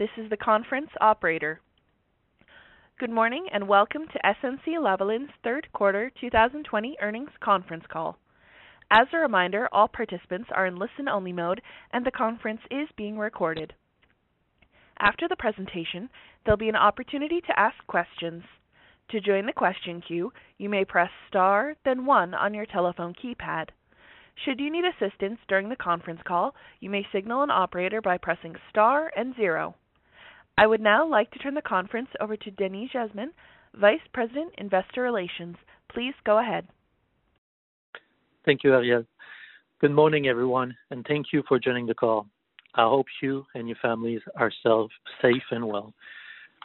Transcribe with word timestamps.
This 0.00 0.08
is 0.16 0.30
the 0.30 0.36
conference 0.38 0.88
operator. 0.98 1.60
Good 2.98 3.10
morning, 3.10 3.48
and 3.52 3.68
welcome 3.68 4.06
to 4.08 4.34
SNC-Lavalin's 4.42 5.28
third 5.44 5.68
quarter 5.74 6.10
2020 6.18 6.96
earnings 7.02 7.28
conference 7.44 7.84
call. 7.92 8.16
As 8.90 9.08
a 9.12 9.18
reminder, 9.18 9.68
all 9.72 9.88
participants 9.88 10.48
are 10.54 10.64
in 10.64 10.78
listen-only 10.78 11.34
mode, 11.34 11.60
and 11.92 12.06
the 12.06 12.10
conference 12.10 12.62
is 12.70 12.88
being 12.96 13.18
recorded. 13.18 13.74
After 14.98 15.28
the 15.28 15.36
presentation, 15.36 16.08
there'll 16.46 16.56
be 16.56 16.70
an 16.70 16.76
opportunity 16.76 17.42
to 17.42 17.60
ask 17.60 17.76
questions. 17.86 18.42
To 19.10 19.20
join 19.20 19.44
the 19.44 19.52
question 19.52 20.00
queue, 20.00 20.32
you 20.56 20.70
may 20.70 20.86
press 20.86 21.10
star 21.28 21.74
then 21.84 22.06
one 22.06 22.32
on 22.32 22.54
your 22.54 22.64
telephone 22.64 23.12
keypad. 23.22 23.66
Should 24.46 24.60
you 24.60 24.72
need 24.72 24.84
assistance 24.86 25.40
during 25.46 25.68
the 25.68 25.76
conference 25.76 26.22
call, 26.26 26.54
you 26.80 26.88
may 26.88 27.06
signal 27.12 27.42
an 27.42 27.50
operator 27.50 28.00
by 28.00 28.16
pressing 28.16 28.56
star 28.70 29.12
and 29.14 29.36
zero. 29.36 29.74
I 30.60 30.66
would 30.66 30.82
now 30.82 31.08
like 31.08 31.30
to 31.30 31.38
turn 31.38 31.54
the 31.54 31.62
conference 31.62 32.08
over 32.20 32.36
to 32.36 32.50
Denis 32.50 32.90
Jasmin, 32.92 33.30
Vice 33.80 34.06
President, 34.12 34.52
Investor 34.58 35.00
Relations. 35.00 35.56
Please 35.90 36.12
go 36.26 36.38
ahead. 36.38 36.68
Thank 38.44 38.62
you, 38.62 38.74
Ariel. 38.74 39.06
Good 39.80 39.92
morning, 39.92 40.28
everyone, 40.28 40.76
and 40.90 41.02
thank 41.08 41.28
you 41.32 41.42
for 41.48 41.58
joining 41.58 41.86
the 41.86 41.94
call. 41.94 42.26
I 42.74 42.82
hope 42.82 43.06
you 43.22 43.46
and 43.54 43.68
your 43.68 43.78
families 43.80 44.20
are 44.36 44.52
safe 45.22 45.42
and 45.50 45.66
well. 45.66 45.94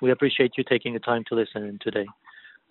We 0.02 0.12
appreciate 0.12 0.52
you 0.58 0.66
taking 0.68 0.94
the 0.94 1.00
time 1.00 1.24
to 1.30 1.36
listen 1.36 1.64
in 1.64 1.80
today. 1.82 2.06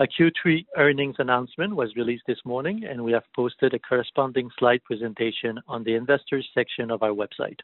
A 0.01 0.07
Q3 0.07 0.67
earnings 0.77 1.17
announcement 1.21 1.75
was 1.75 1.97
released 1.97 2.25
this 2.27 2.45
morning, 2.45 2.85
and 2.85 3.03
we 3.03 3.13
have 3.13 3.25
posted 3.35 3.73
a 3.73 3.79
corresponding 3.79 4.51
slide 4.59 4.85
presentation 4.85 5.59
on 5.69 5.85
the 5.85 5.95
investors 5.95 6.47
section 6.53 6.91
of 6.91 7.03
our 7.03 7.13
website. 7.13 7.61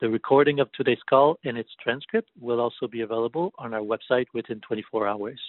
The 0.00 0.08
recording 0.08 0.60
of 0.60 0.70
today's 0.70 1.02
call 1.10 1.40
and 1.44 1.58
its 1.58 1.70
transcript 1.82 2.30
will 2.40 2.60
also 2.60 2.86
be 2.86 3.00
available 3.00 3.52
on 3.58 3.74
our 3.74 3.80
website 3.80 4.26
within 4.32 4.60
24 4.60 5.08
hours. 5.08 5.40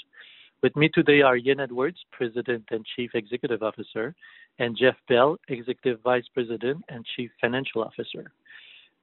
With 0.64 0.76
me 0.76 0.90
today 0.92 1.22
are 1.22 1.38
Ian 1.38 1.60
Edwards, 1.60 2.00
President 2.12 2.64
and 2.72 2.84
Chief 2.96 3.12
Executive 3.14 3.62
Officer, 3.62 4.16
and 4.58 4.76
Jeff 4.76 4.96
Bell, 5.08 5.38
Executive 5.50 6.02
Vice 6.02 6.24
President 6.34 6.84
and 6.90 7.06
Chief 7.16 7.30
Financial 7.40 7.84
Officer. 7.84 8.32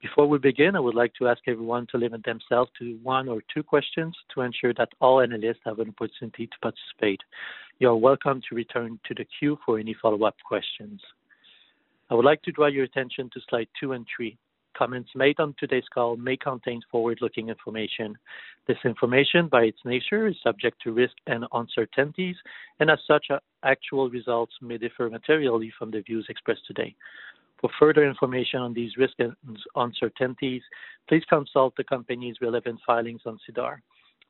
Before 0.03 0.27
we 0.27 0.39
begin, 0.39 0.75
I 0.75 0.81
would 0.81 0.97
like 0.97 1.15
to 1.21 1.29
ask 1.29 1.43
everyone 1.47 1.87
to 1.93 1.97
limit 1.97 2.25
themselves 2.25 2.73
to 2.81 2.99
one 3.05 3.29
or 3.29 3.41
two 3.55 3.63
questions 3.63 4.17
to 4.35 4.41
ensure 4.41 4.75
that 4.75 4.89
all 5.01 5.21
analysts 5.21 5.61
have 5.65 5.79
an 5.79 5.91
opportunity 5.91 6.49
to 6.49 6.59
participate. 6.61 7.21
You 7.79 7.91
are 7.91 7.97
welcome 7.97 8.43
to 8.49 8.57
return 8.57 8.99
to 9.07 9.15
the 9.15 9.27
queue 9.39 9.61
for 9.65 9.79
any 9.79 9.95
follow-up 10.03 10.35
questions. 10.45 11.01
I 12.11 12.15
would 12.15 12.25
like 12.25 12.43
to 12.43 12.53
draw 12.53 12.67
your 12.67 12.83
attention 12.83 13.31
to 13.33 13.41
slide 13.49 13.69
two 13.79 13.93
and 13.93 14.05
three. 14.17 14.37
Comments 14.77 15.09
made 15.15 15.41
on 15.41 15.55
today's 15.59 15.89
call 15.93 16.17
may 16.17 16.37
contain 16.37 16.83
forward-looking 16.91 17.49
information. 17.49 18.15
This 18.69 18.77
information, 18.85 19.49
by 19.49 19.63
its 19.63 19.79
nature, 19.87 20.27
is 20.27 20.37
subject 20.43 20.83
to 20.83 20.93
risks 20.93 21.21
and 21.27 21.47
uncertainties, 21.53 22.37
and 22.79 22.91
as 22.91 22.99
such, 23.07 23.27
actual 23.65 24.11
results 24.11 24.53
may 24.61 24.77
differ 24.77 25.09
materially 25.09 25.73
from 25.79 25.91
the 25.91 26.01
views 26.01 26.27
expressed 26.29 26.67
today. 26.67 26.95
For 27.61 27.71
further 27.79 28.05
information 28.05 28.61
on 28.61 28.75
these 28.75 28.97
risks 28.99 29.17
and 29.19 29.35
uncertainties, 29.77 30.63
please 31.09 31.23
consult 31.29 31.75
the 31.77 31.85
company's 31.85 32.37
relevant 32.43 32.79
filings 32.87 33.23
on 33.25 33.39
SEDAR. 33.47 33.81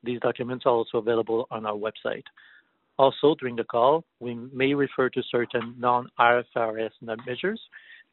These 0.03 0.21
documents 0.21 0.65
are 0.65 0.71
also 0.71 0.99
available 0.99 1.47
on 1.51 1.65
our 1.65 1.75
website. 1.75 2.23
Also, 2.97 3.35
during 3.35 3.57
the 3.57 3.65
call, 3.65 4.05
we 4.19 4.35
may 4.53 4.73
refer 4.73 5.09
to 5.09 5.21
certain 5.29 5.75
non-IFRS 5.77 6.91
measures. 7.27 7.61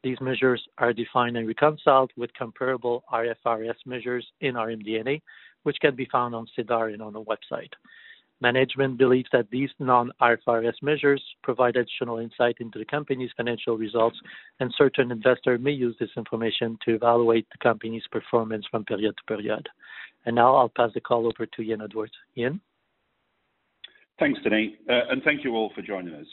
These 0.05 0.21
measures 0.21 0.63
are 0.77 0.93
defined 0.93 1.35
and 1.35 1.47
reconciled 1.47 2.11
with 2.15 2.31
comparable 2.35 3.03
IFRS 3.11 3.73
measures 3.87 4.23
in 4.39 4.55
our 4.55 4.67
MD&A, 4.67 5.19
which 5.63 5.77
can 5.81 5.95
be 5.95 6.07
found 6.11 6.35
on 6.35 6.45
SEDAR 6.55 6.89
and 6.89 7.01
on 7.01 7.15
our 7.15 7.23
website. 7.23 7.71
Management 8.39 8.99
believes 8.99 9.27
that 9.31 9.49
these 9.49 9.71
non-IFRS 9.79 10.75
measures 10.83 11.23
provide 11.41 11.75
additional 11.75 12.19
insight 12.19 12.57
into 12.59 12.77
the 12.77 12.85
company's 12.85 13.31
financial 13.35 13.79
results, 13.79 14.19
and 14.59 14.71
certain 14.77 15.11
investors 15.11 15.59
may 15.59 15.71
use 15.71 15.95
this 15.99 16.11
information 16.15 16.77
to 16.85 16.93
evaluate 16.93 17.47
the 17.51 17.57
company's 17.63 18.05
performance 18.11 18.63
from 18.69 18.85
period 18.85 19.15
to 19.17 19.35
period. 19.35 19.67
And 20.27 20.35
Now 20.35 20.55
I'll 20.55 20.69
pass 20.69 20.91
the 20.93 21.01
call 21.01 21.25
over 21.25 21.47
to 21.47 21.61
Ian 21.63 21.81
Edwards. 21.81 22.13
Ian? 22.37 22.61
Thanks, 24.19 24.39
Denis, 24.43 24.73
uh, 24.87 25.09
and 25.09 25.23
thank 25.23 25.43
you 25.43 25.55
all 25.55 25.71
for 25.73 25.81
joining 25.81 26.13
us. 26.13 26.27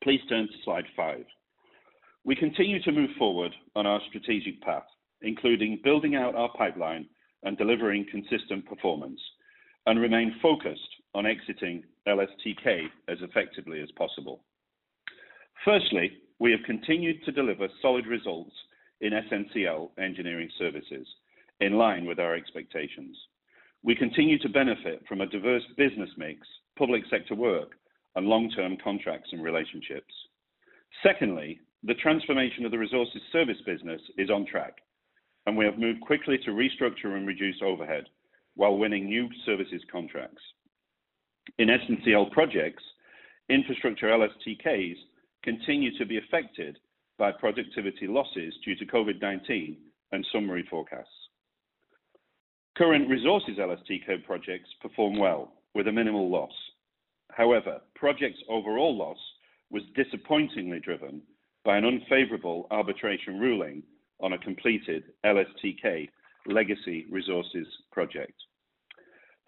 Please 0.00 0.20
turn 0.28 0.46
to 0.46 0.54
slide 0.64 0.84
five. 0.96 1.24
We 2.28 2.36
continue 2.36 2.82
to 2.82 2.92
move 2.92 3.08
forward 3.18 3.54
on 3.74 3.86
our 3.86 4.02
strategic 4.10 4.60
path, 4.60 4.84
including 5.22 5.80
building 5.82 6.14
out 6.14 6.34
our 6.34 6.50
pipeline 6.58 7.06
and 7.42 7.56
delivering 7.56 8.04
consistent 8.10 8.66
performance, 8.66 9.18
and 9.86 9.98
remain 9.98 10.34
focused 10.42 10.90
on 11.14 11.24
exiting 11.24 11.84
LSTK 12.06 12.82
as 13.08 13.16
effectively 13.22 13.80
as 13.80 13.90
possible. 13.92 14.42
Firstly, 15.64 16.18
we 16.38 16.50
have 16.50 16.60
continued 16.66 17.24
to 17.24 17.32
deliver 17.32 17.66
solid 17.80 18.06
results 18.06 18.52
in 19.00 19.14
SNCL 19.14 19.88
Engineering 19.98 20.50
Services, 20.58 21.06
in 21.60 21.78
line 21.78 22.04
with 22.04 22.20
our 22.20 22.34
expectations. 22.34 23.16
We 23.82 23.94
continue 23.94 24.38
to 24.40 24.50
benefit 24.50 25.02
from 25.08 25.22
a 25.22 25.26
diverse 25.26 25.64
business 25.78 26.10
mix, 26.18 26.46
public 26.76 27.04
sector 27.08 27.34
work, 27.34 27.70
and 28.16 28.26
long-term 28.26 28.76
contracts 28.84 29.30
and 29.32 29.42
relationships. 29.42 30.12
Secondly, 31.02 31.60
the 31.84 31.94
transformation 31.94 32.64
of 32.64 32.70
the 32.70 32.78
resources 32.78 33.20
service 33.32 33.60
business 33.64 34.00
is 34.16 34.30
on 34.30 34.46
track, 34.46 34.78
and 35.46 35.56
we 35.56 35.64
have 35.64 35.78
moved 35.78 36.00
quickly 36.00 36.38
to 36.44 36.50
restructure 36.50 37.16
and 37.16 37.26
reduce 37.26 37.60
overhead 37.62 38.04
while 38.54 38.76
winning 38.76 39.06
new 39.06 39.28
services 39.46 39.82
contracts. 39.90 40.42
In 41.58 41.68
SNCL 41.68 42.32
Projects, 42.32 42.82
infrastructure 43.48 44.08
LSTKs 44.08 44.96
continue 45.44 45.96
to 45.96 46.04
be 46.04 46.18
affected 46.18 46.78
by 47.18 47.32
productivity 47.32 48.06
losses 48.06 48.54
due 48.64 48.74
to 48.76 48.86
COVID-19 48.86 49.76
and 50.12 50.26
summary 50.32 50.66
forecasts. 50.68 51.08
Current 52.76 53.08
resources 53.08 53.58
LSTK 53.58 54.24
projects 54.24 54.68
perform 54.80 55.18
well 55.18 55.52
with 55.74 55.88
a 55.88 55.92
minimal 55.92 56.28
loss. 56.30 56.52
However, 57.32 57.80
projects 57.94 58.38
overall 58.48 58.96
loss 58.96 59.18
was 59.70 59.82
disappointingly 59.94 60.80
driven 60.80 61.22
by 61.68 61.76
an 61.76 61.84
unfavorable 61.84 62.66
arbitration 62.70 63.38
ruling 63.38 63.82
on 64.20 64.32
a 64.32 64.38
completed 64.38 65.02
LSTK 65.26 66.08
legacy 66.46 67.04
resources 67.10 67.66
project. 67.92 68.32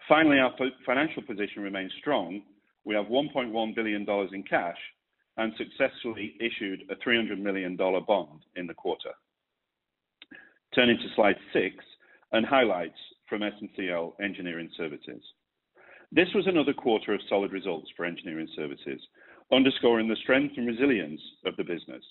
Finally, 0.07 0.37
our 0.37 0.53
financial 0.85 1.23
position 1.23 1.63
remains 1.63 1.91
strong. 1.99 2.43
We 2.85 2.93
have 2.93 3.07
1.1 3.07 3.75
billion 3.75 4.05
dollars 4.05 4.29
in 4.33 4.43
cash 4.43 4.77
and 5.37 5.51
successfully 5.57 6.35
issued 6.39 6.81
a 6.91 6.95
300 7.03 7.39
million 7.39 7.75
dollar 7.75 8.01
bond 8.01 8.41
in 8.55 8.67
the 8.67 8.75
quarter. 8.75 9.13
Turning 10.75 10.97
to 10.97 11.15
slide 11.15 11.37
six 11.51 11.73
and 12.33 12.45
highlights 12.45 12.99
from 13.27 13.41
SNCL 13.41 14.13
Engineering 14.21 14.69
Services. 14.77 15.23
This 16.11 16.27
was 16.35 16.45
another 16.45 16.73
quarter 16.73 17.15
of 17.15 17.21
solid 17.27 17.51
results 17.51 17.89
for 17.97 18.05
Engineering 18.05 18.49
Services, 18.55 19.01
underscoring 19.51 20.07
the 20.07 20.15
strength 20.17 20.55
and 20.57 20.67
resilience 20.67 21.21
of 21.45 21.55
the 21.57 21.63
business, 21.63 22.03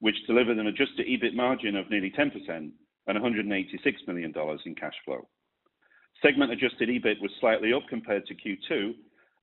which 0.00 0.26
delivered 0.26 0.58
an 0.58 0.66
adjusted 0.66 1.06
EBIT 1.06 1.34
margin 1.34 1.76
of 1.76 1.90
nearly 1.90 2.10
10% 2.10 2.30
and 2.48 2.72
186 3.06 4.02
million 4.06 4.32
dollars 4.32 4.60
in 4.66 4.74
cash 4.74 4.94
flow. 5.04 5.26
Segment 6.22 6.52
adjusted 6.52 6.88
EBIT 6.88 7.20
was 7.20 7.30
slightly 7.40 7.72
up 7.72 7.82
compared 7.88 8.26
to 8.26 8.34
Q2, 8.34 8.94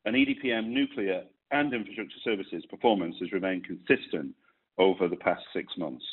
and 0.05 0.15
EDPM 0.15 0.67
nuclear 0.67 1.23
and 1.51 1.73
infrastructure 1.73 2.19
services 2.23 2.63
performance 2.69 3.15
has 3.19 3.31
remained 3.31 3.65
consistent 3.65 4.33
over 4.77 5.07
the 5.07 5.15
past 5.15 5.43
six 5.53 5.73
months. 5.77 6.05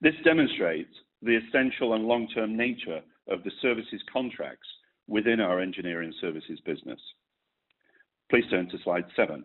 This 0.00 0.14
demonstrates 0.24 0.94
the 1.22 1.36
essential 1.36 1.94
and 1.94 2.06
long-term 2.06 2.56
nature 2.56 3.00
of 3.28 3.44
the 3.44 3.50
services 3.62 4.02
contracts 4.12 4.68
within 5.06 5.40
our 5.40 5.60
Engineering 5.60 6.12
Services 6.20 6.58
business. 6.64 7.00
Please 8.30 8.44
turn 8.50 8.68
to 8.70 8.78
slide 8.82 9.04
seven. 9.14 9.44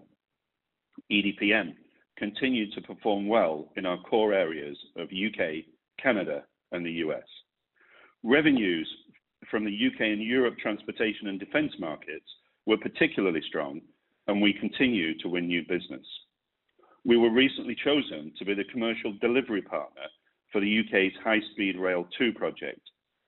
EDPM 1.12 1.74
continued 2.18 2.74
to 2.74 2.82
perform 2.82 3.28
well 3.28 3.72
in 3.76 3.86
our 3.86 3.98
core 4.04 4.34
areas 4.34 4.78
of 4.98 5.12
U.K., 5.12 5.66
Canada, 6.02 6.44
and 6.72 6.86
the 6.86 6.92
U.S. 6.92 7.24
Revenues 8.24 8.90
from 9.52 9.66
the 9.66 9.72
U.K. 9.72 10.12
and 10.12 10.22
Europe 10.22 10.58
transportation 10.58 11.28
and 11.28 11.40
defense 11.40 11.74
markets 11.80 12.26
were 12.66 12.78
particularly 12.78 13.42
strong, 13.48 13.82
and 14.28 14.42
we 14.42 14.54
continue 14.54 15.18
to 15.20 15.30
win 15.30 15.48
new 15.48 15.62
business. 15.68 16.06
We 17.06 17.18
were 17.18 17.30
recently 17.30 17.76
chosen 17.84 18.32
to 18.40 18.46
be 18.46 18.56
the 18.56 18.64
commercial 18.72 19.14
delivery 19.22 19.62
partner 19.62 20.08
for 20.52 20.60
the 20.60 20.68
U.K.'s 20.68 21.14
High 21.24 21.42
Speed 21.52 21.78
Rail 21.78 22.08
2 22.18 22.34
project. 22.34 22.82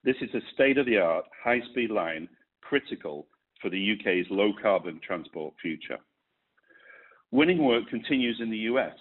This 0.04 0.16
is 0.22 0.34
a 0.34 0.42
state-of-the-art 0.54 1.26
high-speed 1.44 1.92
line 1.92 2.30
critical 2.62 3.28
for 3.62 3.70
the 3.70 3.78
U.K.'s 3.78 4.26
low-carbon 4.30 5.02
transport 5.06 5.54
future. 5.62 6.00
Winning 7.32 7.64
work 7.64 7.88
continues 7.90 8.40
in 8.42 8.50
the 8.50 8.58
U.S., 8.72 8.96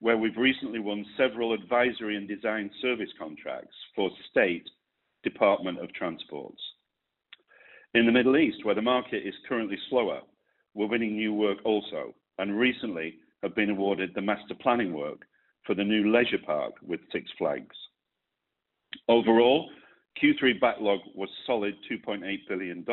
where 0.00 0.16
we've 0.16 0.36
recently 0.36 0.78
won 0.78 1.04
several 1.16 1.52
advisory 1.52 2.16
and 2.16 2.28
design 2.28 2.70
service 2.80 3.10
contracts 3.18 3.74
for 3.94 4.10
state 4.30 4.68
Department 5.24 5.80
of 5.80 5.92
Transports. 5.92 6.60
In 7.94 8.06
the 8.06 8.12
Middle 8.12 8.36
East, 8.36 8.64
where 8.64 8.74
the 8.74 8.82
market 8.82 9.26
is 9.26 9.34
currently 9.48 9.78
slower, 9.90 10.20
we're 10.74 10.86
winning 10.86 11.16
new 11.16 11.32
work 11.32 11.58
also, 11.64 12.14
and 12.38 12.58
recently 12.58 13.16
have 13.42 13.56
been 13.56 13.70
awarded 13.70 14.10
the 14.14 14.20
master 14.20 14.54
planning 14.54 14.92
work 14.92 15.22
for 15.66 15.74
the 15.74 15.82
new 15.82 16.12
leisure 16.12 16.38
park 16.44 16.74
with 16.86 17.00
Six 17.10 17.28
Flags. 17.36 17.74
Overall, 19.08 19.68
Q3 20.22 20.60
backlog 20.60 21.00
was 21.14 21.28
solid 21.46 21.74
$2.8 21.90 22.22
billion, 22.48 22.84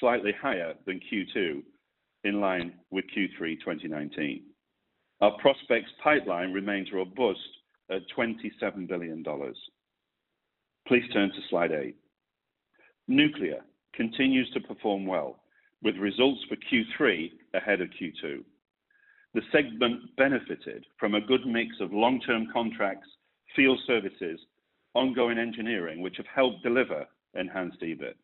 slightly 0.00 0.32
higher 0.40 0.74
than 0.86 1.00
Q2, 1.12 1.62
in 2.24 2.40
line 2.40 2.74
with 2.90 3.04
Q3 3.16 3.58
2019. 3.60 4.42
Our 5.20 5.38
prospects 5.38 5.90
pipeline 6.02 6.52
remains 6.52 6.92
robust 6.92 7.38
at 7.90 8.02
$27 8.16 8.88
billion. 8.88 9.24
Please 10.86 11.04
turn 11.12 11.30
to 11.30 11.40
slide 11.48 11.72
eight. 11.72 11.96
Nuclear 13.06 13.60
continues 13.94 14.50
to 14.52 14.60
perform 14.60 15.06
well, 15.06 15.40
with 15.82 15.96
results 15.96 16.40
for 16.48 16.56
Q3 16.56 17.30
ahead 17.54 17.80
of 17.80 17.88
Q2. 17.90 18.42
The 19.34 19.42
segment 19.52 20.16
benefited 20.16 20.86
from 20.98 21.14
a 21.14 21.20
good 21.20 21.46
mix 21.46 21.76
of 21.80 21.92
long-term 21.92 22.48
contracts, 22.52 23.08
field 23.54 23.78
services, 23.86 24.40
ongoing 24.94 25.38
engineering, 25.38 26.00
which 26.00 26.16
have 26.16 26.26
helped 26.32 26.62
deliver 26.62 27.06
enhanced 27.34 27.80
EBIT. 27.82 28.14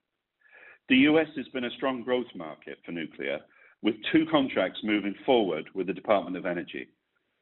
The 0.89 0.97
U.S. 0.97 1.27
has 1.37 1.49
been 1.49 1.65
a 1.65 1.71
strong 1.71 2.03
growth 2.03 2.33
market 2.35 2.79
for 2.85 2.93
nuclear, 2.93 3.41
with 3.83 3.95
two 4.13 4.27
contracts 4.31 4.81
moving 4.83 5.15
forward 5.25 5.69
with 5.75 5.87
the 5.87 5.93
Department 5.93 6.37
of 6.37 6.47
Energy, 6.47 6.89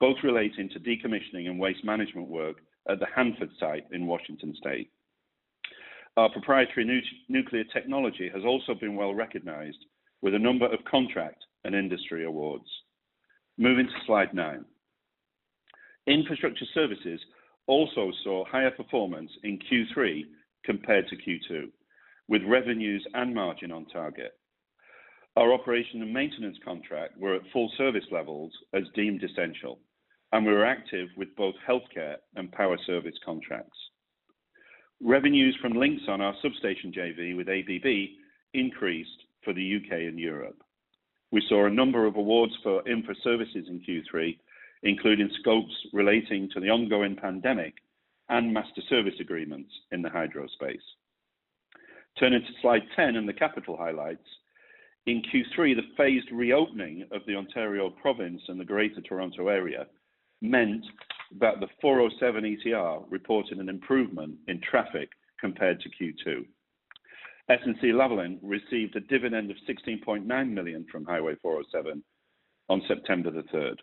both 0.00 0.17
relating 0.23 0.69
to 0.70 0.81
decommissioning 0.81 1.46
and 1.46 1.58
waste 1.58 1.85
management 1.85 2.29
work 2.29 2.56
at 2.88 3.00
the 3.00 3.06
Hanford 3.14 3.50
site 3.58 3.85
in 3.93 4.06
Washington 4.06 4.55
State. 4.56 4.90
Our 6.17 6.31
proprietary 6.31 7.02
nuclear 7.29 7.64
technology 7.73 8.31
has 8.32 8.44
also 8.44 8.75
been 8.75 8.96
well-recognized 8.96 9.85
with 10.23 10.35
a 10.35 10.38
number 10.38 10.67
of 10.67 10.85
contract 10.90 11.44
and 11.64 11.75
industry 11.75 12.25
awards. 12.25 12.69
Moving 13.56 13.87
to 13.87 14.06
slide 14.06 14.35
nine. 14.35 14.64
Infrastructure 16.06 16.64
services 16.75 17.20
also 17.67 18.11
saw 18.25 18.44
higher 18.46 18.70
performance 18.70 19.31
in 19.44 19.58
Q3 19.58 20.23
compared 20.64 21.06
to 21.08 21.17
Q2, 21.17 21.69
with 22.29 22.43
revenues 22.44 23.06
and 23.14 23.35
margin 23.35 23.70
on 23.73 23.85
target. 23.87 24.38
Our 25.38 25.52
operation 25.52 26.02
and 26.02 26.12
maintenance 26.12 26.58
contract 26.64 27.17
were 27.17 27.37
at 27.37 27.49
full 27.52 27.70
service 27.79 28.06
levels 28.11 28.52
as 28.75 28.82
deemed 28.96 29.23
essential, 29.23 29.79
and 30.32 30.44
we 30.44 30.52
were 30.52 30.67
active 30.67 31.11
with 31.17 31.29
both 31.37 31.55
healthcare 31.64 32.17
and 32.35 32.50
power 32.50 32.76
service 32.85 33.14
contracts. 33.25 33.79
Revenues 35.00 35.56
from 35.62 35.75
Linxon 35.75 36.19
our 36.19 36.35
substation 36.43 36.90
JV 36.93 37.37
with 37.37 37.49
ABB, 37.49 38.19
increased 38.52 39.26
for 39.44 39.52
the 39.52 39.62
U.K. 39.62 40.06
and 40.06 40.19
Europe. 40.19 40.61
We 41.31 41.46
saw 41.49 41.67
a 41.67 41.70
number 41.70 42.05
of 42.05 42.17
awards 42.17 42.55
for 42.64 42.88
infra 42.88 43.14
services 43.23 43.69
in 43.69 43.81
Q3, 43.88 44.37
including 44.82 45.31
scopes 45.38 45.75
relating 45.93 46.50
to 46.52 46.58
the 46.58 46.70
ongoing 46.70 47.14
pandemic 47.14 47.75
and 48.29 48.52
master 48.52 48.82
service 48.88 49.20
agreements 49.20 49.70
in 49.93 50.02
the 50.02 50.11
hydro 50.11 50.49
space. 50.49 50.82
Turning 52.19 52.40
to 52.40 52.61
slide 52.61 52.82
10 52.96 53.14
and 53.14 53.29
the 53.29 53.32
capital 53.32 53.76
highlights. 53.76 54.26
In 55.09 55.23
Q3, 55.23 55.75
the 55.75 55.89
phased 55.97 56.31
reopening 56.31 57.07
of 57.13 57.23
the 57.27 57.35
Ontario 57.35 57.89
province 57.89 58.43
and 58.49 58.61
the 58.61 58.65
Greater 58.65 59.01
Toronto 59.01 59.49
Area 59.49 59.87
meant 60.43 60.85
that 61.41 61.61
the 61.61 61.69
407 61.81 62.45
ETR 62.45 63.07
reported 63.09 63.57
an 63.57 63.71
improvement 63.71 64.35
in 64.49 64.61
traffic 64.61 65.09
compared 65.41 65.81
to 65.81 65.89
Q2. 65.89 66.45
SNC-Lavalin 67.51 68.39
received 68.43 68.97
a 68.97 69.01
dividend 69.01 69.51
of 69.51 69.57
16.9 69.67 70.51
million 70.51 70.85
from 70.93 71.07
Highway 71.07 71.37
407 71.41 72.05
on 72.69 72.83
September 72.87 73.31
the 73.31 73.45
3rd. 73.45 73.77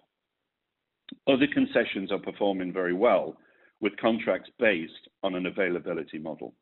Other 1.28 1.48
concessions 1.52 2.12
are 2.12 2.20
performing 2.20 2.72
very 2.72 2.94
well, 2.94 3.36
with 3.82 3.98
contracts 3.98 4.52
based 4.60 5.10
on 5.24 5.34
an 5.34 5.48
availability 5.48 6.20
model. 6.20 6.54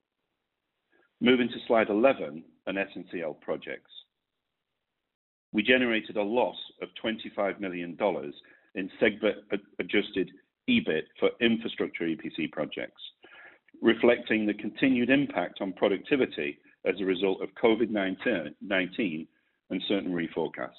Moving 1.19 1.49
to 1.49 1.59
slide 1.67 1.89
11 1.89 2.45
on 2.65 2.75
SNCL 2.75 3.41
Projects. 3.41 3.91
We 5.53 5.61
generated 5.63 6.17
a 6.17 6.23
loss 6.23 6.57
of 6.81 6.89
25 6.99 7.61
million 7.61 7.95
dollars 7.95 8.33
in 8.75 8.89
segment-adjusted 8.99 10.31
EBIT 10.67 11.03
for 11.19 11.29
infrastructure 11.41 12.05
EPC 12.05 12.51
projects, 12.51 13.01
reflecting 13.81 14.45
the 14.45 14.55
continued 14.55 15.11
impact 15.11 15.59
on 15.61 15.73
productivity 15.73 16.57
as 16.85 16.95
a 16.99 17.05
result 17.05 17.41
of 17.41 17.49
COVID-19 17.63 19.27
and 19.69 19.81
certain 19.87 20.11
reforecasts. 20.11 20.69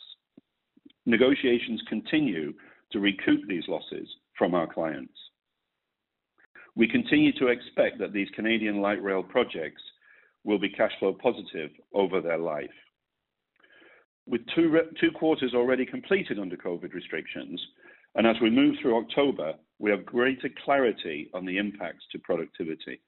Negotiations 1.06 1.82
continue 1.88 2.53
to 2.91 3.00
recoup 3.00 3.41
these 3.47 3.65
losses 3.69 4.09
from 4.37 4.55
our 4.55 4.67
clients. 4.67 5.15
We 6.75 6.88
continue 6.88 7.32
to 7.38 7.49
expect 7.49 7.99
that 8.00 8.12
these 8.12 8.29
Canadian 8.35 8.81
light 8.81 9.03
rail 9.03 9.23
projects 9.23 9.82
will 10.43 10.59
be 10.59 10.69
cash 10.69 10.93
flow 10.99 11.12
positive 11.12 11.71
over 11.94 12.21
their 12.21 12.38
life. 12.38 12.71
With 14.35 14.47
two 14.57 15.13
quarters 15.13 15.55
already 15.55 15.87
completed 15.87 16.41
under 16.41 16.57
COVID 16.57 16.93
restrictions, 16.93 17.65
and 18.17 18.27
as 18.27 18.35
we 18.43 18.51
move 18.51 18.75
through 18.83 18.97
October, 18.97 19.55
we 19.79 19.93
have 19.93 20.05
greater 20.05 20.51
clarity 20.65 21.31
on 21.33 21.45
the 21.47 21.57
impacts 21.57 22.05
to 22.11 22.19
productivity. 22.19 22.99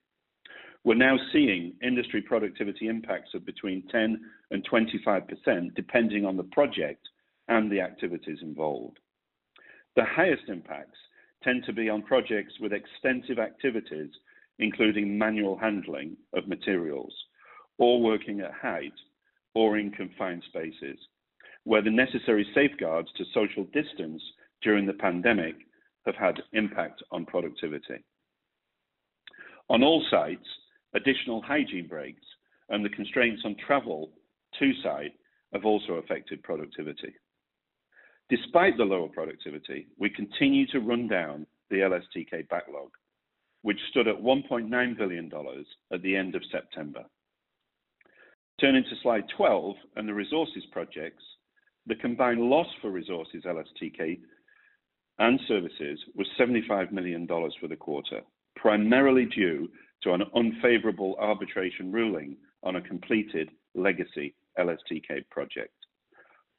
We're 0.85 0.95
now 0.95 1.17
seeing 1.33 1.73
industry 1.83 2.23
productivity 2.23 2.87
impacts 2.87 3.35
of 3.35 3.45
between 3.45 3.89
10 3.89 4.21
and 4.53 4.71
25%, 4.71 5.75
depending 5.75 6.25
on 6.25 6.37
the 6.37 6.45
project 6.45 7.03
and 7.49 7.73
the 7.73 7.81
activities 7.81 8.39
involved. 8.41 9.01
The 9.97 10.05
highest 10.05 10.45
impacts 10.47 10.99
tend 11.43 11.65
to 11.65 11.73
be 11.73 11.89
on 11.89 12.03
projects 12.03 12.55
with 12.61 12.73
extensive 12.73 13.41
activities, 13.41 14.11
including 14.61 15.19
manual 15.19 15.59
handling 15.59 16.19
of 16.35 16.47
materials, 16.47 17.13
or 17.79 18.01
working 18.01 18.43
at 18.43 18.53
height, 18.53 18.95
or 19.57 19.77
in 19.77 19.91
confined 19.91 20.45
spaces, 20.49 21.01
where 21.67 21.83
the 21.83 21.91
necessary 21.91 22.47
safeguards 22.55 23.09
to 23.17 23.25
social 23.35 23.65
distance 23.75 24.23
during 24.63 24.87
the 24.87 24.93
pandemic 24.93 25.57
have 26.07 26.15
had 26.15 26.41
impact 26.53 27.03
on 27.11 27.27
productivity. 27.27 28.05
On 29.69 29.83
all 29.83 30.01
sites, 30.09 30.47
additional 30.95 31.43
hygiene 31.43 31.89
breaks 31.89 32.23
and 32.69 32.85
the 32.85 32.91
constraints 32.91 33.43
on 33.45 33.57
travel 33.67 34.13
to 34.61 34.73
site 34.81 35.11
have 35.53 35.65
also 35.65 35.95
affected 35.95 36.41
productivity. 36.45 37.13
Despite 38.31 38.77
the 38.77 38.85
lower 38.85 39.09
productivity, 39.09 39.89
we 39.99 40.09
continue 40.09 40.69
to 40.69 40.79
run 40.79 41.09
down 41.09 41.49
the 41.71 41.79
LSTK 41.79 42.49
backlog, 42.49 42.91
which 43.63 43.81
stood 43.91 44.07
at 44.07 44.15
1.9 44.15 44.97
billion 44.97 45.29
dollars 45.29 45.67
at 45.93 46.01
the 46.03 46.15
end 46.15 46.37
of 46.37 46.43
September. 46.53 47.03
Turning 48.61 48.85
to 48.85 48.97
slide 49.03 49.25
12 49.37 49.75
and 49.97 50.09
the 50.09 50.15
resources 50.15 50.63
projects, 50.71 51.25
the 51.87 51.95
combined 51.95 52.41
loss 52.41 52.67
for 52.81 52.91
resources 52.91 53.45
LSTK 53.45 54.19
and 55.19 55.41
services 55.49 55.99
was 56.15 56.27
75 56.37 56.93
million 56.93 57.27
dollars 57.27 57.55
for 57.61 57.69
the 57.69 57.77
quarter, 57.77 58.21
primarily 58.57 59.27
due 59.27 59.69
to 60.03 60.13
an 60.13 60.23
unfavorable 60.35 61.17
arbitration 61.19 61.91
ruling 61.91 62.37
on 62.63 62.77
a 62.77 62.83
completed 62.83 63.51
legacy 63.75 64.35
LSTK 64.59 65.29
project. 65.31 65.73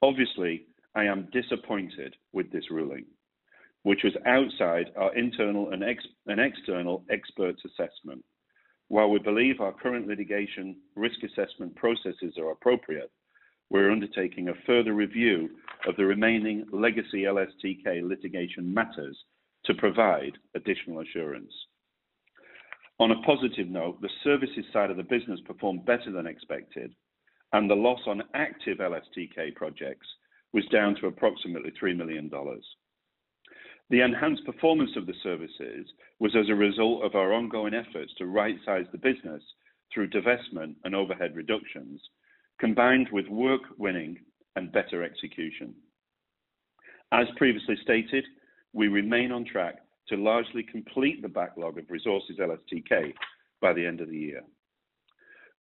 Obviously, 0.02 0.66
I 0.96 1.06
am 1.06 1.28
disappointed 1.32 2.16
with 2.34 2.52
this 2.52 2.72
ruling, 2.72 3.06
which 3.84 4.04
was 4.04 4.14
outside 4.26 4.92
our 4.96 5.16
internal 5.16 5.72
and 5.72 5.84
external 6.40 7.04
experts' 7.10 7.62
assessment. 7.66 8.24
While 8.88 9.10
we 9.10 9.20
believe 9.20 9.60
our 9.60 9.74
current 9.74 10.08
litigation 10.08 10.78
risk 10.96 11.18
assessment 11.24 11.76
processes 11.76 12.36
are 12.38 12.52
appropriate, 12.52 13.12
we're 13.70 13.92
undertaking 13.92 14.50
a 14.50 14.54
further 14.66 14.94
review 14.94 15.50
of 15.88 15.96
the 15.98 16.06
remaining 16.06 16.66
legacy 16.72 17.24
LSTK 17.24 18.08
litigation 18.08 18.74
matters 18.74 19.18
to 19.66 19.74
provide 19.74 20.38
additional 20.56 21.02
assurance. 21.02 21.52
On 23.00 23.12
a 23.12 23.22
positive 23.22 23.68
note, 23.68 24.02
the 24.02 24.10
services 24.24 24.66
side 24.74 24.90
of 24.90 24.98
the 24.98 25.04
business 25.04 25.40
performed 25.46 25.86
better 25.86 26.12
than 26.12 26.26
expected, 26.26 26.94
and 27.54 27.70
the 27.70 27.76
loss 27.76 28.00
on 28.08 28.24
active 28.34 28.80
LSTK 28.80 29.54
projects 29.56 30.08
was 30.54 30.66
down 30.68 30.96
to 30.96 31.08
approximately 31.08 31.72
$3 31.82 31.96
million. 31.96 32.32
The 33.90 34.02
enhanced 34.02 34.46
performance 34.46 34.92
of 34.98 35.06
the 35.06 35.14
services 35.24 35.88
was 36.20 36.36
as 36.36 36.50
a 36.50 36.56
result 36.56 37.04
of 37.04 37.16
our 37.16 37.34
ongoing 37.34 37.74
efforts 37.74 38.14
to 38.18 38.26
right-size 38.26 38.86
the 38.92 38.98
business 38.98 39.44
through 39.94 40.10
divestment 40.10 40.76
and 40.84 40.96
overhead 40.96 41.36
reductions, 41.36 42.02
combined 42.60 43.10
with 43.12 43.28
work 43.28 43.62
winning 43.78 44.18
and 44.56 44.72
better 44.72 45.04
execution. 45.04 45.74
As 47.12 47.28
previously 47.38 47.78
stated, 47.84 48.26
we 48.74 48.88
remain 48.88 49.32
on 49.32 49.46
track 49.46 49.76
to 50.10 50.18
largely 50.18 50.64
complete 50.64 51.22
the 51.22 51.30
backlog 51.30 51.78
of 51.78 51.90
resources 51.90 52.38
LSTK 52.40 53.14
by 53.62 53.74
the 53.74 53.86
end 53.86 54.02
of 54.02 54.10
the 54.10 54.18
year. 54.18 54.42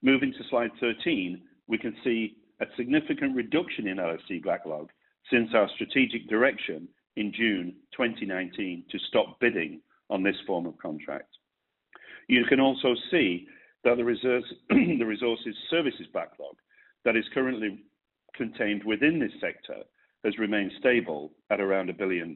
Moving 0.01 0.31
to 0.33 0.49
slide 0.49 0.71
13, 0.79 1.41
we 1.67 1.77
can 1.77 1.95
see 2.03 2.37
a 2.61 2.65
significant 2.75 3.35
reduction 3.35 3.87
in 3.87 3.97
LSTK 3.97 4.43
backlog 4.43 4.89
since 5.31 5.49
our 5.53 5.69
strategic 5.75 6.27
direction 6.29 6.87
in 7.15 7.33
June 7.33 7.75
2019 7.95 8.85
to 8.89 8.99
stop 9.07 9.39
bidding 9.39 9.81
on 10.09 10.23
this 10.23 10.35
form 10.45 10.65
of 10.65 10.77
contract. 10.77 11.29
You 12.27 12.45
can 12.45 12.59
also 12.59 12.95
see 13.11 13.47
that 13.83 13.97
the 13.97 14.03
resources 15.05 15.55
services 15.69 16.07
backlog 16.13 16.55
that 17.05 17.15
is 17.15 17.25
currently 17.33 17.79
contained 18.35 18.83
within 18.83 19.19
this 19.19 19.31
sector 19.41 19.83
has 20.23 20.37
remained 20.37 20.71
stable 20.79 21.31
at 21.49 21.61
around 21.61 21.89
$1 21.89 21.97
billion. 21.97 22.35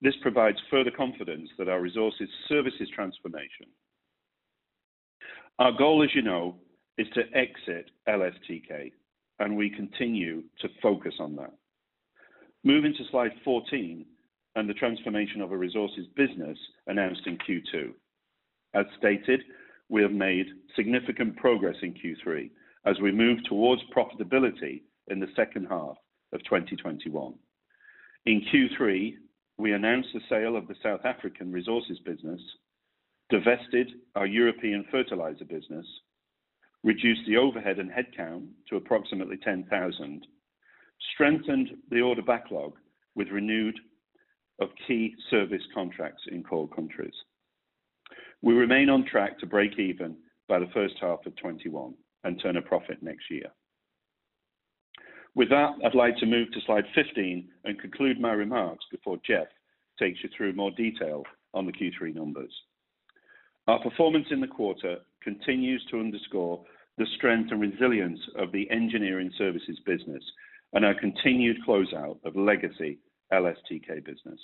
This 0.00 0.14
provides 0.22 0.58
further 0.70 0.90
confidence 0.90 1.48
that 1.58 1.68
our 1.68 1.80
resources 1.80 2.28
services 2.48 2.88
transformation. 2.94 3.66
Our 5.58 5.72
goal, 5.72 6.02
as 6.02 6.14
you 6.14 6.22
know, 6.22 6.56
is 6.98 7.06
to 7.14 7.22
exit 7.34 7.90
LSTK, 8.08 8.92
and 9.38 9.56
we 9.56 9.70
continue 9.70 10.42
to 10.60 10.68
focus 10.82 11.14
on 11.20 11.36
that. 11.36 11.52
Moving 12.64 12.92
to 12.94 13.04
slide 13.10 13.32
14 13.44 14.04
and 14.56 14.68
the 14.68 14.74
transformation 14.74 15.40
of 15.40 15.52
a 15.52 15.56
resources 15.56 16.06
business 16.16 16.58
announced 16.86 17.22
in 17.26 17.38
Q2. 17.38 17.90
As 18.74 18.86
stated, 18.98 19.40
we 19.88 20.02
have 20.02 20.12
made 20.12 20.46
significant 20.74 21.36
progress 21.36 21.76
in 21.82 21.94
Q3 21.94 22.50
as 22.86 23.00
we 23.00 23.12
move 23.12 23.38
towards 23.44 23.82
profitability 23.94 24.82
in 25.08 25.20
the 25.20 25.28
second 25.36 25.66
half 25.68 25.96
of 26.32 26.42
2021. 26.44 27.34
In 28.26 28.42
Q3, 28.52 29.14
we 29.58 29.72
announced 29.72 30.08
the 30.12 30.20
sale 30.28 30.56
of 30.56 30.66
the 30.66 30.74
South 30.82 31.04
African 31.04 31.52
resources 31.52 31.98
business, 32.04 32.40
divested 33.30 33.90
our 34.14 34.26
European 34.26 34.84
fertilizer 34.90 35.44
business, 35.44 35.86
reduced 36.82 37.22
the 37.26 37.36
overhead 37.36 37.78
and 37.78 37.90
headcount 37.90 38.46
to 38.68 38.76
approximately 38.76 39.36
10,000, 39.38 40.26
strengthened 41.14 41.70
the 41.90 42.00
order 42.00 42.22
backlog 42.22 42.74
with 43.14 43.28
renewed 43.28 43.78
of 44.60 44.68
key 44.86 45.14
service 45.30 45.62
contracts 45.74 46.22
in 46.30 46.42
core 46.42 46.68
countries. 46.68 47.14
We 48.42 48.54
remain 48.54 48.90
on 48.90 49.06
track 49.06 49.38
to 49.40 49.46
break 49.46 49.78
even 49.78 50.16
by 50.48 50.58
the 50.58 50.70
first 50.74 50.94
half 51.00 51.20
of 51.26 51.34
2021 51.36 51.94
and 52.24 52.40
turn 52.42 52.56
a 52.56 52.62
profit 52.62 53.02
next 53.02 53.30
year. 53.30 53.46
With 55.34 55.48
that, 55.50 55.70
I'd 55.84 55.94
like 55.94 56.16
to 56.18 56.26
move 56.26 56.50
to 56.52 56.60
slide 56.64 56.84
15 56.94 57.48
and 57.64 57.80
conclude 57.80 58.20
my 58.20 58.32
remarks 58.32 58.84
before 58.90 59.18
Jeff 59.26 59.48
takes 59.98 60.22
you 60.22 60.28
through 60.36 60.52
more 60.54 60.70
detail 60.72 61.24
on 61.54 61.66
the 61.66 61.72
Q3 61.72 62.14
numbers. 62.14 62.52
Our 63.66 63.80
performance 63.80 64.26
in 64.30 64.40
the 64.40 64.46
quarter 64.46 64.98
continues 65.22 65.84
to 65.90 65.98
underscore 65.98 66.64
the 66.98 67.06
strength 67.16 67.50
and 67.50 67.60
resilience 67.60 68.20
of 68.36 68.52
the 68.52 68.70
engineering 68.70 69.30
services 69.36 69.78
business 69.84 70.22
and 70.74 70.84
our 70.84 70.94
continued 70.94 71.56
closeout 71.66 72.18
of 72.24 72.36
legacy 72.36 72.98
LSTK 73.32 74.04
business. 74.04 74.40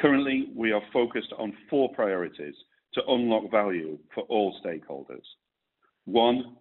Currently, 0.00 0.50
we 0.54 0.72
are 0.72 0.82
focused 0.92 1.32
on 1.38 1.56
four 1.70 1.92
priorities 1.94 2.54
to 2.94 3.02
unlock 3.08 3.50
value 3.50 3.98
for 4.14 4.24
all 4.24 4.56
stakeholders. 4.64 5.24
One, 6.04 6.56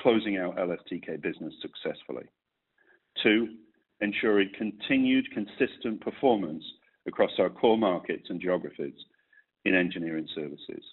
closing 0.00 0.38
our 0.38 0.54
LSTK 0.54 1.20
business 1.22 1.54
successfully. 1.60 2.24
Two, 3.22 3.48
ensuring 4.00 4.50
continued 4.56 5.26
consistent 5.32 6.00
performance 6.00 6.64
across 7.06 7.30
our 7.38 7.48
core 7.50 7.78
markets 7.78 8.26
and 8.28 8.40
geographies 8.40 8.94
in 9.64 9.74
engineering 9.74 10.28
services. 10.34 10.84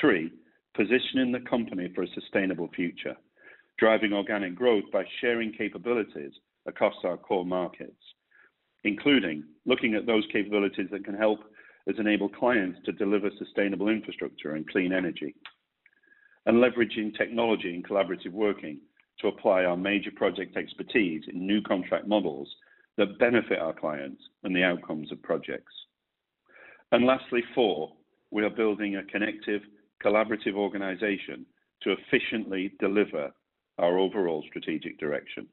Three, 0.00 0.32
positioning 0.74 1.32
the 1.32 1.48
company 1.48 1.90
for 1.94 2.02
a 2.02 2.08
sustainable 2.08 2.68
future, 2.74 3.16
driving 3.78 4.12
organic 4.12 4.54
growth 4.54 4.84
by 4.92 5.04
sharing 5.20 5.52
capabilities 5.52 6.32
across 6.66 6.94
our 7.04 7.16
core 7.16 7.44
markets, 7.44 8.02
including 8.84 9.44
looking 9.66 9.94
at 9.94 10.06
those 10.06 10.24
capabilities 10.32 10.88
that 10.90 11.04
can 11.04 11.14
help 11.14 11.40
us 11.88 11.94
enable 11.98 12.28
clients 12.28 12.78
to 12.84 12.92
deliver 12.92 13.30
sustainable 13.38 13.88
infrastructure 13.88 14.54
and 14.54 14.68
clean 14.68 14.92
energy. 14.92 15.34
And 16.46 16.58
leveraging 16.58 17.16
technology 17.16 17.74
and 17.74 17.86
collaborative 17.86 18.32
working 18.32 18.78
to 19.20 19.28
apply 19.28 19.64
our 19.64 19.76
major 19.76 20.10
project 20.14 20.56
expertise 20.56 21.22
in 21.32 21.46
new 21.46 21.62
contract 21.62 22.06
models 22.06 22.48
that 22.96 23.18
benefit 23.18 23.58
our 23.58 23.72
clients 23.72 24.22
and 24.42 24.54
the 24.54 24.62
outcomes 24.62 25.10
of 25.10 25.22
projects. 25.22 25.72
And 26.92 27.06
Lastly, 27.06 27.42
four, 27.54 27.92
we 28.30 28.44
are 28.44 28.50
building 28.50 28.96
a 28.96 29.04
connective, 29.04 29.62
collaborative 30.04 30.54
organization 30.54 31.46
to 31.82 31.92
efficiently 31.92 32.72
deliver 32.78 33.30
our 33.78 33.98
overall 33.98 34.44
strategic 34.48 34.98
direction. 34.98 35.46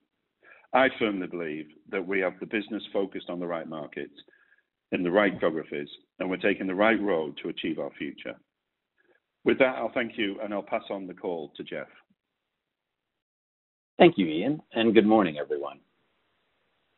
I 0.73 0.87
firmly 0.99 1.27
believe 1.27 1.67
that 1.89 2.05
we 2.05 2.19
have 2.21 2.39
the 2.39 2.45
business 2.45 2.83
focused 2.93 3.29
on 3.29 3.39
the 3.39 3.47
right 3.47 3.67
markets 3.67 4.13
in 4.91 5.03
the 5.03 5.11
right 5.11 5.37
geographies, 5.39 5.89
and 6.19 6.29
we're 6.29 6.37
taking 6.37 6.67
the 6.67 6.75
right 6.75 7.01
road 7.01 7.37
to 7.41 7.49
achieve 7.49 7.79
our 7.79 7.91
future. 7.97 8.35
With 9.43 9.57
that, 9.59 9.75
I'll 9.77 9.91
thank 9.93 10.17
you, 10.17 10.39
and 10.41 10.53
I'll 10.53 10.61
pass 10.61 10.83
on 10.89 11.07
the 11.07 11.13
call 11.13 11.51
to 11.57 11.63
Jeff. 11.63 11.87
Thank 13.97 14.17
you, 14.17 14.27
Ian, 14.27 14.61
and 14.73 14.93
good 14.93 15.05
morning, 15.05 15.37
everyone. 15.39 15.79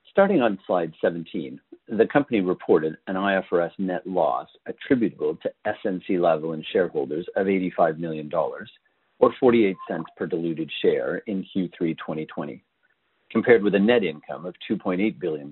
Starting 0.10 0.42
on 0.42 0.60
slide 0.68 0.94
17, 1.02 1.60
the 1.88 2.06
company 2.08 2.40
reported 2.42 2.98
an 3.08 3.16
IFRS 3.16 3.72
net 3.80 4.06
loss 4.06 4.48
attributable 4.68 5.38
to 5.38 5.52
SNC-Lavalin 5.66 6.64
shareholders 6.72 7.26
of 7.36 7.48
$85 7.48 7.98
million, 7.98 8.30
or 8.34 9.34
$0.48 9.42 9.76
per 10.16 10.26
diluted 10.26 10.70
share 10.82 11.18
in 11.28 11.46
Q3 11.56 11.98
2020, 11.98 12.64
compared 13.32 13.64
with 13.64 13.74
a 13.76 13.80
net 13.80 14.04
income 14.04 14.46
of 14.46 14.54
$2.8 14.70 15.20
billion, 15.20 15.52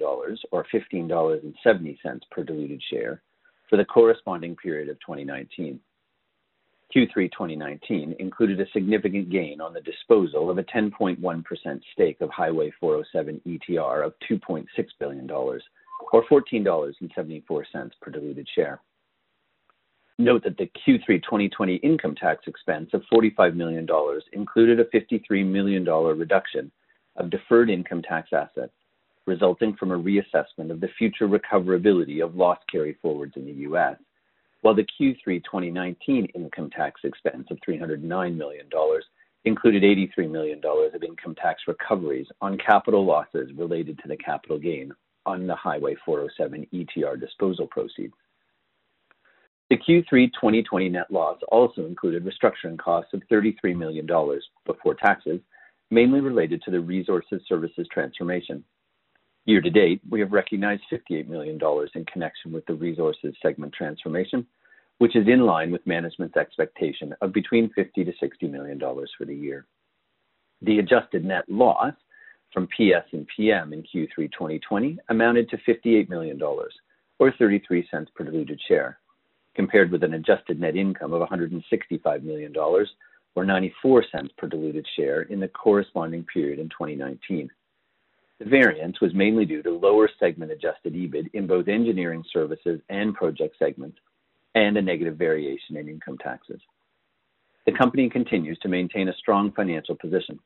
or 0.51 0.65
$15.70 0.73 2.19
per 2.29 2.43
diluted 2.43 2.83
share 2.89 3.21
for 3.69 3.77
the 3.77 3.85
corresponding 3.85 4.55
period 4.57 4.89
of 4.89 4.99
2019. 4.99 5.79
Q3 6.95 7.31
2019 7.31 8.15
included 8.19 8.59
a 8.59 8.69
significant 8.71 9.29
gain 9.29 9.61
on 9.61 9.73
the 9.73 9.81
disposal 9.81 10.49
of 10.49 10.57
a 10.57 10.63
10.1% 10.63 11.81
stake 11.93 12.19
of 12.19 12.29
Highway 12.29 12.71
407 12.79 13.41
ETR 13.47 14.05
of 14.05 14.13
$2.6 14.29 14.65
billion, 14.99 15.29
or 15.31 15.59
$14.74 16.13 17.91
per 18.01 18.11
diluted 18.11 18.47
share. 18.53 18.81
Note 20.17 20.43
that 20.43 20.57
the 20.57 20.69
Q3 20.87 21.23
2020 21.23 21.75
income 21.77 22.15
tax 22.15 22.43
expense 22.45 22.89
of 22.93 23.03
$45 23.11 23.55
million 23.55 23.87
included 24.33 24.79
a 24.79 24.85
$53 24.85 25.45
million 25.45 25.85
reduction 25.85 26.71
of 27.15 27.29
deferred 27.29 27.69
income 27.69 28.01
tax 28.01 28.29
assets, 28.33 28.73
resulting 29.25 29.75
from 29.77 29.91
a 29.91 29.97
reassessment 29.97 30.71
of 30.71 30.81
the 30.81 30.89
future 30.97 31.27
recoverability 31.27 32.23
of 32.23 32.35
loss 32.35 32.59
carryforwards 32.73 33.37
in 33.37 33.45
the 33.45 33.51
U.S., 33.51 33.95
while 34.61 34.75
the 34.75 34.85
Q3 34.99 35.43
2019 35.43 36.25
income 36.35 36.69
tax 36.69 37.01
expense 37.03 37.47
of 37.49 37.57
$309 37.67 38.35
million 38.35 38.69
included 39.43 39.83
$83 39.83 40.29
million 40.29 40.61
of 40.63 41.03
income 41.03 41.35
tax 41.35 41.63
recoveries 41.67 42.27
on 42.41 42.57
capital 42.57 43.05
losses 43.05 43.49
related 43.55 43.99
to 43.99 44.07
the 44.07 44.17
capital 44.17 44.59
gain 44.59 44.91
on 45.25 45.47
the 45.47 45.55
Highway 45.55 45.95
407 46.05 46.67
ETR 46.73 47.19
disposal 47.19 47.67
proceeds. 47.67 48.13
The 49.69 49.77
Q3 49.77 50.31
2020 50.33 50.89
net 50.89 51.09
loss 51.09 51.39
also 51.47 51.85
included 51.85 52.25
restructuring 52.25 52.77
costs 52.77 53.13
of 53.13 53.21
$33 53.31 53.75
million 53.75 54.05
before 54.65 54.95
taxes, 54.95 55.39
mainly 55.89 56.19
related 56.19 56.61
to 56.63 56.71
the 56.71 56.79
resources 56.79 57.41
services 57.47 57.87
transformation. 57.91 58.63
Year 59.45 59.61
to 59.61 59.69
date, 59.69 60.01
we 60.09 60.19
have 60.19 60.31
recognized 60.31 60.83
$58 60.91 61.27
million 61.27 61.59
in 61.95 62.05
connection 62.05 62.51
with 62.51 62.65
the 62.67 62.75
resources 62.75 63.33
segment 63.41 63.73
transformation, 63.73 64.45
which 64.99 65.15
is 65.15 65.27
in 65.27 65.41
line 65.45 65.71
with 65.71 65.85
management's 65.87 66.37
expectation 66.37 67.15
of 67.21 67.33
between 67.33 67.71
$50 67.77 67.97
million-$60 67.97 68.51
million 68.51 68.79
for 69.17 69.25
the 69.25 69.35
year. 69.35 69.65
The 70.61 70.77
adjusted 70.77 71.25
net 71.25 71.45
loss 71.49 71.93
from 72.53 72.67
PS 72.67 73.07
and 73.13 73.25
PM 73.35 73.73
in 73.73 73.81
Q3 73.81 74.31
2020 74.31 74.99
amounted 75.09 75.49
to 75.49 75.57
$58 75.57 76.07
million, 76.09 76.39
or 76.41 77.31
$0.33 77.31 78.07
per 78.13 78.23
diluted 78.23 78.61
share, 78.67 78.99
compared 79.55 79.91
with 79.91 80.03
an 80.03 80.13
adjusted 80.13 80.59
net 80.59 80.75
income 80.75 81.13
of 81.13 81.19
165 81.19 82.23
million 82.23 82.51
dollars 82.53 82.89
or 83.33 83.45
94 83.45 84.03
cents 84.11 84.33
per 84.37 84.47
diluted 84.47 84.85
share 84.95 85.21
in 85.23 85.39
the 85.39 85.47
corresponding 85.47 86.25
period 86.25 86.59
in 86.59 86.67
2019. 86.67 87.49
The 88.41 88.49
variance 88.49 88.99
was 88.99 89.13
mainly 89.13 89.45
due 89.45 89.61
to 89.61 89.69
lower 89.69 90.09
segment 90.19 90.51
adjusted 90.51 90.95
EBIT 90.95 91.29
in 91.35 91.45
both 91.45 91.67
engineering 91.67 92.23
services 92.33 92.81
and 92.89 93.13
project 93.13 93.55
segments 93.59 93.99
and 94.55 94.75
a 94.75 94.81
negative 94.81 95.15
variation 95.15 95.77
in 95.77 95.87
income 95.87 96.17
taxes. 96.17 96.59
The 97.67 97.71
company 97.73 98.09
continues 98.09 98.57
to 98.63 98.67
maintain 98.67 99.09
a 99.09 99.13
strong 99.13 99.51
financial 99.51 99.93
position. 99.95 100.39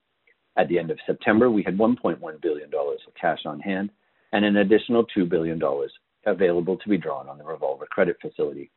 At 0.58 0.68
the 0.68 0.78
end 0.78 0.92
of 0.92 1.00
September, 1.06 1.50
we 1.50 1.64
had 1.64 1.78
1.1 1.78 2.20
billion 2.42 2.70
dollars 2.70 3.00
of 3.08 3.14
cash 3.16 3.46
on 3.46 3.62
hand 3.62 3.92
and 4.34 4.44
an 4.44 4.58
additional 4.58 5.06
2 5.06 5.26
billion 5.26 5.58
dollars 5.58 5.94
available 6.26 6.76
to 6.76 6.90
be 6.90 6.98
drawn 6.98 7.30
on 7.30 7.38
the 7.38 7.46
revolver 7.46 7.86
credit 7.86 8.18
facility. 8.22 8.72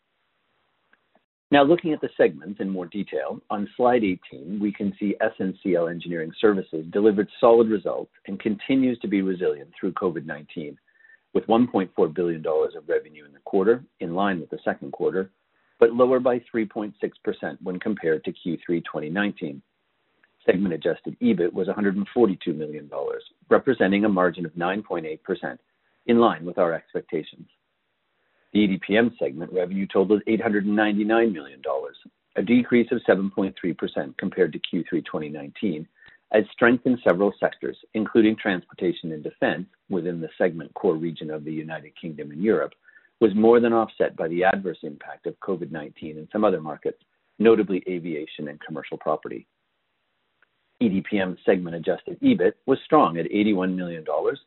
Now, 1.50 1.62
looking 1.62 1.94
at 1.94 2.02
the 2.02 2.10
segments 2.14 2.60
in 2.60 2.68
more 2.68 2.84
detail, 2.84 3.40
on 3.48 3.68
slide 3.74 4.04
18, 4.04 4.58
we 4.60 4.70
can 4.70 4.94
see 5.00 5.16
SNCL 5.20 5.90
Engineering 5.90 6.30
Services 6.38 6.84
delivered 6.90 7.28
solid 7.40 7.68
results 7.68 8.12
and 8.26 8.38
continues 8.38 8.98
to 8.98 9.08
be 9.08 9.22
resilient 9.22 9.70
through 9.78 9.92
COVID-19, 9.92 10.76
with 11.32 11.46
1.4 11.46 12.14
billion 12.14 12.42
dollars 12.42 12.74
of 12.76 12.86
revenue 12.86 13.24
in 13.24 13.32
the 13.32 13.38
quarter, 13.40 13.82
in 14.00 14.14
line 14.14 14.40
with 14.40 14.50
the 14.50 14.58
second 14.62 14.92
quarter, 14.92 15.30
but 15.80 15.94
lower 15.94 16.20
by 16.20 16.38
3.6% 16.54 16.92
when 17.62 17.80
compared 17.80 18.24
to 18.24 18.32
Q3 18.32 18.84
2019. 18.84 19.62
Segment 20.44 20.74
adjusted 20.74 21.16
EBIT 21.20 21.52
was 21.54 21.66
142 21.66 22.52
million 22.52 22.88
dollars, 22.88 23.22
representing 23.48 24.04
a 24.04 24.08
margin 24.08 24.44
of 24.44 24.52
9.8%, 24.52 25.58
in 26.06 26.18
line 26.18 26.44
with 26.44 26.58
our 26.58 26.74
expectations. 26.74 27.48
The 28.52 28.66
EDPM 28.66 29.18
segment 29.18 29.52
revenue 29.52 29.86
totaled 29.86 30.22
899 30.26 31.32
million 31.32 31.60
dollars, 31.60 31.96
a 32.36 32.42
decrease 32.42 32.90
of 32.92 33.02
7.3% 33.08 34.16
compared 34.16 34.52
to 34.52 34.58
Q3 34.58 35.04
2019, 35.04 35.86
as 36.32 36.44
strength 36.52 36.86
in 36.86 36.98
several 37.02 37.32
sectors, 37.40 37.76
including 37.94 38.36
transportation 38.36 39.12
and 39.12 39.22
defense 39.22 39.66
within 39.88 40.20
the 40.20 40.28
segment 40.38 40.72
core 40.74 40.96
region 40.96 41.30
of 41.30 41.44
the 41.44 41.52
United 41.52 41.92
Kingdom 42.00 42.30
and 42.30 42.42
Europe, 42.42 42.72
was 43.20 43.34
more 43.34 43.60
than 43.60 43.72
offset 43.72 44.16
by 44.16 44.28
the 44.28 44.44
adverse 44.44 44.78
impact 44.82 45.26
of 45.26 45.38
COVID-19 45.40 46.16
in 46.16 46.28
some 46.32 46.44
other 46.44 46.60
markets, 46.60 47.02
notably 47.38 47.82
aviation 47.88 48.48
and 48.48 48.60
commercial 48.60 48.96
property. 48.98 49.46
EDPM 50.82 51.36
segment 51.44 51.74
adjusted 51.74 52.20
EBIT 52.20 52.52
was 52.66 52.78
strong 52.84 53.18
at 53.18 53.26
81 53.26 53.74
million 53.74 54.04
dollars, 54.04 54.38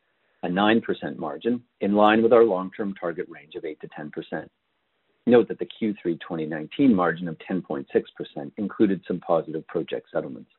a 0.43 0.47
9% 0.47 1.17
margin, 1.17 1.61
in 1.81 1.93
line 1.93 2.23
with 2.23 2.33
our 2.33 2.43
long-term 2.43 2.95
target 2.95 3.27
range 3.29 3.55
of 3.55 3.63
8%-10%. 3.63 4.47
Note 5.27 5.47
that 5.49 5.59
the 5.59 5.65
Q3 5.67 6.19
2019 6.19 6.95
margin 6.95 7.27
of 7.27 7.37
10.6% 7.49 7.85
included 8.57 9.01
some 9.07 9.19
positive 9.19 9.65
project 9.67 10.07
settlements. 10.11 10.49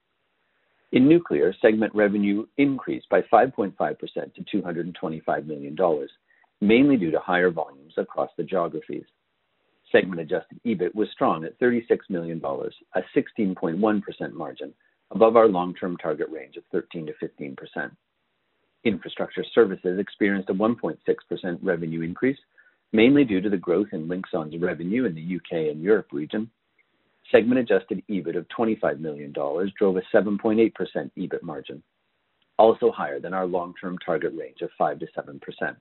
In 0.92 1.08
nuclear, 1.08 1.54
segment 1.60 1.94
revenue 1.94 2.46
increased 2.58 3.08
by 3.08 3.22
5.5% 3.22 3.74
to 4.34 4.44
225 4.52 5.46
million 5.46 5.74
dollars, 5.74 6.10
mainly 6.60 6.96
due 6.96 7.10
to 7.10 7.18
higher 7.18 7.50
volumes 7.50 7.94
across 7.96 8.30
the 8.36 8.44
geographies. 8.44 9.04
Segment 9.90 10.20
adjusted 10.20 10.60
EBIT 10.64 10.94
was 10.94 11.08
strong 11.12 11.44
at 11.44 11.58
36 11.58 12.08
million 12.08 12.38
dollars, 12.38 12.74
a 12.94 13.00
16.1% 13.16 14.32
margin, 14.32 14.72
above 15.10 15.36
our 15.36 15.48
long-term 15.48 15.96
target 15.96 16.28
range 16.30 16.56
of 16.56 16.64
13%-15%. 16.72 17.56
Infrastructure 18.84 19.44
services 19.54 19.98
experienced 19.98 20.50
a 20.50 20.54
1.6% 20.54 21.58
revenue 21.62 22.02
increase, 22.02 22.38
mainly 22.92 23.24
due 23.24 23.40
to 23.40 23.48
the 23.48 23.56
growth 23.56 23.88
in 23.92 24.08
Linxon's 24.08 24.60
revenue 24.60 25.04
in 25.04 25.14
the 25.14 25.20
U.K. 25.20 25.70
and 25.70 25.82
Europe 25.82 26.08
region. 26.12 26.50
Segment 27.30 27.60
adjusted 27.60 28.02
EBIT 28.10 28.36
of 28.36 28.48
25 28.48 29.00
million 29.00 29.32
dollars 29.32 29.72
drove 29.78 29.96
a 29.96 30.02
7.8% 30.12 30.72
EBIT 31.16 31.42
margin, 31.42 31.82
also 32.58 32.90
higher 32.90 33.20
than 33.20 33.32
our 33.32 33.46
long-term 33.46 33.98
target 33.98 34.32
range 34.36 34.60
of 34.60 34.70
5%-7%. 34.78 35.76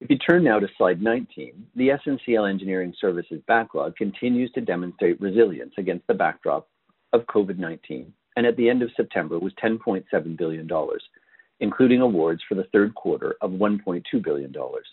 If 0.00 0.10
you 0.10 0.18
turn 0.18 0.44
now 0.44 0.58
to 0.58 0.68
slide 0.76 1.00
19, 1.00 1.66
the 1.76 1.90
SNCL 1.90 2.50
Engineering 2.50 2.92
Services 3.00 3.40
backlog 3.46 3.96
continues 3.96 4.50
to 4.52 4.60
demonstrate 4.60 5.20
resilience 5.20 5.74
against 5.78 6.06
the 6.06 6.14
backdrop 6.14 6.68
of 7.12 7.26
COVID-19, 7.26 8.06
and 8.36 8.46
at 8.46 8.56
the 8.56 8.68
end 8.68 8.82
of 8.82 8.90
September 8.96 9.38
was 9.38 9.52
10.7 9.62 10.36
billion 10.36 10.66
dollars, 10.66 11.02
including 11.60 12.00
awards 12.00 12.42
for 12.48 12.54
the 12.54 12.68
third 12.72 12.94
quarter 12.94 13.36
of 13.40 13.52
1.2 13.52 14.02
billion 14.22 14.52
dollars. 14.52 14.86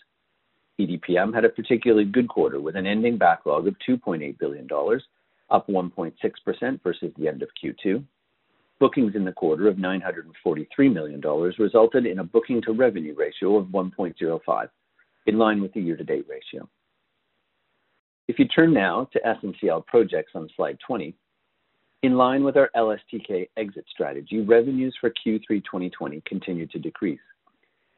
EDPM 0.80 1.34
had 1.34 1.44
a 1.44 1.50
particularly 1.50 2.04
good 2.04 2.28
quarter 2.28 2.60
with 2.60 2.76
an 2.76 2.86
ending 2.86 3.18
backlog 3.18 3.66
of 3.66 3.74
2.8 3.88 4.38
billion 4.38 4.66
dollars, 4.66 5.02
up 5.50 5.66
1.6% 5.68 6.82
versus 6.82 7.12
the 7.18 7.28
end 7.28 7.42
of 7.42 7.50
Q2. 7.62 8.02
Bookings 8.80 9.14
in 9.14 9.24
the 9.24 9.32
quarter 9.32 9.68
of 9.68 9.78
943 9.78 10.88
million 10.88 11.20
dollars 11.20 11.56
resulted 11.58 12.06
in 12.06 12.18
a 12.18 12.24
booking 12.24 12.60
to 12.62 12.72
revenue 12.72 13.14
ratio 13.14 13.56
of 13.56 13.66
1.05, 13.66 14.68
in 15.26 15.38
line 15.38 15.62
with 15.62 15.72
the 15.72 15.80
year-to-date 15.80 16.26
ratio. 16.28 16.68
If 18.28 18.38
you 18.38 18.48
turn 18.48 18.72
now 18.72 19.08
to 19.12 19.20
SNCL 19.20 19.86
Projects 19.86 20.32
on 20.34 20.48
slide 20.56 20.78
20, 20.86 21.14
in 22.02 22.16
line 22.16 22.42
with 22.42 22.56
our 22.56 22.70
LSTK 22.76 23.48
exit 23.56 23.84
strategy, 23.90 24.40
revenues 24.40 24.96
for 25.00 25.10
Q3 25.10 25.64
2020 25.64 26.20
continued 26.26 26.70
to 26.72 26.78
decrease. 26.78 27.20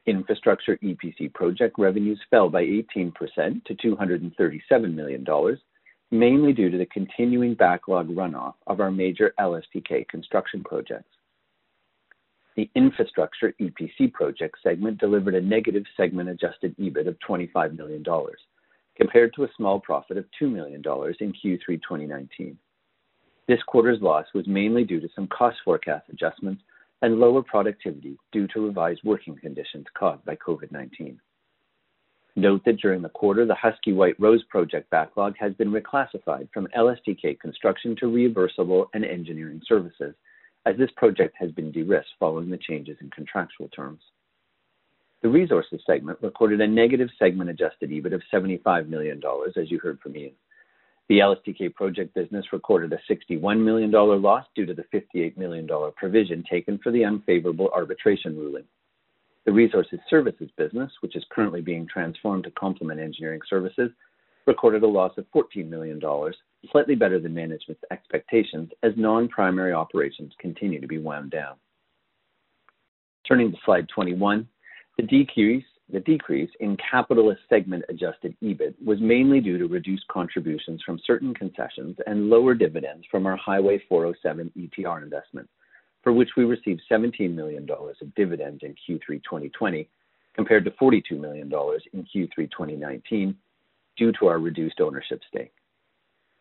Infrastructure 0.05 0.77
EPC 0.83 1.33
project 1.33 1.75
revenues 1.79 2.21
fell 2.29 2.47
by 2.47 2.63
18% 2.63 3.11
to 3.65 3.75
237 3.75 4.95
million 4.95 5.23
dollars, 5.23 5.59
mainly 6.11 6.53
due 6.53 6.69
to 6.69 6.77
the 6.77 6.85
continuing 6.85 7.55
backlog 7.55 8.07
runoff 8.09 8.53
of 8.67 8.79
our 8.79 8.91
major 8.91 9.33
LSTK 9.39 10.07
construction 10.07 10.63
projects. 10.63 11.09
The 12.55 12.69
infrastructure 12.75 13.53
EPC 13.59 14.13
project 14.13 14.57
segment 14.61 14.99
delivered 14.99 15.33
a 15.33 15.41
negative 15.41 15.83
segment 15.97 16.29
adjusted 16.29 16.77
EBIT 16.77 17.07
of 17.07 17.19
25 17.21 17.73
million 17.73 18.03
dollars, 18.03 18.39
compared 18.95 19.33
to 19.33 19.45
a 19.45 19.49
small 19.57 19.79
profit 19.79 20.17
of 20.17 20.25
2 20.37 20.47
million 20.47 20.83
dollars 20.83 21.17
in 21.19 21.33
Q3 21.33 21.65
2019. 21.81 22.55
This 23.47 23.61
quarter's 23.67 24.01
loss 24.01 24.25
was 24.33 24.47
mainly 24.47 24.83
due 24.83 24.99
to 24.99 25.09
some 25.15 25.27
cost 25.27 25.57
forecast 25.63 26.09
adjustments 26.09 26.63
and 27.01 27.19
lower 27.19 27.43
productivity 27.43 28.17
due 28.31 28.47
to 28.47 28.65
revised 28.65 29.01
working 29.03 29.35
conditions 29.35 29.85
caused 29.97 30.25
by 30.25 30.35
COVID-19. 30.37 31.17
Note 32.37 32.61
that 32.65 32.77
during 32.81 33.01
the 33.01 33.09
quarter, 33.09 33.45
the 33.45 33.55
Husky 33.55 33.93
White 33.93 34.19
Rose 34.19 34.43
project 34.45 34.89
backlog 34.89 35.35
has 35.39 35.53
been 35.53 35.71
reclassified 35.71 36.49
from 36.53 36.67
LSTK 36.77 37.39
construction 37.39 37.95
to 37.97 38.07
reimbursable 38.07 38.87
and 38.93 39.05
engineering 39.05 39.61
services, 39.65 40.15
as 40.65 40.75
this 40.77 40.89
project 40.97 41.35
has 41.39 41.51
been 41.51 41.71
de-risked 41.71 42.09
following 42.19 42.49
the 42.49 42.57
changes 42.57 42.97
in 42.99 43.09
contractual 43.11 43.69
terms. 43.69 44.01
The 45.21 45.29
resources 45.29 45.81
segment 45.85 46.19
recorded 46.21 46.59
a 46.59 46.67
negative 46.67 47.09
segment 47.17 47.49
adjusted 47.49 47.89
EBIT 47.89 48.13
of 48.13 48.21
75 48.29 48.89
million 48.89 49.19
dollars, 49.19 49.53
as 49.55 49.71
you 49.71 49.79
heard 49.79 49.99
from 49.99 50.17
Ian. 50.17 50.33
The 51.07 51.19
LSTK 51.19 51.75
project 51.75 52.15
business 52.15 52.45
recorded 52.51 52.91
a 52.91 52.99
61 53.07 53.63
million 53.63 53.91
dollar 53.91 54.17
loss 54.17 54.45
due 54.55 54.65
to 54.65 54.73
the 54.73 54.85
58 54.91 55.37
million 55.37 55.67
dollar 55.67 55.91
provision 55.91 56.43
taken 56.49 56.79
for 56.79 56.91
the 56.91 57.05
unfavorable 57.05 57.69
arbitration 57.73 58.35
ruling. 58.35 58.63
The 59.45 59.51
resources 59.51 59.99
services 60.09 60.49
business, 60.57 60.91
which 61.01 61.15
is 61.15 61.23
currently 61.31 61.61
being 61.61 61.87
transformed 61.87 62.45
to 62.45 62.51
complement 62.51 62.99
engineering 62.99 63.41
services, 63.47 63.91
recorded 64.47 64.81
a 64.81 64.87
loss 64.87 65.15
of 65.17 65.27
14 65.31 65.69
million 65.69 65.99
dollars, 65.99 66.35
slightly 66.71 66.95
better 66.95 67.19
than 67.19 67.35
management's 67.35 67.83
expectations 67.91 68.71
as 68.81 68.93
non-primary 68.97 69.73
operations 69.73 70.33
continue 70.39 70.81
to 70.81 70.87
be 70.87 70.97
wound 70.97 71.29
down. 71.29 71.55
Turning 73.27 73.51
to 73.51 73.57
slide 73.63 73.87
21, 73.89 74.47
the 74.97 75.03
decrease 75.03 75.65
the 75.91 75.99
decrease 75.99 76.49
in 76.59 76.77
capitalist 76.77 77.41
segment 77.47 77.83
adjusted 77.89 78.35
EBIT 78.41 78.73
was 78.83 78.99
mainly 78.99 79.39
due 79.39 79.57
to 79.57 79.67
reduced 79.67 80.07
contributions 80.07 80.81
from 80.83 80.99
certain 81.05 81.33
concessions 81.33 81.95
and 82.07 82.29
lower 82.29 82.55
dividends 82.55 83.05
from 83.11 83.25
our 83.27 83.37
Highway 83.37 83.81
407 83.87 84.51
ETR 84.57 85.03
investment, 85.03 85.47
for 86.03 86.11
which 86.11 86.29
we 86.35 86.43
received 86.43 86.81
17 86.89 87.35
million 87.35 87.65
dollars 87.65 87.97
of 88.01 88.13
dividends 88.15 88.63
in 88.63 88.71
Q3 88.71 89.21
2020, 89.23 89.87
compared 90.35 90.65
to 90.65 90.71
42 90.71 91.17
million 91.17 91.49
dollars 91.49 91.83
in 91.93 92.03
Q3 92.03 92.35
2019, 92.51 93.35
due 93.95 94.11
to 94.19 94.25
our 94.27 94.39
reduced 94.39 94.81
ownership 94.81 95.21
stake. 95.29 95.53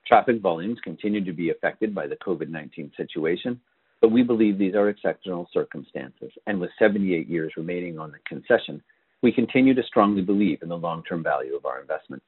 Traffic 0.07 0.41
volumes 0.41 0.79
continue 0.83 1.25
to 1.25 1.33
be 1.33 1.51
affected 1.51 1.95
by 1.95 2.07
the 2.07 2.17
COVID-19 2.17 2.97
situation, 2.97 3.61
but 4.01 4.11
we 4.11 4.23
believe 4.23 4.59
these 4.59 4.75
are 4.75 4.89
exceptional 4.89 5.49
circumstances, 5.53 6.31
and 6.47 6.61
with 6.61 6.71
78 6.79 7.29
years 7.29 7.53
remaining 7.57 7.99
on 7.99 8.11
the 8.11 8.19
concession, 8.27 8.83
we 9.25 9.33
continue 9.33 9.73
to 9.73 9.83
strongly 9.85 10.21
believe 10.21 10.61
in 10.61 10.69
the 10.69 10.77
long-term 10.77 11.23
value 11.23 11.57
of 11.57 11.65
our 11.65 11.81
investment. 11.81 12.23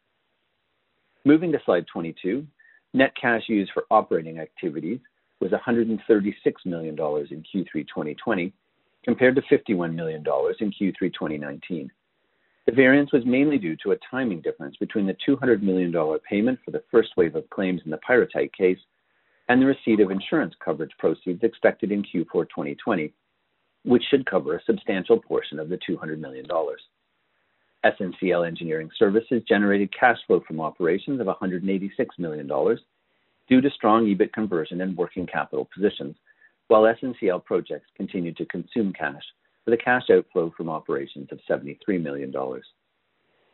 Moving 1.26 1.52
to 1.52 1.59
slide 1.66 1.85
22, 1.92 2.46
net 2.94 3.12
cash 3.20 3.42
used 3.48 3.70
for 3.74 3.85
operating 3.90 4.38
activities 4.38 5.00
was 5.38 5.50
136 5.50 6.62
million 6.64 6.96
dollars 6.96 7.28
in 7.32 7.42
Q3 7.42 7.87
2020, 7.87 8.50
compared 9.04 9.37
to 9.37 9.42
51 9.50 9.94
million 9.94 10.22
dollars 10.22 10.56
in 10.61 10.70
Q3 10.70 11.12
2019. 11.12 11.90
The 12.64 12.72
variance 12.72 13.12
was 13.12 13.26
mainly 13.26 13.59
due 13.59 13.76
to 13.82 13.92
a 13.92 13.98
timing 14.11 14.40
difference 14.40 14.78
between 14.78 15.06
the 15.06 15.16
$200 15.28 15.61
million 15.61 15.92
payment 16.28 16.59
for 16.64 16.70
the 16.70 16.82
first 16.90 17.11
wave 17.18 17.37
of 17.37 17.48
claims 17.50 17.82
in 17.85 17.90
the 17.90 18.00
Pyrrhotite 18.09 18.54
case 18.54 18.78
and 19.50 19.61
the 19.61 19.66
receipt 19.66 20.00
of 20.00 20.11
insurance 20.11 20.54
coverage 20.64 20.92
proceeds 20.98 21.42
expected 21.42 21.92
in 21.92 22.02
Q4 22.02 22.48
2020, 22.48 23.12
which 23.87 24.03
should 24.11 24.27
cover 24.27 24.57
a 24.57 24.64
substantial 24.64 25.18
portion 25.20 25.59
of 25.59 25.68
the 25.68 25.79
$200 25.88 26.18
million. 26.18 26.46
SNCL 27.85 28.46
Engineering 28.46 28.90
Services 28.99 29.42
generated 29.49 29.94
cash 29.99 30.18
flow 30.27 30.42
from 30.46 30.61
operations 30.61 31.20
of 31.20 31.29
$186 31.29 31.90
million 32.18 32.49
due 33.49 33.61
to 33.61 33.70
strong 33.70 34.07
EBIT 34.07 34.33
conversion 34.33 34.81
and 34.81 34.96
working 34.96 35.27
capital 35.27 35.68
positions, 35.72 36.16
while 36.66 36.83
SNCL 36.83 37.44
Projects 37.44 37.87
continued 37.96 38.37
to 38.37 38.46
consume 38.46 38.92
cash 38.92 39.22
with 39.64 39.75
a 39.75 39.83
cash 39.83 40.11
outflow 40.11 40.53
from 40.57 40.68
operations 40.68 41.29
of 41.31 41.38
$73 41.49 42.03
million. 42.03 42.33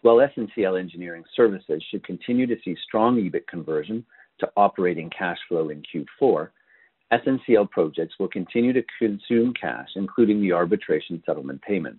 While 0.00 0.16
SNCL 0.16 0.80
Engineering 0.80 1.24
Services 1.36 1.84
should 1.90 2.04
continue 2.04 2.46
to 2.46 2.56
see 2.64 2.74
strong 2.84 3.18
EBIT 3.18 3.46
conversion 3.46 4.04
to 4.40 4.50
operating 4.56 5.10
cash 5.10 5.38
flow 5.48 5.68
in 5.68 5.82
Q4, 5.82 6.48
SNCL 7.12 7.70
Projects 7.70 8.14
will 8.18 8.28
continue 8.28 8.72
to 8.72 8.82
consume 8.98 9.52
cash, 9.52 9.88
including 9.96 10.40
the 10.40 10.52
arbitration 10.52 11.22
settlement 11.26 11.60
payment. 11.60 11.98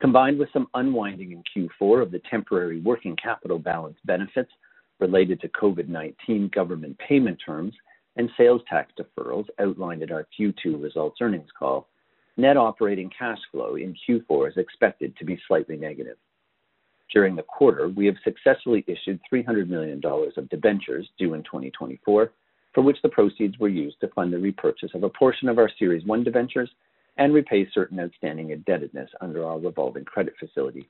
Combined 0.00 0.38
with 0.38 0.48
some 0.52 0.66
unwinding 0.74 1.32
in 1.32 1.42
Q4 1.80 2.02
of 2.02 2.10
the 2.10 2.20
temporary 2.28 2.80
working 2.80 3.16
capital 3.16 3.58
balance 3.58 3.96
benefits 4.04 4.50
related 4.98 5.40
to 5.40 5.48
COVID-19 5.48 6.52
government 6.52 6.98
payment 6.98 7.40
terms 7.44 7.72
and 8.16 8.28
sales 8.36 8.62
tax 8.68 8.92
deferrals 8.98 9.46
outlined 9.60 10.02
at 10.02 10.10
our 10.10 10.26
Q2 10.38 10.82
results 10.82 11.18
earnings 11.20 11.50
call, 11.56 11.88
net 12.36 12.56
operating 12.56 13.10
cash 13.16 13.38
flow 13.52 13.76
in 13.76 13.94
Q4 14.08 14.50
is 14.50 14.56
expected 14.56 15.16
to 15.16 15.24
be 15.24 15.40
slightly 15.46 15.76
negative. 15.76 16.16
During 17.12 17.36
the 17.36 17.42
quarter, 17.42 17.88
we 17.88 18.06
have 18.06 18.16
successfully 18.24 18.84
issued 18.88 19.20
$300 19.32 19.68
million 19.68 20.00
of 20.04 20.48
debentures 20.48 21.08
due 21.18 21.34
in 21.34 21.44
2024, 21.44 22.32
for 22.74 22.82
which 22.82 22.98
the 23.02 23.08
proceeds 23.08 23.58
were 23.58 23.68
used 23.68 24.00
to 24.00 24.08
fund 24.08 24.32
the 24.32 24.38
repurchase 24.38 24.90
of 24.94 25.04
a 25.04 25.08
portion 25.08 25.48
of 25.48 25.58
our 25.58 25.70
Series 25.78 26.04
1 26.04 26.24
debentures 26.24 26.70
and 27.16 27.32
repay 27.32 27.68
certain 27.72 28.00
outstanding 28.00 28.50
indebtedness 28.50 29.10
under 29.20 29.44
our 29.44 29.58
revolving 29.58 30.04
credit 30.04 30.34
facility. 30.38 30.88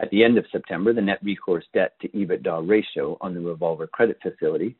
At 0.00 0.10
the 0.10 0.24
end 0.24 0.38
of 0.38 0.46
September, 0.50 0.92
the 0.92 1.02
net 1.02 1.18
recourse 1.22 1.64
debt 1.74 1.94
to 2.00 2.08
EBITDA 2.08 2.66
ratio 2.66 3.18
on 3.20 3.34
the 3.34 3.40
revolver 3.40 3.86
credit 3.86 4.18
facility, 4.22 4.76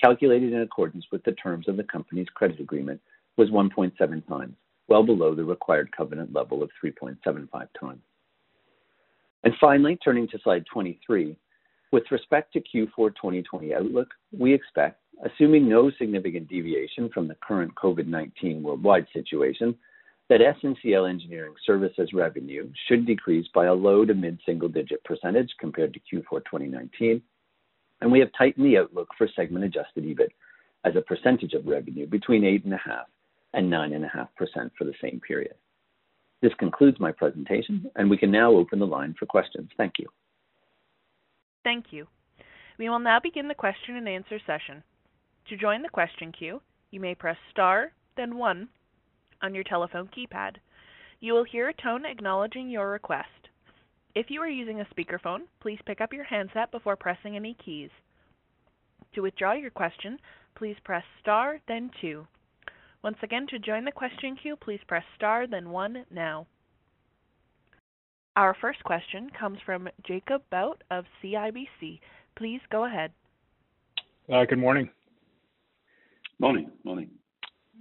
calculated 0.00 0.52
in 0.52 0.62
accordance 0.62 1.04
with 1.12 1.22
the 1.24 1.32
terms 1.32 1.68
of 1.68 1.76
the 1.76 1.84
company's 1.84 2.28
credit 2.34 2.58
agreement, 2.58 3.00
was 3.36 3.50
1.7 3.50 4.26
times, 4.26 4.54
well 4.88 5.04
below 5.04 5.34
the 5.34 5.44
required 5.44 5.94
covenant 5.96 6.32
level 6.32 6.62
of 6.62 6.70
3.75 6.82 7.48
times. 7.78 8.00
And 9.44 9.54
Finally, 9.60 9.98
turning 10.02 10.26
to 10.28 10.38
slide 10.42 10.64
23. 10.72 11.36
With 11.92 12.04
respect 12.10 12.52
to 12.54 12.60
Q4 12.60 13.10
2020 13.14 13.74
outlook, 13.74 14.08
we 14.36 14.52
expect, 14.52 15.00
assuming 15.24 15.68
no 15.68 15.90
significant 15.98 16.48
deviation 16.48 17.08
from 17.10 17.28
the 17.28 17.36
current 17.36 17.74
COVID-19 17.74 18.62
worldwide 18.62 19.06
situation, 19.12 19.76
that 20.28 20.40
SNCL 20.40 21.08
Engineering 21.08 21.54
Services 21.66 22.10
revenue 22.14 22.70
should 22.88 23.06
decrease 23.06 23.46
by 23.54 23.66
a 23.66 23.74
low 23.74 24.04
to 24.04 24.14
mid-single 24.14 24.68
digit 24.68 25.04
percentage 25.04 25.50
compared 25.58 25.92
to 25.94 26.00
Q4 26.00 26.44
2019, 26.44 27.20
and 28.00 28.10
we 28.10 28.20
have 28.20 28.30
tightened 28.36 28.66
the 28.66 28.78
outlook 28.78 29.08
for 29.16 29.28
segment 29.36 29.64
adjusted 29.64 30.04
EBIT 30.04 30.30
as 30.84 30.96
a 30.96 31.02
percentage 31.02 31.52
of 31.54 31.66
revenue 31.66 32.06
between 32.06 32.42
8.5 32.42 33.04
and 33.52 33.70
9.5% 33.70 34.70
for 34.76 34.84
the 34.84 34.94
same 35.00 35.20
period. 35.20 35.54
This 36.42 36.52
concludes 36.58 37.00
my 37.00 37.12
presentation, 37.12 37.90
and 37.96 38.10
we 38.10 38.18
can 38.18 38.30
now 38.30 38.52
open 38.52 38.78
the 38.78 38.86
line 38.86 39.14
for 39.18 39.26
questions. 39.26 39.70
Thank 39.76 39.94
you. 39.98 40.06
Thank 41.62 41.86
you. 41.90 42.06
We 42.78 42.88
will 42.88 42.98
now 42.98 43.20
begin 43.20 43.48
the 43.48 43.54
question 43.54 43.96
and 43.96 44.08
answer 44.08 44.38
session. 44.46 44.82
To 45.48 45.56
join 45.56 45.82
the 45.82 45.88
question 45.88 46.32
queue, 46.32 46.60
you 46.90 47.00
may 47.00 47.14
press 47.14 47.36
star, 47.50 47.92
then 48.16 48.36
one 48.36 48.68
on 49.42 49.54
your 49.54 49.64
telephone 49.64 50.08
keypad. 50.16 50.56
You 51.20 51.34
will 51.34 51.44
hear 51.44 51.68
a 51.68 51.74
tone 51.74 52.06
acknowledging 52.06 52.70
your 52.70 52.90
request. 52.90 53.28
If 54.14 54.26
you 54.30 54.40
are 54.40 54.48
using 54.48 54.80
a 54.80 54.86
speakerphone, 54.86 55.42
please 55.60 55.78
pick 55.86 56.00
up 56.00 56.12
your 56.12 56.24
handset 56.24 56.70
before 56.70 56.96
pressing 56.96 57.36
any 57.36 57.56
keys. 57.64 57.90
To 59.14 59.22
withdraw 59.22 59.52
your 59.52 59.70
question, 59.70 60.18
please 60.54 60.76
press 60.84 61.04
star, 61.20 61.58
then 61.68 61.90
two. 62.00 62.26
Once 63.02 63.18
again, 63.22 63.46
to 63.50 63.58
join 63.58 63.84
the 63.84 63.92
question 63.92 64.36
queue, 64.40 64.56
please 64.56 64.80
press 64.86 65.04
star, 65.14 65.46
then 65.46 65.70
one 65.70 66.04
now. 66.10 66.46
Our 68.36 68.56
first 68.60 68.82
question 68.82 69.30
comes 69.38 69.58
from 69.64 69.88
Jacob 70.06 70.42
Bout 70.50 70.82
of 70.90 71.04
CIBC. 71.22 72.00
Please 72.36 72.60
go 72.70 72.84
ahead. 72.84 73.12
Uh, 74.32 74.44
good 74.44 74.58
morning. 74.58 74.88
Morning. 76.38 76.70
Morning. 76.84 77.10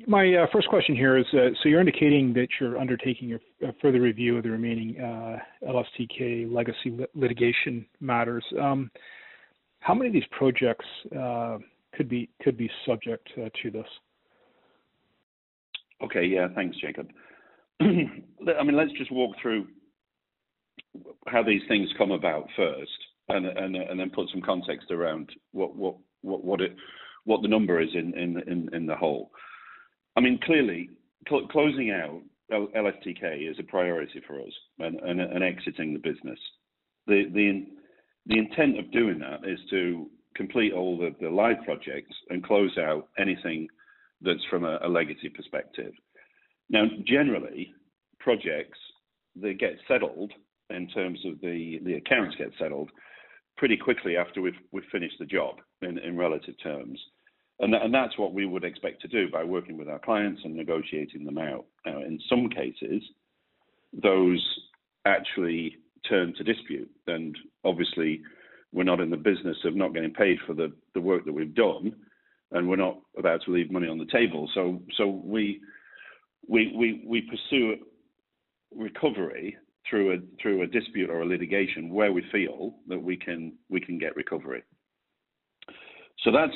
My 0.08 0.34
uh, 0.34 0.48
first 0.52 0.68
question 0.70 0.96
here 0.96 1.18
is, 1.18 1.26
uh, 1.34 1.50
so 1.62 1.70
you're 1.70 1.80
indicating 1.80 2.34
that 2.34 2.48
you're 2.60 2.78
undertaking 2.78 3.38
a 3.62 3.74
further 3.82 4.02
review 4.02 4.38
of 4.38 4.44
the 4.44 4.50
remaining 4.50 5.00
uh, 5.00 5.38
LSTK 5.68 6.52
legacy 6.52 6.98
litigation 7.14 7.86
matters. 8.00 8.44
Um, 8.60 8.90
how 9.80 9.94
many 9.94 10.08
of 10.08 10.14
these 10.14 10.24
projects 10.32 10.86
could 11.94 12.10
be 12.10 12.30
could 12.42 12.58
be 12.58 12.70
subject 12.86 13.30
to 13.36 13.72
this? 13.72 13.86
Okay. 16.04 16.26
Yeah. 16.26 16.48
Thanks, 16.56 16.76
Jacob. 16.82 17.10
I 17.82 17.86
mean, 17.86 18.76
let's 18.76 18.92
just 18.98 19.12
walk 19.12 19.36
through 19.42 19.68
how 21.28 21.44
these 21.44 21.62
things 21.68 21.90
come 21.98 22.12
about 22.12 22.48
first 22.56 22.92
and 23.30 23.46
and 23.46 24.00
then 24.00 24.10
put 24.10 24.30
some 24.32 24.42
context 24.42 24.92
around 24.92 25.30
what 25.52 26.60
the 27.42 27.48
number 27.48 27.82
is 27.82 27.90
in 27.94 28.14
in 28.18 28.70
in 28.74 28.86
the 28.86 28.96
whole. 28.96 29.32
I 30.16 30.22
mean, 30.22 30.40
clearly, 30.44 30.90
closing 31.52 31.92
out 31.92 32.22
LSTK 32.52 33.50
is 33.50 33.58
a 33.60 33.64
priority 33.64 34.22
for 34.28 34.40
us 34.40 34.54
and 34.80 35.00
and 35.00 35.44
exiting 35.44 35.94
the 35.94 36.00
business. 36.00 36.40
The 37.08 37.26
the 37.34 37.68
the 38.26 38.38
intent 38.38 38.80
of 38.80 38.92
doing 38.92 39.20
that 39.20 39.48
is 39.48 39.60
to 39.70 40.10
complete 40.36 40.74
all 40.74 40.98
the 40.98 41.16
the 41.22 41.30
live 41.30 41.58
projects 41.66 42.16
and 42.30 42.44
close 42.44 42.78
out 42.78 43.10
anything 43.18 43.68
that's 44.22 44.44
from 44.50 44.64
a 44.64 44.88
legacy 44.88 45.30
perspective. 45.30 45.94
Now, 46.70 46.86
generally, 47.06 47.74
projects, 48.20 48.80
they 49.36 49.54
get 49.54 49.74
settled 49.88 50.32
in 50.70 50.88
terms 50.90 51.20
of 51.26 51.40
the 51.42 51.80
the 51.84 51.96
accounts 51.96 52.36
get 52.38 52.52
settled 52.60 52.90
pretty 53.58 53.78
quickly 53.78 54.18
after 54.18 54.42
we've 54.42 54.84
finished 54.92 55.16
the 55.20 55.26
job 55.26 55.56
in 55.82 56.18
relative 56.18 56.56
terms. 56.62 57.00
And 57.60 57.94
that's 57.94 58.18
what 58.18 58.34
we 58.34 58.46
would 58.46 58.64
expect 58.64 59.02
to 59.02 59.08
do 59.08 59.30
by 59.32 59.44
working 59.44 59.78
with 59.78 59.88
our 59.88 60.00
clients 60.00 60.42
and 60.44 60.56
negotiating 60.56 61.24
them 61.24 61.38
out. 61.38 61.66
Now, 61.86 62.00
in 62.00 62.20
some 62.28 62.50
cases, 62.50 63.04
those 63.94 64.44
actually 65.06 65.78
turn 66.10 66.34
to 66.36 66.44
dispute. 66.44 66.90
And 67.08 67.38
obviously, 67.64 68.22
we're 68.74 68.84
not 68.84 69.00
in 69.00 69.12
the 69.12 69.18
business 69.18 69.58
of 69.66 69.76
not 69.76 69.94
getting 69.94 70.14
paid 70.14 70.40
for 70.46 70.54
the 70.54 70.74
the 70.94 71.02
work 71.02 71.26
that 71.26 71.34
we've 71.34 71.54
done, 71.54 71.96
and 72.52 72.68
we're 72.68 72.76
not 72.76 73.00
about 73.18 73.42
to 73.44 73.52
leave 73.52 73.72
money 73.72 73.88
on 73.88 74.00
the 74.00 74.12
table. 74.12 74.50
So 74.54 74.82
so 74.98 75.08
we 75.08 75.62
we 76.48 77.04
we 77.06 77.22
pursue 77.22 77.76
recovery 78.76 79.56
through 79.90 80.14
a 80.14 80.18
through 80.42 80.64
a 80.64 80.68
dispute 80.68 81.10
or 81.10 81.22
a 81.22 81.26
litigation 81.26 81.94
where 81.94 82.12
we 82.12 82.24
feel 82.32 82.76
that 82.88 83.02
we 83.02 83.18
can 83.18 83.54
we 83.70 83.80
can 83.80 83.98
get 83.98 84.16
recovery. 84.16 84.64
So 86.24 86.32
that's 86.32 86.56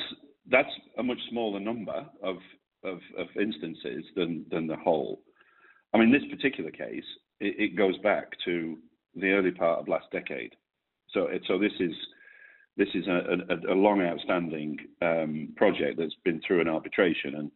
that's 0.50 0.70
a 0.98 1.02
much 1.02 1.18
smaller 1.30 1.60
number 1.60 2.06
of 2.22 2.36
of 2.84 2.98
instances 3.40 4.04
than 4.16 4.44
than 4.50 4.66
the 4.66 4.76
whole. 4.76 5.20
In 5.94 6.12
this 6.12 6.22
particular 6.30 6.70
case, 6.70 7.04
it 7.40 7.76
goes 7.76 7.96
back 7.98 8.32
to 8.44 8.78
the 9.14 9.30
early 9.30 9.50
part 9.50 9.80
of 9.80 9.88
last 9.88 10.06
decade. 10.12 10.54
So 11.10 11.28
so 11.46 11.58
this 11.58 11.72
is 11.80 11.92
this 12.76 12.88
is 12.94 13.06
a 13.08 13.72
long 13.74 14.00
outstanding 14.02 14.78
um, 15.02 15.52
project 15.56 15.98
that's 15.98 16.14
been 16.24 16.40
through 16.46 16.60
an 16.60 16.68
arbitration. 16.68 17.34
And 17.34 17.50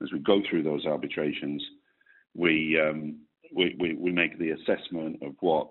as 0.00 0.12
we 0.12 0.20
go 0.20 0.40
through 0.48 0.62
those 0.62 0.86
arbitrations, 0.86 1.60
we 2.34 2.80
um, 2.80 3.18
make 3.52 4.38
the 4.38 4.50
assessment 4.50 5.22
of 5.22 5.34
what 5.40 5.70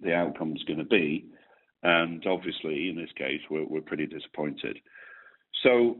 the 0.00 0.14
outcome 0.14 0.54
is 0.54 0.62
going 0.64 0.78
to 0.78 0.84
be. 0.84 1.26
And 1.82 2.24
obviously, 2.26 2.88
in 2.90 2.96
this 2.96 3.12
case, 3.16 3.40
we're 3.50 3.80
pretty 3.80 4.06
disappointed. 4.06 4.78
So 5.62 5.96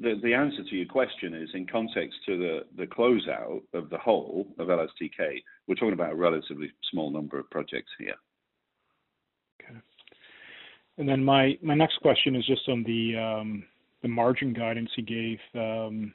the 0.00 0.14
the 0.22 0.34
answer 0.34 0.62
to 0.62 0.76
your 0.76 0.86
question 0.86 1.34
is, 1.34 1.48
in 1.54 1.66
context 1.66 2.16
to 2.26 2.38
the 2.38 2.60
the 2.76 2.86
closeout 2.86 3.62
of 3.72 3.90
the 3.90 3.98
whole 3.98 4.46
of 4.58 4.68
LSTK, 4.68 5.42
we're 5.66 5.74
talking 5.74 5.92
about 5.92 6.12
a 6.12 6.16
relatively 6.16 6.70
small 6.90 7.10
number 7.10 7.38
of 7.38 7.48
projects 7.50 7.90
here. 7.98 8.14
Okay. 9.62 9.78
And 10.98 11.08
then 11.08 11.24
my 11.24 11.58
my 11.62 11.74
next 11.74 12.00
question 12.00 12.36
is 12.36 12.46
just 12.46 12.68
on 12.68 12.82
the 12.84 13.16
um, 13.16 13.64
the 14.02 14.08
margin 14.08 14.52
guidance 14.52 14.90
you 14.96 15.04
gave 15.04 15.38
um, 15.54 16.12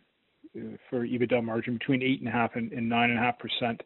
for 0.89 1.05
EBITDA 1.05 1.43
margin 1.43 1.75
between 1.77 2.01
8.5% 2.01 2.77
and 2.77 2.91
9.5%. 2.91 3.79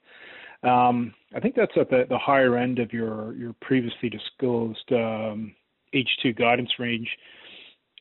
Um, 0.64 1.14
I 1.36 1.40
think 1.40 1.56
that's 1.56 1.74
at 1.80 1.90
the, 1.90 2.18
higher 2.18 2.58
end 2.58 2.80
of 2.80 2.94
your 2.94 3.36
your 3.36 3.54
previously 3.62 4.10
disclosed 4.10 4.92
um, 4.92 5.54
H2 5.94 6.38
guidance 6.38 6.72
range. 6.80 7.10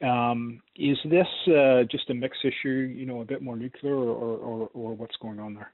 Um, 0.02 0.62
is 0.76 0.96
this 1.04 1.26
uh, 1.48 1.82
just 1.90 2.10
a 2.10 2.14
mix 2.14 2.36
issue, 2.44 2.92
you 2.96 3.04
know, 3.06 3.20
a 3.20 3.24
bit 3.24 3.42
more 3.42 3.56
nuclear, 3.56 3.94
or, 3.94 4.68
or, 4.72 4.94
what's 4.94 5.16
going 5.20 5.38
on 5.38 5.54
there? 5.54 5.72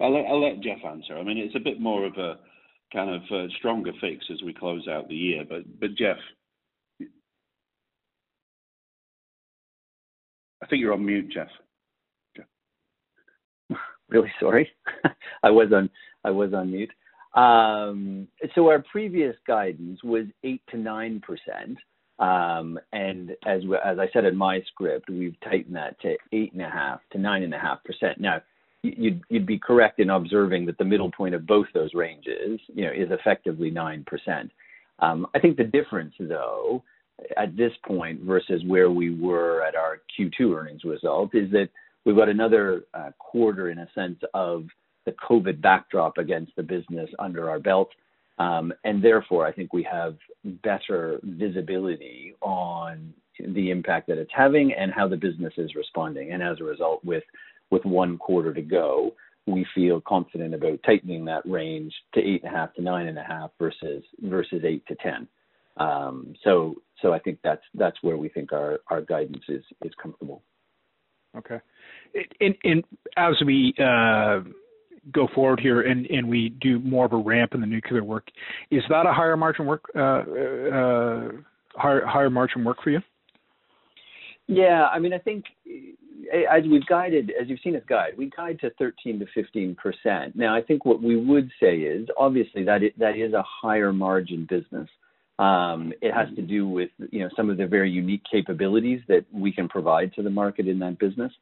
I'll 0.00 0.40
let, 0.40 0.60
Jeff 0.62 0.78
answer. 0.84 1.16
I 1.16 1.22
mean, 1.22 1.38
it's 1.38 1.54
a 1.54 1.60
bit 1.60 1.80
more 1.80 2.06
of 2.06 2.14
a 2.14 2.38
kind 2.92 3.10
of 3.10 3.22
stronger 3.58 3.92
fix 4.00 4.24
as 4.32 4.42
we 4.42 4.52
close 4.52 4.88
out 4.88 5.08
the 5.08 5.14
year. 5.14 5.44
But 5.48 5.62
but 5.78 5.94
Jeff, 5.96 6.16
I 10.62 10.66
think 10.66 10.80
you're 10.80 10.92
on 10.92 11.04
mute, 11.04 11.30
Jeff. 11.32 11.48
Really 14.10 14.32
sorry, 14.40 14.70
I 15.42 15.50
was 15.50 15.68
on 15.74 15.90
I 16.24 16.30
was 16.30 16.52
on 16.52 16.70
mute. 16.72 16.90
Um, 17.34 18.26
so 18.54 18.68
our 18.68 18.82
previous 18.90 19.36
guidance 19.46 20.02
was 20.02 20.26
eight 20.44 20.62
to 20.70 20.76
nine 20.76 21.20
percent. 21.20 21.78
Um, 22.18 22.78
and 22.92 23.30
as 23.46 23.62
as 23.84 23.98
I 23.98 24.08
said 24.12 24.24
in 24.24 24.36
my 24.36 24.60
script, 24.72 25.08
we've 25.08 25.38
tightened 25.40 25.76
that 25.76 25.98
to 26.02 26.16
eight 26.32 26.52
and 26.52 26.62
a 26.62 26.68
half 26.68 27.00
to 27.12 27.18
nine 27.18 27.42
and 27.42 27.54
a 27.54 27.58
half 27.58 27.82
percent. 27.84 28.20
Now, 28.20 28.42
you'd 28.82 29.22
you'd 29.28 29.46
be 29.46 29.58
correct 29.58 30.00
in 30.00 30.10
observing 30.10 30.66
that 30.66 30.78
the 30.78 30.84
middle 30.84 31.10
point 31.10 31.34
of 31.34 31.46
both 31.46 31.66
those 31.72 31.94
ranges, 31.94 32.60
you 32.74 32.84
know, 32.84 32.92
is 32.92 33.10
effectively 33.10 33.70
nine 33.70 34.04
percent. 34.06 34.50
Um, 34.98 35.26
I 35.34 35.38
think 35.38 35.56
the 35.56 35.64
difference, 35.64 36.14
though, 36.20 36.82
at 37.36 37.56
this 37.56 37.72
point 37.86 38.20
versus 38.20 38.62
where 38.66 38.90
we 38.90 39.14
were 39.14 39.62
at 39.64 39.74
our 39.74 40.00
Q2 40.18 40.56
earnings 40.56 40.84
result, 40.84 41.34
is 41.34 41.50
that 41.52 41.68
we've 42.04 42.16
got 42.16 42.28
another 42.28 42.84
uh, 42.94 43.10
quarter, 43.18 43.70
in 43.70 43.78
a 43.78 43.88
sense, 43.94 44.18
of 44.34 44.66
the 45.06 45.12
COVID 45.12 45.60
backdrop 45.60 46.18
against 46.18 46.54
the 46.56 46.62
business 46.62 47.10
under 47.18 47.48
our 47.50 47.58
belt. 47.58 47.90
Um, 48.38 48.72
and 48.84 49.02
therefore, 49.02 49.46
I 49.46 49.52
think 49.52 49.72
we 49.72 49.82
have 49.90 50.16
better 50.62 51.20
visibility 51.22 52.34
on 52.40 53.12
the 53.38 53.70
impact 53.70 54.06
that 54.08 54.18
it's 54.18 54.30
having 54.34 54.72
and 54.72 54.92
how 54.92 55.08
the 55.08 55.16
business 55.16 55.52
is 55.56 55.74
responding. 55.74 56.32
And 56.32 56.42
as 56.42 56.60
a 56.60 56.64
result, 56.64 57.04
with 57.04 57.24
with 57.70 57.84
one 57.84 58.18
quarter 58.18 58.52
to 58.52 58.62
go, 58.62 59.14
we 59.46 59.64
feel 59.74 60.00
confident 60.00 60.54
about 60.54 60.80
tightening 60.84 61.24
that 61.26 61.46
range 61.46 61.94
to 62.14 62.20
eight 62.20 62.42
and 62.42 62.52
a 62.52 62.56
half 62.56 62.74
to 62.74 62.82
nine 62.82 63.06
and 63.06 63.18
a 63.18 63.22
half 63.22 63.50
versus 63.58 64.02
versus 64.22 64.62
eight 64.64 64.86
to 64.86 64.94
ten. 64.96 65.28
Um, 65.76 66.34
so 66.42 66.76
so 67.02 67.12
I 67.12 67.18
think 67.18 67.38
that's 67.44 67.62
that's 67.74 67.96
where 68.02 68.16
we 68.16 68.28
think 68.28 68.52
our 68.52 68.80
guidance 69.02 69.44
is 69.48 69.64
is 69.84 69.92
comfortable. 70.02 70.42
Okay, 71.36 71.60
and, 72.40 72.54
and 72.64 72.84
as 73.16 73.34
we 73.44 73.74
uh, 73.78 74.40
go 75.12 75.28
forward 75.34 75.60
here 75.60 75.82
and, 75.82 76.06
and 76.06 76.28
we 76.28 76.50
do 76.60 76.78
more 76.80 77.04
of 77.04 77.12
a 77.12 77.16
ramp 77.16 77.54
in 77.54 77.60
the 77.60 77.66
nuclear 77.66 78.04
work, 78.04 78.28
is 78.70 78.82
that 78.88 79.06
a 79.06 79.12
higher 79.12 79.36
margin 79.36 79.66
work, 79.66 79.84
uh, 79.94 80.00
uh, 80.00 81.28
higher, 81.74 82.04
higher 82.06 82.30
margin 82.30 82.64
work 82.64 82.78
for 82.82 82.90
you? 82.90 83.00
Yeah, 84.46 84.86
I 84.92 84.98
mean, 84.98 85.12
I 85.12 85.18
think 85.18 85.44
as 86.50 86.62
we've 86.70 86.86
guided, 86.86 87.32
as 87.40 87.48
you've 87.48 87.60
seen 87.62 87.76
us 87.76 87.82
guide, 87.88 88.14
we 88.16 88.30
guide 88.36 88.58
to 88.60 88.70
13 88.78 89.20
to 89.20 89.26
15 89.34 89.76
percent. 89.76 90.36
Now, 90.36 90.54
I 90.54 90.62
think 90.62 90.84
what 90.84 91.02
we 91.02 91.16
would 91.16 91.50
say 91.60 91.76
is, 91.76 92.08
obviously, 92.18 92.64
that 92.64 92.82
it, 92.82 92.98
that 92.98 93.16
is 93.16 93.32
a 93.32 93.44
higher 93.46 93.92
margin 93.92 94.46
business. 94.48 94.88
Um, 95.38 95.92
it 96.02 96.12
has 96.12 96.28
to 96.34 96.42
do 96.42 96.68
with 96.68 96.90
you 97.10 97.20
know 97.20 97.30
some 97.36 97.48
of 97.48 97.56
the 97.56 97.66
very 97.66 97.90
unique 97.90 98.22
capabilities 98.30 99.00
that 99.08 99.24
we 99.32 99.52
can 99.52 99.68
provide 99.68 100.12
to 100.14 100.22
the 100.22 100.30
market 100.30 100.68
in 100.68 100.78
that 100.80 100.98
business 100.98 101.32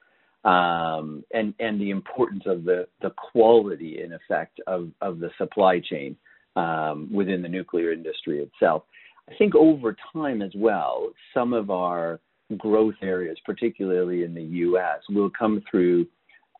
um, 0.45 1.25
and 1.33 1.55
and 1.59 1.81
the 1.81 1.91
importance 1.91 2.45
of 2.47 2.65
the 2.65 2.87
the 3.03 3.11
quality 3.11 4.03
in 4.03 4.13
effect 4.13 4.61
of 4.67 4.91
of 5.01 5.19
the 5.19 5.31
supply 5.39 5.81
chain 5.81 6.17
um, 6.57 7.09
within 7.13 7.43
the 7.43 7.49
nuclear 7.49 7.93
industry 7.93 8.41
itself. 8.41 8.85
I 9.29 9.35
think 9.37 9.55
over 9.55 9.97
time 10.13 10.41
as 10.41 10.53
well, 10.57 11.11
some 11.35 11.53
of 11.53 11.71
our 11.71 12.21
growth 12.57 12.95
areas, 13.03 13.37
particularly 13.45 14.25
in 14.25 14.33
the 14.33 14.43
U.S., 14.43 15.01
will 15.11 15.31
come 15.31 15.63
through 15.71 16.07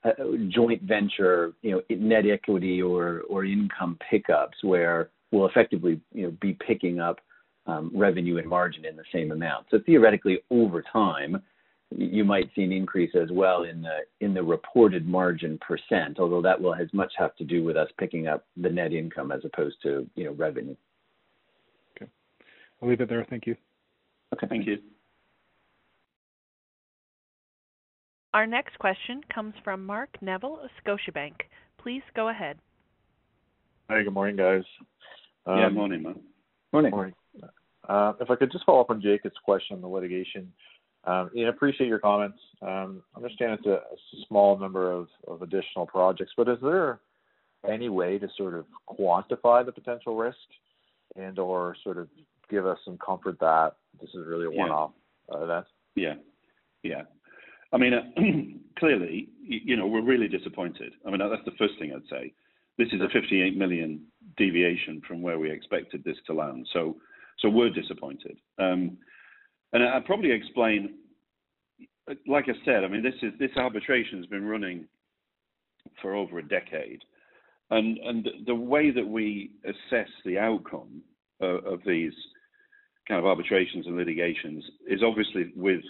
a 0.05 0.13
joint 0.49 0.83
venture, 0.83 1.53
you 1.63 1.73
know, 1.73 1.83
net 1.91 2.25
equity 2.27 2.83
or 2.83 3.23
or 3.29 3.45
income 3.45 3.99
pickups, 4.11 4.59
where 4.63 5.11
we'll 5.33 5.47
effectively 5.47 6.01
you 6.13 6.25
know 6.25 6.37
be 6.41 6.57
picking 6.67 7.01
up 7.01 7.21
um, 7.67 7.91
revenue 7.95 8.39
and 8.39 8.49
margin 8.49 8.85
in 8.85 8.97
the 8.97 9.05
same 9.13 9.33
amount. 9.33 9.67
So 9.71 9.79
theoretically, 9.85 10.39
over 10.51 10.83
time, 10.93 11.43
you 11.97 12.25
might 12.25 12.51
see 12.55 12.63
an 12.63 12.73
increase 12.73 13.15
as 13.15 13.31
well 13.31 13.63
in 13.63 13.81
the 13.81 14.01
in 14.21 14.35
the 14.35 14.43
reported 14.43 15.07
margin 15.07 15.59
percent, 15.59 16.19
although 16.19 16.43
that 16.43 16.61
will 16.61 16.75
as 16.75 16.89
much 16.93 17.13
have 17.17 17.35
to 17.37 17.45
do 17.45 17.65
with 17.65 17.77
us 17.77 17.89
picking 17.99 18.27
up 18.27 18.45
the 18.57 18.69
net 18.69 18.93
income 18.93 19.33
as 19.33 19.41
opposed 19.45 19.77
to, 19.83 20.07
you 20.15 20.25
know, 20.25 20.33
revenue. 20.33 20.77
Okay. 21.97 22.11
I'll 22.83 22.89
leave 22.89 23.01
it 23.01 23.09
there. 23.09 23.27
Thank 23.31 23.47
you. 23.47 23.57
Okay. 24.35 24.47
Thank 24.49 24.67
you. 24.67 24.79
Our 28.35 28.47
next 28.47 28.79
question 28.79 29.23
comes 29.35 29.55
from 29.65 29.87
Mark 29.87 30.11
Neville 30.21 30.61
of 30.63 30.71
Scotiabank. 30.85 31.33
Please 31.79 32.03
go 32.15 32.29
ahead. 32.29 32.59
Hi, 33.89 34.03
good 34.03 34.13
morning, 34.13 34.37
guys. 34.37 34.65
Um, 35.47 35.59
yeah, 35.59 35.69
morning, 35.71 36.03
Mark. 36.03 36.17
Morning. 36.75 36.91
Morning. 36.91 37.15
Uh, 37.89 38.13
if 38.21 38.31
I 38.31 38.37
could 38.37 38.53
just 38.53 38.67
follow 38.67 38.83
up 38.83 38.91
on 38.91 39.01
Jacob's 39.01 39.39
question 39.43 39.77
on 39.77 39.81
the 39.81 39.89
litigation. 39.89 40.53
Um, 41.05 41.31
yeah, 41.33 41.49
appreciate 41.49 41.87
your 41.87 41.99
comments. 41.99 42.39
Um, 42.61 43.03
understand 43.17 43.53
it's 43.53 43.67
a, 43.67 43.71
a 43.71 44.25
small 44.29 44.59
number 44.59 44.91
of, 44.93 45.09
of 45.27 45.43
additional 45.43 45.87
projects, 45.87 46.33
but 46.37 46.49
is 46.49 46.59
there 46.63 47.01
any 47.69 47.89
way 47.89 48.19
to 48.19 48.29
sort 48.37 48.55
of 48.55 48.67
quantify 48.89 49.65
the 49.65 49.73
potential 49.73 50.17
risk 50.17 50.37
and 51.17 51.39
or 51.39 51.77
sort 51.83 51.99
of 51.99 52.09
give 52.51 52.67
us 52.67 52.79
some 52.85 52.99
comfort 52.99 53.39
that 53.41 53.77
this 54.01 54.11
is 54.11 54.27
really 54.27 54.47
a 54.47 54.51
one-off 54.51 54.93
yeah. 55.31 55.43
event? 55.43 55.67
Yeah, 55.95 56.15
yeah. 56.83 57.03
I 57.73 57.77
mean, 57.77 57.95
uh, 57.95 58.21
clearly, 58.79 59.29
you 59.41 59.77
know, 59.77 59.87
we're 59.87 60.03
really 60.03 60.29
disappointed. 60.29 60.93
I 61.07 61.11
mean, 61.11 61.19
that's 61.19 61.45
the 61.45 61.57
first 61.59 61.75
thing 61.79 61.93
I'd 61.95 62.09
say. 62.11 62.33
This 62.77 62.89
is 62.93 63.01
a 63.01 63.09
58 63.13 63.57
million 63.57 64.03
deviation 64.37 65.03
from 65.07 65.21
where 65.21 65.39
we 65.39 65.51
expected 65.51 66.05
this 66.05 66.17
to 66.27 66.35
land. 66.35 66.67
So, 66.73 66.97
so 67.41 67.49
we're 67.49 67.71
disappointed. 67.71 68.39
Um, 68.59 68.99
and 69.73 69.83
I'd 69.83 70.05
probably 70.05 70.33
explain, 70.33 70.95
like 72.27 72.47
I 72.49 72.55
said, 72.65 72.85
I 72.85 72.89
mean, 72.89 73.03
this 73.03 73.15
is 73.23 73.33
this 73.39 73.51
arbitration 73.57 74.19
has 74.19 74.27
been 74.27 74.47
running 74.47 74.87
for 76.01 76.15
over 76.15 76.39
a 76.39 76.49
decade, 76.49 77.03
and 77.71 77.99
and 77.99 78.29
the 78.47 78.55
way 78.55 78.91
that 78.91 79.07
we 79.07 79.51
assess 79.65 80.09
the 80.25 80.39
outcome 80.39 81.03
of, 81.41 81.65
of 81.65 81.81
these 81.87 82.13
kind 83.07 83.19
of 83.19 83.27
arbitrations 83.27 83.87
and 83.87 83.97
litigations 83.97 84.65
is 84.87 85.03
obviously 85.03 85.53
with 85.57 85.81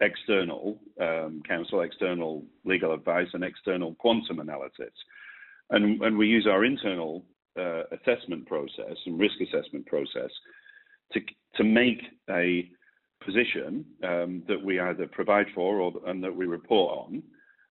external 0.00 0.78
um, 1.00 1.42
counsel, 1.48 1.80
external 1.80 2.44
legal 2.64 2.92
advice, 2.92 3.28
and 3.32 3.44
external 3.44 3.94
quantum 3.94 4.40
analysis. 4.40 4.92
And, 5.70 6.00
and 6.02 6.18
we 6.18 6.26
use 6.26 6.46
our 6.50 6.64
internal 6.64 7.24
uh, 7.58 7.82
assessment 7.92 8.46
process 8.46 8.96
and 9.06 9.18
risk 9.18 9.34
assessment 9.40 9.86
process 9.86 10.30
to, 11.12 11.20
to 11.56 11.64
make 11.64 12.02
a 12.30 12.68
position 13.26 13.84
um, 14.02 14.42
that 14.48 14.62
we 14.62 14.80
either 14.80 15.06
provide 15.06 15.46
for 15.54 15.80
or 15.80 15.92
and 16.06 16.22
that 16.24 16.34
we 16.34 16.46
report 16.46 16.98
on 16.98 17.22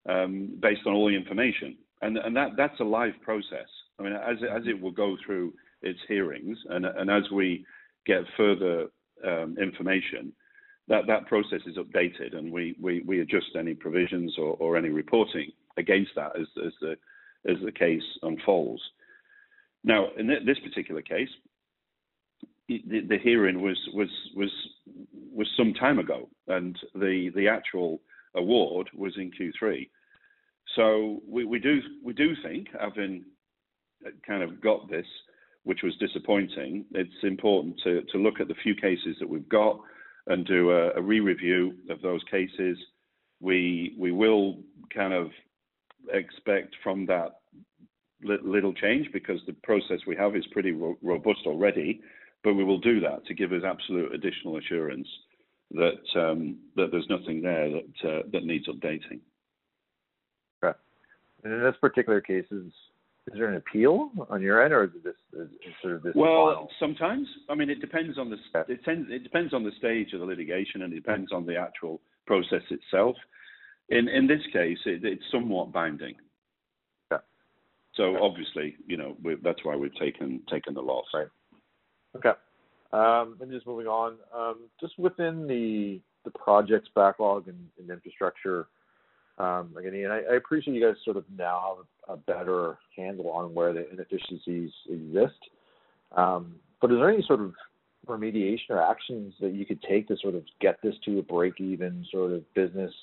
um, 0.08 0.58
based 0.62 0.82
on 0.86 0.94
all 0.94 1.08
the 1.08 1.16
information. 1.16 1.78
And, 2.02 2.18
and 2.18 2.36
that, 2.36 2.52
that's 2.58 2.80
a 2.80 2.84
live 2.84 3.14
process. 3.22 3.70
I 4.00 4.04
mean, 4.04 4.14
as, 4.14 4.38
as 4.44 4.64
it 4.68 4.80
will 4.80 4.92
go 4.92 5.16
through 5.26 5.54
its 5.82 6.00
hearings 6.08 6.58
and, 6.70 6.86
and 6.86 7.10
as 7.10 7.24
we 7.32 7.66
get 8.06 8.22
further 8.38 8.88
um, 9.26 9.56
information, 9.60 10.34
that, 10.88 11.08
that 11.08 11.26
process 11.26 11.62
is 11.66 11.78
updated 11.78 12.36
and 12.38 12.52
we, 12.52 12.76
we, 12.80 13.02
we 13.08 13.22
adjust 13.22 13.56
any 13.58 13.74
provisions 13.74 14.36
or, 14.38 14.56
or 14.60 14.78
any 14.78 14.90
reporting 14.90 15.52
against 15.78 16.12
that 16.16 16.32
as, 16.40 16.48
as, 16.66 16.74
the, 16.82 16.96
as 17.50 17.58
the 17.64 17.72
case 17.72 18.04
unfolds. 18.22 18.82
Now, 19.84 20.08
in 20.18 20.28
this 20.28 20.60
particular 20.60 21.02
case, 21.02 21.30
the, 22.68 23.02
the 23.08 23.18
hearing 23.22 23.62
was 23.62 23.78
was 23.94 24.10
was 24.36 24.50
was 25.32 25.48
some 25.58 25.74
time 25.74 26.00
ago, 26.00 26.30
and 26.48 26.78
the 26.94 27.32
the 27.36 27.48
actual 27.48 28.02
award 28.36 28.90
was 28.96 29.14
in 29.18 29.32
Q3. 29.32 29.90
So 30.76 31.22
we, 31.28 31.46
we 31.46 31.60
do 31.60 31.80
we 32.04 32.14
do 32.14 32.34
think, 32.44 32.68
having 32.80 33.24
kind 34.28 34.44
of 34.44 34.62
got 34.62 34.90
this, 34.90 35.06
which 35.64 35.82
was 35.84 35.96
disappointing, 35.98 36.86
it's 36.92 37.24
important 37.24 37.80
to 37.84 38.02
to 38.12 38.18
look 38.18 38.40
at 38.40 38.48
the 38.48 38.56
few 38.64 38.76
cases 38.76 39.16
that 39.20 39.30
we've 39.30 39.50
got 39.50 39.80
and 40.28 40.46
do 40.46 40.72
a, 40.72 40.92
a 40.96 41.02
re-review 41.02 41.76
of 41.90 42.02
those 42.02 42.22
cases. 42.32 42.78
We 43.40 43.96
we 44.00 44.12
will 44.12 44.60
kind 44.94 45.14
of 45.14 45.30
expect 46.12 46.76
from 46.84 47.06
that 47.08 47.40
little 48.24 48.74
change 48.74 49.08
because 49.14 49.40
the 49.46 49.56
process 49.64 50.00
we 50.08 50.16
have 50.16 50.36
is 50.36 50.46
pretty 50.52 50.72
ro- 50.72 50.98
robust 51.04 51.42
already 51.46 52.02
but 52.46 52.54
we 52.54 52.64
will 52.64 52.80
do 52.80 53.02
that 53.02 53.26
to 53.26 53.34
give 53.34 53.52
us 53.52 53.64
absolute 53.66 54.14
additional 54.14 54.58
assurance 54.58 55.08
that 55.72 56.04
um, 56.16 56.58
that 56.76 56.90
there's 56.92 57.08
nothing 57.10 57.42
there 57.42 57.70
that 57.72 58.10
uh, 58.10 58.22
that 58.32 58.46
needs 58.46 58.68
updating. 58.68 59.20
Okay. 60.64 60.78
And 61.44 61.54
in 61.54 61.64
this 61.64 61.76
particular 61.82 62.22
case, 62.22 62.46
is 62.52 62.72
is 63.28 63.34
there 63.34 63.50
an 63.50 63.56
appeal 63.56 64.12
on 64.30 64.44
your 64.44 64.64
end, 64.64 64.74
or 64.74 64.84
is 64.84 64.92
this 65.04 65.16
is, 65.34 65.50
sort 65.82 65.96
of 65.96 66.04
this? 66.04 66.14
Well, 66.16 66.46
final? 66.46 66.70
sometimes. 66.80 67.28
I 67.50 67.56
mean, 67.56 67.72
it 67.72 67.82
depends 67.82 68.20
on 68.20 68.30
the 68.30 68.38
it, 68.72 68.86
tends, 68.86 69.08
it 69.10 69.24
depends 69.24 69.52
on 69.52 69.64
the 69.64 69.72
stage 69.80 70.14
of 70.14 70.20
the 70.20 70.26
litigation, 70.26 70.84
and 70.84 70.94
it 70.94 70.98
depends 70.98 71.32
on 71.34 71.48
the 71.48 71.58
actual 71.58 72.00
process 72.28 72.62
itself. 72.70 73.16
In 73.90 74.08
in 74.08 74.28
this 74.28 74.42
case, 74.54 74.78
it, 74.86 75.04
it's 75.04 75.24
somewhat 75.32 75.74
binding. 75.74 76.14
Yeah. 77.12 77.18
So 77.96 78.04
okay. 78.04 78.20
obviously, 78.22 78.76
you 78.86 78.98
know, 78.98 79.18
that's 79.44 79.66
why 79.66 79.76
we've 79.76 79.96
taken 79.96 80.42
taken 80.48 80.76
the 80.76 80.82
loss. 80.82 81.06
Right. 81.12 81.28
Okay. 82.16 82.32
Um, 82.94 83.38
and 83.42 83.52
just 83.52 83.68
moving 83.68 83.88
on, 83.88 84.16
um, 84.34 84.58
just 84.80 84.98
within 84.98 85.48
the 85.48 86.00
the 86.24 86.32
projects 86.32 86.90
backlog 86.96 87.48
and, 87.48 87.90
infrastructure. 87.90 88.68
Um, 89.38 89.76
again, 89.78 89.94
and 89.94 90.14
I, 90.14 90.36
appreciate 90.38 90.74
you 90.74 90.82
guys 90.82 90.96
sort 91.04 91.18
of 91.18 91.26
now 91.38 91.78
have 92.08 92.18
a 92.18 92.18
better 92.18 92.78
handle 92.96 93.30
on 93.30 93.54
where 93.54 93.74
the 93.74 93.88
inefficiencies 93.92 94.72
exist. 94.90 95.38
But 96.82 96.92
is 96.92 96.98
there 97.00 97.10
any 97.10 97.24
sort 97.28 97.42
of 97.42 97.54
remediation 98.08 98.70
or 98.70 98.82
actions 98.82 99.34
that 99.42 99.54
you 99.54 99.66
could 99.66 99.82
take 99.82 100.08
to 100.08 100.18
sort 100.22 100.36
of 100.36 100.44
get 100.62 100.78
this 100.82 100.96
to 101.06 101.20
a 101.20 101.24
break-even 101.24 102.06
sort 102.12 102.32
of 102.32 102.54
business 102.54 102.94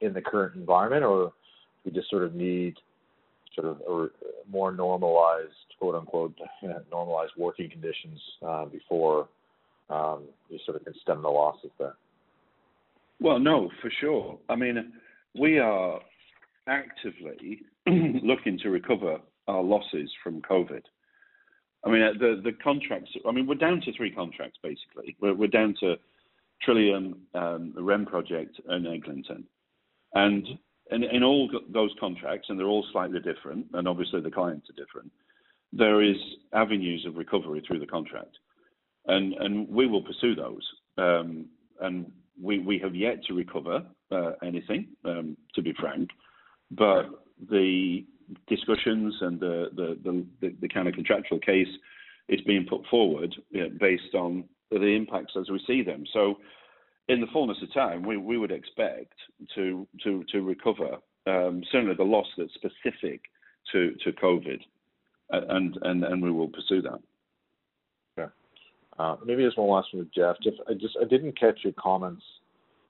in 0.00 0.12
the 0.12 0.22
current 0.22 0.54
environment, 0.54 1.04
or 1.04 1.32
we 1.84 1.90
just 1.90 2.08
sort 2.10 2.22
of 2.22 2.34
need 2.34 2.76
sort 3.58 3.76
of 3.76 4.10
more 4.50 4.72
normalized, 4.72 5.52
quote 5.78 5.94
unquote, 5.94 6.34
normalized 6.90 7.32
working 7.36 7.70
conditions 7.70 8.20
uh, 8.46 8.64
before 8.66 9.28
um, 9.90 10.24
you 10.48 10.58
sort 10.64 10.76
of 10.76 10.84
can 10.84 10.94
stem 11.02 11.22
the 11.22 11.28
losses 11.28 11.70
there? 11.78 11.94
Well, 13.20 13.38
no, 13.38 13.70
for 13.82 13.90
sure. 14.00 14.38
I 14.48 14.56
mean, 14.56 14.92
we 15.38 15.58
are 15.58 16.00
actively 16.68 17.62
looking 17.86 18.58
to 18.62 18.70
recover 18.70 19.18
our 19.48 19.62
losses 19.62 20.10
from 20.22 20.42
COVID. 20.42 20.82
I 21.84 21.90
mean, 21.90 22.00
the 22.18 22.40
the 22.42 22.52
contracts. 22.62 23.10
I 23.26 23.32
mean, 23.32 23.46
we're 23.46 23.54
down 23.54 23.80
to 23.82 23.92
three 23.92 24.10
contracts 24.10 24.58
basically. 24.62 25.16
We're 25.20 25.34
we're 25.34 25.46
down 25.48 25.74
to 25.80 25.94
Trillium, 26.62 27.20
um, 27.34 27.72
the 27.74 27.82
REM 27.82 28.04
project, 28.04 28.60
and 28.68 28.86
Eglinton, 28.86 29.44
and 30.14 30.46
in, 30.90 31.04
in 31.04 31.22
all 31.22 31.50
those 31.72 31.90
contracts, 32.00 32.46
and 32.48 32.58
they're 32.58 32.66
all 32.66 32.86
slightly 32.92 33.20
different, 33.20 33.66
and 33.74 33.86
obviously 33.86 34.20
the 34.20 34.30
clients 34.30 34.68
are 34.70 34.84
different. 34.84 35.10
There 35.72 36.02
is 36.02 36.16
avenues 36.52 37.04
of 37.06 37.16
recovery 37.16 37.62
through 37.66 37.80
the 37.80 37.86
contract, 37.86 38.38
and 39.06 39.34
and 39.34 39.68
we 39.68 39.86
will 39.86 40.02
pursue 40.02 40.34
those. 40.34 40.66
Um, 40.96 41.46
and 41.80 42.10
we 42.40 42.58
we 42.58 42.78
have 42.78 42.94
yet 42.94 43.22
to 43.24 43.34
recover 43.34 43.84
uh, 44.10 44.32
anything, 44.42 44.88
um, 45.04 45.36
to 45.54 45.62
be 45.62 45.74
frank, 45.78 46.08
but 46.70 47.06
the 47.50 48.04
discussions 48.46 49.14
and 49.20 49.38
the 49.40 49.66
the, 49.74 50.26
the, 50.40 50.54
the 50.60 50.68
kind 50.68 50.88
of 50.88 50.94
contractual 50.94 51.38
case 51.38 51.68
is 52.28 52.40
being 52.42 52.66
put 52.68 52.82
forward 52.90 53.34
you 53.50 53.62
know, 53.62 53.70
based 53.80 54.14
on 54.14 54.44
the 54.70 54.82
impacts 54.82 55.32
as 55.38 55.48
we 55.50 55.60
see 55.66 55.82
them. 55.82 56.04
So, 56.12 56.34
in 57.08 57.20
the 57.20 57.26
fullness 57.32 57.58
of 57.62 57.72
time, 57.72 58.02
we, 58.02 58.16
we 58.16 58.38
would 58.38 58.52
expect 58.52 59.14
to 59.54 59.86
to 60.04 60.24
to 60.30 60.42
recover 60.42 60.96
um, 61.26 61.62
certainly 61.70 61.94
the 61.94 62.04
loss 62.04 62.26
that's 62.36 62.52
specific 62.54 63.22
to 63.72 63.94
to 64.04 64.12
COVID, 64.12 64.60
and 65.30 65.78
and 65.82 66.04
and 66.04 66.22
we 66.22 66.30
will 66.30 66.48
pursue 66.48 66.82
that. 66.82 67.00
Yeah. 68.16 68.28
Uh, 68.98 69.16
maybe 69.24 69.44
just 69.44 69.58
one 69.58 69.70
last 69.70 69.88
one 69.92 70.04
with 70.04 70.14
Jeff. 70.14 70.36
Jeff, 70.42 70.54
I 70.68 70.74
just 70.74 70.96
I 71.00 71.04
didn't 71.04 71.38
catch 71.38 71.60
your 71.64 71.74
comments 71.74 72.22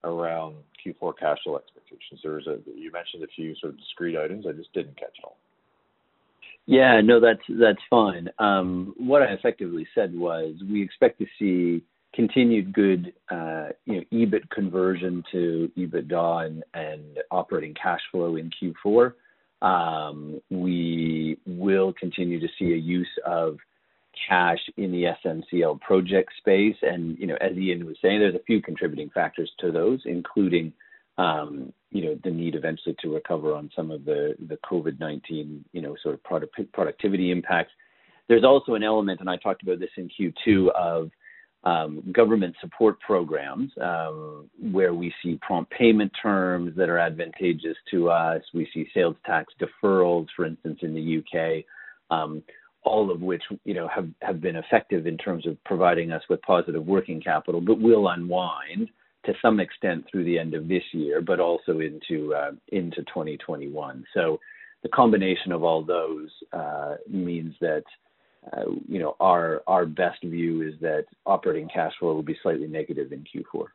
around 0.04 0.56
Q4 0.84 1.18
cash 1.18 1.38
flow 1.44 1.56
expectations. 1.56 2.20
There 2.22 2.32
was 2.32 2.46
a 2.46 2.58
you 2.74 2.90
mentioned 2.92 3.22
a 3.22 3.28
few 3.28 3.54
sort 3.56 3.74
of 3.74 3.78
discrete 3.78 4.16
items. 4.16 4.46
I 4.48 4.52
just 4.52 4.72
didn't 4.72 4.98
catch 4.98 5.16
all. 5.22 5.36
Yeah, 6.66 7.00
no, 7.02 7.20
that's 7.20 7.42
that's 7.48 7.80
fine. 7.88 8.28
Um, 8.38 8.94
what 8.98 9.22
I 9.22 9.26
effectively 9.26 9.86
said 9.94 10.14
was 10.14 10.54
we 10.68 10.82
expect 10.82 11.18
to 11.18 11.26
see 11.38 11.82
continued 12.14 12.72
good, 12.72 13.12
uh, 13.30 13.68
EBIT 13.88 14.48
conversion 14.50 15.22
to 15.32 15.70
EBITDA 15.76 16.62
and, 16.74 17.18
operating 17.30 17.74
cash 17.74 18.00
flow 18.10 18.36
in 18.36 18.50
Q4. 18.50 19.12
Um, 19.60 20.40
we 20.50 21.38
will 21.46 21.92
continue 21.92 22.40
to 22.40 22.48
see 22.58 22.72
a 22.72 22.76
use 22.76 23.08
of 23.26 23.58
cash 24.28 24.58
in 24.76 24.90
the 24.92 25.04
SNCL 25.24 25.80
project 25.80 26.30
space. 26.38 26.76
And, 26.82 27.18
you 27.18 27.26
know, 27.26 27.36
as 27.40 27.56
Ian 27.56 27.86
was 27.86 27.96
saying, 28.02 28.20
there's 28.20 28.34
a 28.34 28.42
few 28.46 28.62
contributing 28.62 29.10
factors 29.10 29.50
to 29.60 29.70
those, 29.70 30.00
including, 30.04 30.72
um, 31.18 31.72
you 31.90 32.04
know, 32.04 32.18
the 32.24 32.30
need 32.30 32.54
eventually 32.54 32.96
to 33.00 33.14
recover 33.14 33.54
on 33.54 33.70
some 33.74 33.90
of 33.90 34.04
the, 34.04 34.34
the 34.48 34.58
COVID-19, 34.70 35.64
you 35.72 35.82
know, 35.82 35.96
sort 36.02 36.14
of 36.14 36.22
product, 36.22 36.56
productivity 36.72 37.30
impacts. 37.30 37.72
There's 38.28 38.44
also 38.44 38.74
an 38.74 38.82
element, 38.82 39.20
and 39.20 39.30
I 39.30 39.36
talked 39.36 39.62
about 39.62 39.80
this 39.80 39.90
in 39.96 40.08
Q2, 40.08 40.70
of 40.70 41.10
um, 41.64 42.02
government 42.12 42.54
support 42.60 43.00
programs 43.00 43.70
um, 43.80 44.48
where 44.70 44.94
we 44.94 45.12
see 45.22 45.38
prompt 45.42 45.70
payment 45.72 46.12
terms 46.22 46.72
that 46.76 46.88
are 46.88 46.98
advantageous 46.98 47.76
to 47.90 48.10
us. 48.10 48.42
We 48.54 48.68
see 48.72 48.88
sales 48.94 49.16
tax 49.26 49.52
deferrals, 49.60 50.26
for 50.36 50.46
instance, 50.46 50.78
in 50.82 50.94
the 50.94 51.18
UK. 51.18 51.64
Um, 52.10 52.42
all 52.84 53.10
of 53.10 53.20
which 53.20 53.42
you 53.64 53.74
know 53.74 53.88
have 53.88 54.08
have 54.22 54.40
been 54.40 54.56
effective 54.56 55.06
in 55.06 55.18
terms 55.18 55.46
of 55.46 55.62
providing 55.64 56.12
us 56.12 56.22
with 56.30 56.40
positive 56.42 56.86
working 56.86 57.20
capital, 57.20 57.60
but 57.60 57.80
will 57.80 58.08
unwind 58.08 58.88
to 59.26 59.34
some 59.42 59.60
extent 59.60 60.04
through 60.10 60.24
the 60.24 60.38
end 60.38 60.54
of 60.54 60.68
this 60.68 60.82
year, 60.92 61.20
but 61.20 61.40
also 61.40 61.80
into 61.80 62.34
uh, 62.34 62.52
into 62.68 63.02
2021. 63.02 64.04
So 64.14 64.38
the 64.82 64.88
combination 64.88 65.52
of 65.52 65.62
all 65.62 65.84
those 65.84 66.30
uh, 66.52 66.94
means 67.08 67.54
that 67.60 67.84
you 68.88 68.98
know 68.98 69.16
our 69.20 69.62
our 69.66 69.86
best 69.86 70.22
view 70.22 70.62
is 70.62 70.74
that 70.80 71.04
operating 71.26 71.68
cash 71.68 71.92
flow 71.98 72.14
will 72.14 72.22
be 72.22 72.38
slightly 72.42 72.66
negative 72.66 73.12
in 73.12 73.24
Q4. 73.24 73.66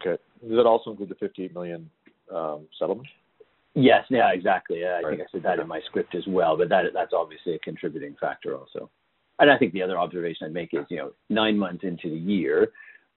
Okay. 0.00 0.20
Does 0.40 0.56
that 0.56 0.66
also 0.66 0.90
include 0.90 1.10
the 1.10 1.14
58 1.14 1.54
million 1.54 1.88
um, 2.34 2.66
settlement? 2.78 3.08
Yes, 3.74 4.04
yeah, 4.08 4.30
exactly. 4.32 4.82
I 4.86 5.02
think 5.08 5.20
I 5.20 5.24
said 5.32 5.42
that 5.42 5.58
in 5.58 5.66
my 5.66 5.80
script 5.86 6.14
as 6.14 6.24
well, 6.28 6.56
but 6.56 6.68
that 6.68 6.84
that's 6.94 7.12
obviously 7.12 7.54
a 7.54 7.58
contributing 7.58 8.16
factor 8.20 8.56
also. 8.56 8.88
And 9.40 9.50
I 9.50 9.58
think 9.58 9.72
the 9.72 9.82
other 9.82 9.98
observation 9.98 10.46
I'd 10.46 10.52
make 10.52 10.72
is, 10.72 10.86
you 10.88 10.96
know, 10.96 11.12
nine 11.28 11.58
months 11.58 11.82
into 11.82 12.08
the 12.08 12.16
year, 12.16 12.68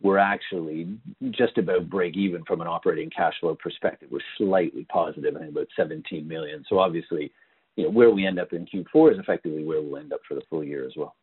we're 0.02 0.18
actually 0.18 0.98
just 1.30 1.60
about 1.60 1.90
break 1.90 2.18
even 2.18 2.44
from 2.46 2.62
an 2.62 2.68
operating 2.68 3.10
cash 3.12 3.36
flow 3.40 3.56
perspective. 3.56 4.10
We're 4.12 4.20
slightly 4.38 4.86
positive, 4.86 5.36
I 5.36 5.40
think 5.40 5.52
about 5.52 5.68
17 5.76 6.28
million. 6.28 6.66
So 6.70 6.80
obviously, 6.80 7.32
you 7.78 7.84
know, 7.86 7.92
where 7.92 8.10
we 8.10 8.26
end 8.26 8.40
up 8.40 8.52
in 8.52 8.66
Q4 8.66 9.14
is 9.14 9.20
effectively 9.20 9.64
where 9.64 9.82
we'll 9.82 9.98
end 9.98 10.12
up 10.12 10.20
for 10.28 10.34
the 10.34 10.42
full 10.50 10.64
year 10.64 10.86
as 10.86 10.94
well. 10.98 11.16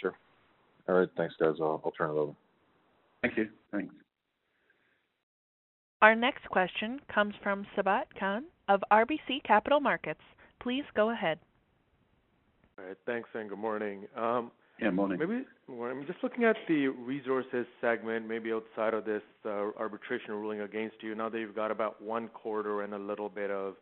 Sure. 0.00 0.14
All 0.88 0.96
right. 0.96 1.08
Thanks, 1.16 1.34
guys. 1.38 1.54
I'll, 1.60 1.80
I'll 1.84 1.92
turn 1.92 2.10
it 2.10 2.14
over. 2.14 2.32
Thank 3.22 3.36
you. 3.36 3.48
Thanks. 3.70 3.94
Our 6.02 6.14
next 6.14 6.48
question 6.48 7.00
comes 7.14 7.34
from 7.42 7.66
Sabahat 7.76 8.04
Khan 8.18 8.44
of 8.68 8.82
RBC 8.90 9.44
Capital 9.46 9.80
Markets. 9.80 10.20
Please 10.60 10.84
go 10.96 11.10
ahead. 11.10 11.38
All 12.78 12.86
right. 12.86 12.96
Thanks, 13.06 13.28
and 13.34 13.48
good 13.48 13.58
morning. 13.58 14.06
Um, 14.16 14.50
yeah, 14.80 14.90
morning. 14.90 15.18
Maybe 15.18 15.44
I'm 15.68 16.06
just 16.06 16.18
looking 16.22 16.44
at 16.44 16.56
the 16.66 16.88
resources 16.88 17.66
segment, 17.80 18.26
maybe 18.26 18.52
outside 18.52 18.92
of 18.92 19.04
this 19.04 19.22
uh, 19.46 19.70
arbitration 19.78 20.32
ruling 20.32 20.62
against 20.62 20.96
you. 21.00 21.14
Now 21.14 21.28
that 21.28 21.38
you've 21.38 21.54
got 21.54 21.70
about 21.70 22.02
one 22.02 22.28
quarter 22.28 22.82
and 22.82 22.92
a 22.94 22.98
little 22.98 23.28
bit 23.28 23.50
of 23.50 23.76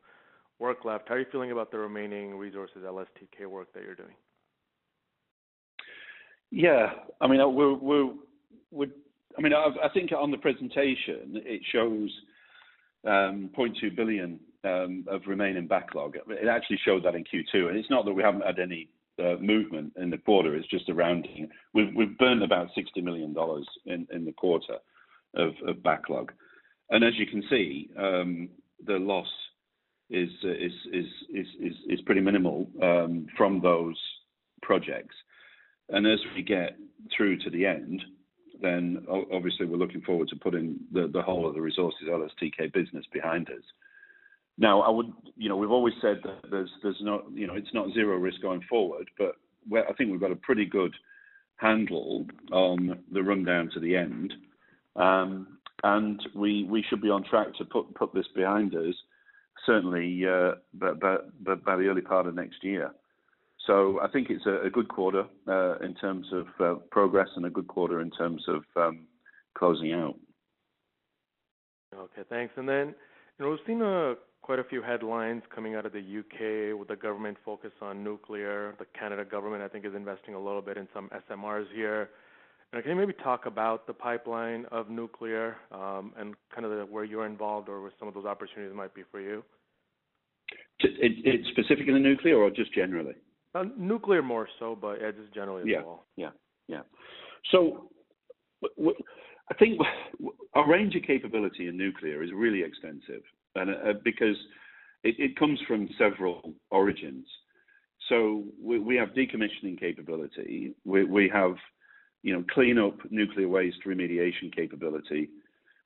work 0.63 0.85
left, 0.85 1.09
how 1.09 1.17
are 1.17 1.19
you 1.19 1.27
feeling 1.33 1.51
about 1.51 1.73
the 1.73 1.79
remaining 1.79 2.39
resources 2.39 2.85
LSTK 2.87 3.47
work 3.49 3.75
that 3.75 3.83
you're 3.83 3.97
doing? 3.97 4.15
Yeah, 6.53 6.93
I 7.21 7.27
mean, 7.27 7.41
we're, 7.55 8.07
I 9.37 9.41
mean, 9.41 9.53
I 9.55 9.89
think 9.93 10.13
on 10.13 10.31
the 10.31 10.39
presentation, 10.39 11.41
it 11.45 11.63
shows 11.73 12.11
um, 13.05 13.51
0.2 13.59 13.97
billion 13.97 14.39
um, 14.65 15.05
of 15.11 15.23
remaining 15.27 15.67
backlog. 15.67 16.15
It 16.29 16.47
actually 16.49 16.79
showed 16.85 17.05
that 17.05 17.17
in 17.17 17.25
Q2, 17.25 17.69
and 17.69 17.77
it's 17.77 17.91
not 17.91 18.05
that 18.05 18.13
we 18.13 18.23
haven't 18.23 18.47
had 18.47 18.61
any 18.61 18.89
uh, 19.19 19.35
movement 19.41 19.93
in 19.97 20.11
the 20.11 20.19
quarter, 20.19 20.55
it's 20.55 20.69
just 20.69 20.89
a 20.89 20.95
rounding. 20.95 21.49
We've 21.75 22.19
burned 22.19 22.45
about 22.45 22.69
$60 22.79 23.03
million 23.03 23.35
in 23.87 24.25
the 24.25 24.33
quarter 24.33 24.77
of 25.35 25.83
backlog. 25.83 26.33
and 26.91 27.03
As 27.03 27.15
you 27.17 27.27
can 27.27 27.43
see, 27.51 27.91
um, 27.99 28.49
the 28.87 28.99
loss 28.99 29.27
is 30.11 30.31
pretty 32.07 32.21
minimal 32.21 32.67
from 33.37 33.61
those 33.63 33.97
projects. 34.63 35.15
And 35.89 36.07
As 36.07 36.21
we 36.35 36.43
get 36.43 36.77
through 37.17 37.39
to 37.39 37.51
the 37.51 37.67
end, 37.67 38.03
then 38.61 39.05
obviously 39.33 39.67
we're 39.67 39.77
looking 39.77 40.03
forward 40.03 40.29
to 40.29 40.37
putting 40.37 40.79
the 40.93 41.23
whole 41.25 41.47
of 41.49 41.55
the 41.55 41.61
resources 41.61 42.09
LSTK 42.09 42.73
business 42.73 43.05
behind 43.13 43.49
us. 43.49 43.65
Now, 44.59 44.83
I 44.83 44.91
would, 44.91 45.13
you 45.37 45.49
know, 45.49 45.57
we've 45.57 45.71
always 45.71 45.95
said 46.01 46.21
that 46.25 46.51
there's 46.51 46.71
there's 46.83 47.01
not, 47.01 47.25
you 47.33 47.47
know, 47.47 47.55
it's 47.55 47.73
not 47.73 47.93
zero 47.95 48.17
risk 48.19 48.43
going 48.43 48.63
forward, 48.69 49.09
but 49.19 49.37
I 49.75 49.93
think 49.95 50.11
we've 50.11 50.21
got 50.21 50.31
a 50.31 50.37
pretty 50.37 50.67
good 50.67 50.95
handle 51.57 52.27
on 52.51 53.01
the 53.11 53.23
rundown 53.23 53.71
to 53.73 53.81
the 53.81 53.97
end. 53.97 54.35
Um, 54.97 55.59
and 55.83 56.21
we 56.35 56.65
we 56.65 56.85
should 56.89 57.01
be 57.01 57.11
on 57.11 57.25
track 57.25 57.49
to 57.59 57.65
put 57.65 57.95
put 57.95 58.13
this 58.13 58.27
behind 58.35 58.75
us, 58.75 58.95
certainly, 59.67 60.27
uh, 60.27 60.53
by 60.75 60.93
the 61.77 61.87
early 61.89 62.01
part 62.01 62.27
of 62.27 62.35
next 62.35 62.63
year. 62.63 62.93
So 63.67 64.01
I 64.01 64.09
think 64.09 64.29
it's 64.29 64.47
a 64.47 64.69
good 64.71 64.89
quarter 64.89 65.25
uh, 65.47 65.79
in 65.79 65.95
terms 65.95 66.27
of 66.33 66.47
uh, 66.59 66.75
progress 66.91 67.29
and 67.37 67.47
a 67.47 67.51
good 67.51 67.69
quarter 67.69 68.01
in 68.01 68.11
terms 68.11 68.43
of 68.49 68.65
um, 68.77 69.07
closing 69.55 69.93
out. 69.93 70.17
Okay, 71.95 72.23
thanks. 72.29 72.55
And 72.57 72.69
then, 72.69 72.95
you 73.39 73.45
know, 73.45 73.51
we've 73.51 73.61
seen 73.67 73.83
uh, 73.83 74.15
quite 74.41 74.59
a 74.59 74.65
few 74.65 74.83
headlines 74.83 75.43
coming 75.55 75.77
out 75.77 75.87
of 75.87 75.93
the 75.93 76.01
U.K. 76.01 76.73
with 76.73 76.89
the 76.89 76.97
government 76.97 77.37
focus 77.45 77.71
on 77.81 78.03
nuclear. 78.03 78.75
The 78.79 78.87
Canada 78.99 79.25
government, 79.25 79.63
I 79.63 79.69
think, 79.69 79.85
is 79.85 79.95
investing 79.95 80.35
a 80.35 80.41
little 80.41 80.63
bit 80.63 80.77
in 80.77 80.89
some 80.93 81.09
SMRs 81.31 81.67
here. 81.73 82.11
Uh, 82.75 82.81
can 82.81 82.91
you 82.91 82.97
maybe 82.97 83.13
talk 83.13 83.45
about 83.47 83.87
the 83.87 83.93
pipeline 83.93 84.65
of 84.73 84.89
nuclear, 84.89 85.57
um, 85.73 86.13
and 86.19 86.35
kind 86.55 86.65
of 86.65 86.89
where 86.89 87.05
you're 87.05 87.27
involved 87.27 87.69
or 87.69 87.83
where 87.83 87.93
some 87.99 88.09
of 88.09 88.15
those 88.15 88.25
opportunities 88.25 88.75
might 88.75 88.95
be 88.95 89.03
for 89.11 89.21
you? 89.21 89.45
It's 90.81 91.49
specific 91.51 91.87
in 91.87 91.95
the 91.95 92.01
nuclear 92.01 92.37
or 92.37 92.51
just 92.51 92.73
generally? 92.75 93.15
Uh, 93.55 93.65
nuclear 93.77 94.23
more 94.23 94.49
so, 94.59 94.77
but 94.81 95.01
yeah, 95.01 95.11
just 95.11 95.33
generally 95.35 95.71
as 95.71 95.85
well. 95.85 96.07
Yeah. 96.17 96.31
Yeah. 96.67 96.81
So 97.51 97.91
I 98.79 99.55
think 99.59 99.79
our 100.55 100.69
range 100.69 100.97
of 100.97 101.03
capability 101.03 101.69
in 101.69 101.77
nuclear 101.77 102.23
is 102.23 102.31
really 102.35 102.63
extensive, 102.63 103.23
and 103.55 103.71
uh, 103.71 103.93
because 104.03 104.37
it 105.05 105.37
comes 105.37 105.61
from 105.67 105.89
several 105.99 106.55
origins. 106.71 107.27
So 108.09 108.45
we 108.61 108.97
have 108.97 109.11
decommissioning 109.11 109.79
capability. 109.79 110.75
We 110.85 111.31
have, 111.33 111.55
you 112.23 112.33
know, 112.33 112.45
clean 112.51 112.79
up 112.79 112.99
nuclear 113.11 113.49
waste 113.49 113.79
remediation 113.87 114.55
capability. 114.55 115.29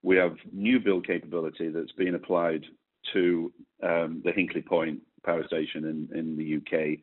We 0.03 0.16
have 0.16 0.37
new 0.53 0.78
build 0.78 1.07
capability 1.07 1.68
that's 1.70 1.93
being 1.93 2.14
applied 2.14 2.64
to 3.12 3.53
um, 3.82 4.22
the 4.24 4.32
Hinkley 4.32 4.64
Point 4.64 5.01
power 5.24 5.47
station 5.47 5.84
in 5.84 6.18
in 6.18 6.37
the 6.37 6.45
U.K. 6.45 7.01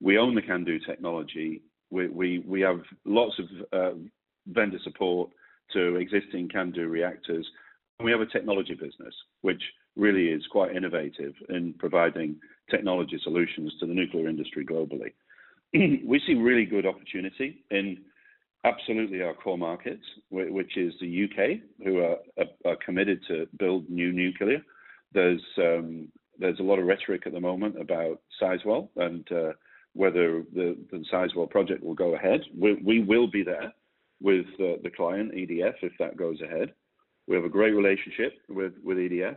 We 0.00 0.18
own 0.18 0.34
the 0.34 0.42
CANDU 0.42 0.84
technology. 0.86 1.62
We 1.90 2.08
we, 2.08 2.38
we 2.40 2.60
have 2.62 2.80
lots 3.04 3.38
of 3.38 3.46
um, 3.72 4.10
vendor 4.46 4.78
support 4.82 5.30
to 5.72 5.96
existing 5.96 6.48
CANDU 6.48 6.90
reactors. 6.90 7.46
We 8.02 8.10
have 8.10 8.20
a 8.20 8.26
technology 8.26 8.74
business, 8.74 9.14
which 9.42 9.62
really 9.96 10.28
is 10.28 10.42
quite 10.50 10.74
innovative 10.74 11.34
in 11.50 11.74
providing 11.78 12.36
technology 12.70 13.20
solutions 13.22 13.72
to 13.78 13.86
the 13.86 13.94
nuclear 13.94 14.28
industry 14.28 14.64
globally. 14.64 15.12
We 16.04 16.20
see 16.26 16.34
really 16.34 16.64
good 16.64 16.86
opportunity 16.86 17.64
in 17.70 17.98
absolutely 18.64 19.22
our 19.22 19.34
core 19.34 19.58
markets, 19.58 20.04
which 20.30 20.76
is 20.76 20.94
the 21.00 21.06
U.K., 21.06 21.62
who 21.84 22.00
are 22.00 22.76
committed 22.84 23.20
to 23.28 23.46
build 23.58 23.88
new 23.88 24.12
nuclear. 24.12 24.62
Um, 25.16 26.08
there's 26.38 26.60
a 26.60 26.64
lot 26.64 26.78
of 26.78 26.86
rhetoric 26.86 27.26
at 27.26 27.32
the 27.32 27.40
moment 27.40 27.80
about 27.80 28.20
Sizewell 28.40 28.88
and 28.96 29.30
uh, 29.30 29.52
whether 29.94 30.42
the 30.54 30.76
Sizewell 31.12 31.50
project 31.50 31.82
will 31.82 31.94
go 31.94 32.14
ahead. 32.14 32.40
We 32.56 33.00
will 33.00 33.30
be 33.30 33.42
there 33.42 33.72
with 34.20 34.46
the 34.58 34.90
client, 34.96 35.32
EDF, 35.32 35.74
if 35.82 35.92
that 35.98 36.16
goes 36.16 36.40
ahead. 36.40 36.72
We 37.26 37.36
have 37.36 37.44
a 37.44 37.50
great 37.50 37.72
relationship 37.72 38.34
with 38.48 38.74
EDF. 38.86 39.36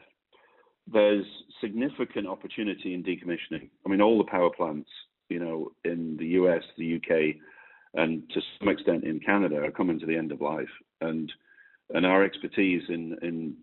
There's 0.91 1.25
significant 1.61 2.27
opportunity 2.27 2.93
in 2.93 3.03
decommissioning. 3.03 3.69
I 3.85 3.89
mean, 3.89 4.01
all 4.01 4.19
the 4.19 4.29
power 4.29 4.51
plants, 4.55 4.89
you 5.29 5.39
know, 5.39 5.71
in 5.83 6.15
the 6.17 6.27
U.S., 6.27 6.61
the 6.77 6.85
U.K., 6.85 7.39
and 7.95 8.29
to 8.33 8.41
some 8.59 8.69
extent 8.69 9.03
in 9.03 9.19
Canada, 9.19 9.57
are 9.61 9.71
coming 9.71 9.99
to 9.99 10.05
the 10.05 10.17
end 10.17 10.31
of 10.31 10.41
life. 10.41 10.69
And 11.01 11.31
and 11.93 12.05
our 12.05 12.23
expertise 12.23 12.83
in 12.89 13.17
in 13.21 13.55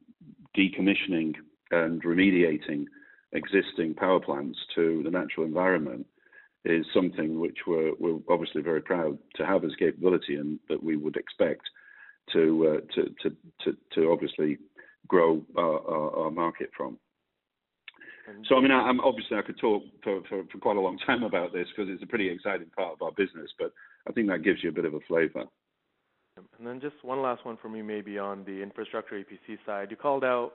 decommissioning 0.57 1.35
and 1.71 2.03
remediating 2.03 2.85
existing 3.33 3.95
power 3.95 4.21
plants 4.21 4.59
to 4.75 5.03
the 5.05 5.11
natural 5.11 5.47
environment 5.47 6.07
is 6.65 6.87
something 6.95 7.41
which 7.41 7.59
we're 7.67 7.93
obviously 8.29 8.63
very 8.63 8.81
proud 8.81 9.19
to 9.35 9.45
have 9.45 9.65
as 9.65 9.73
capability 9.79 10.37
and 10.37 10.61
that 10.69 10.83
we 10.83 10.97
would 10.97 11.17
expect 11.17 11.63
to 12.33 12.79
uh, 12.79 12.95
to 12.95 13.31
to 13.61 13.77
to 13.95 14.13
obviously 14.13 14.59
grow 15.09 15.43
our 15.57 16.31
market 16.31 16.71
from. 16.77 16.99
Mm-hmm. 18.31 18.43
So, 18.49 18.57
I 18.57 18.61
mean, 18.61 18.71
I'm 18.71 19.01
obviously 19.01 19.37
I 19.37 19.43
could 19.43 19.59
talk 19.59 19.83
for 20.05 20.23
for 20.31 20.59
quite 20.61 20.77
a 20.77 20.81
long 20.81 20.99
time 21.07 21.25
about 21.25 21.53
this 21.53 21.67
because 21.75 21.93
it's 21.93 22.03
a 22.03 22.07
pretty 22.07 22.31
exciting 22.31 22.71
part 22.77 22.93
of 22.93 23.03
our 23.03 23.13
business, 23.13 23.51
but 23.59 23.73
I 24.09 24.13
think 24.13 24.29
that 24.29 24.43
gives 24.43 24.63
you 24.63 24.71
a 24.71 24.73
bit 24.73 24.85
of 24.85 24.95
a 24.95 25.01
flavor. 25.01 25.45
And 26.37 26.67
then 26.67 26.81
just 26.81 26.97
one 27.03 27.21
last 27.21 27.45
one 27.45 27.59
for 27.61 27.69
me, 27.69 27.83
maybe 27.83 28.19
on 28.19 28.45
the 28.45 28.63
infrastructure 28.63 29.17
EPC 29.17 29.59
side. 29.67 29.91
You 29.91 29.97
called 29.97 30.25
out 30.25 30.53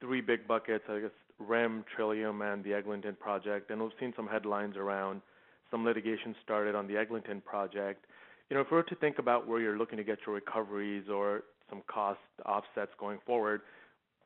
three 0.00 0.20
big 0.20 0.46
buckets, 0.46 0.84
I 0.88 1.00
guess, 1.00 1.10
REM, 1.38 1.84
Trillium, 1.94 2.42
and 2.42 2.62
the 2.62 2.74
Eglinton 2.74 3.16
project, 3.18 3.70
and 3.70 3.82
we've 3.82 3.90
seen 3.98 4.12
some 4.16 4.28
headlines 4.28 4.76
around 4.76 5.22
some 5.70 5.84
litigation 5.84 6.34
started 6.42 6.74
on 6.74 6.86
the 6.86 6.96
Eglinton 6.96 7.40
project. 7.40 8.04
You 8.48 8.56
know, 8.56 8.60
if 8.60 8.70
we 8.70 8.76
were 8.76 8.82
to 8.84 8.94
think 8.96 9.18
about 9.18 9.48
where 9.48 9.60
you're 9.60 9.78
looking 9.78 9.96
to 9.96 10.04
get 10.04 10.18
your 10.26 10.34
recoveries 10.34 11.08
or 11.08 11.44
some 11.70 11.82
cost 11.88 12.20
offsets 12.46 12.92
going 13.00 13.18
forward, 13.26 13.62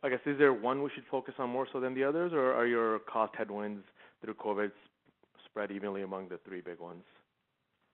I 0.03 0.11
guess, 0.11 0.21
is 0.27 0.39
there 0.39 0.53
one 0.53 0.83
we 0.83 0.91
should 0.95 1.05
focus 1.11 1.35
on 1.39 1.49
more 1.51 1.67
so 1.73 1.81
than 1.81 1.95
the 1.95 2.05
others, 2.05 2.33
or 2.33 2.53
are 2.53 2.67
your 2.67 2.99
cost 3.01 3.35
headwinds 3.37 3.85
through 4.23 4.35
COVID 4.35 4.71
spread 5.45 5.71
evenly 5.71 6.03
among 6.03 6.29
the 6.29 6.39
three 6.45 6.61
big 6.61 6.79
ones? 6.81 7.03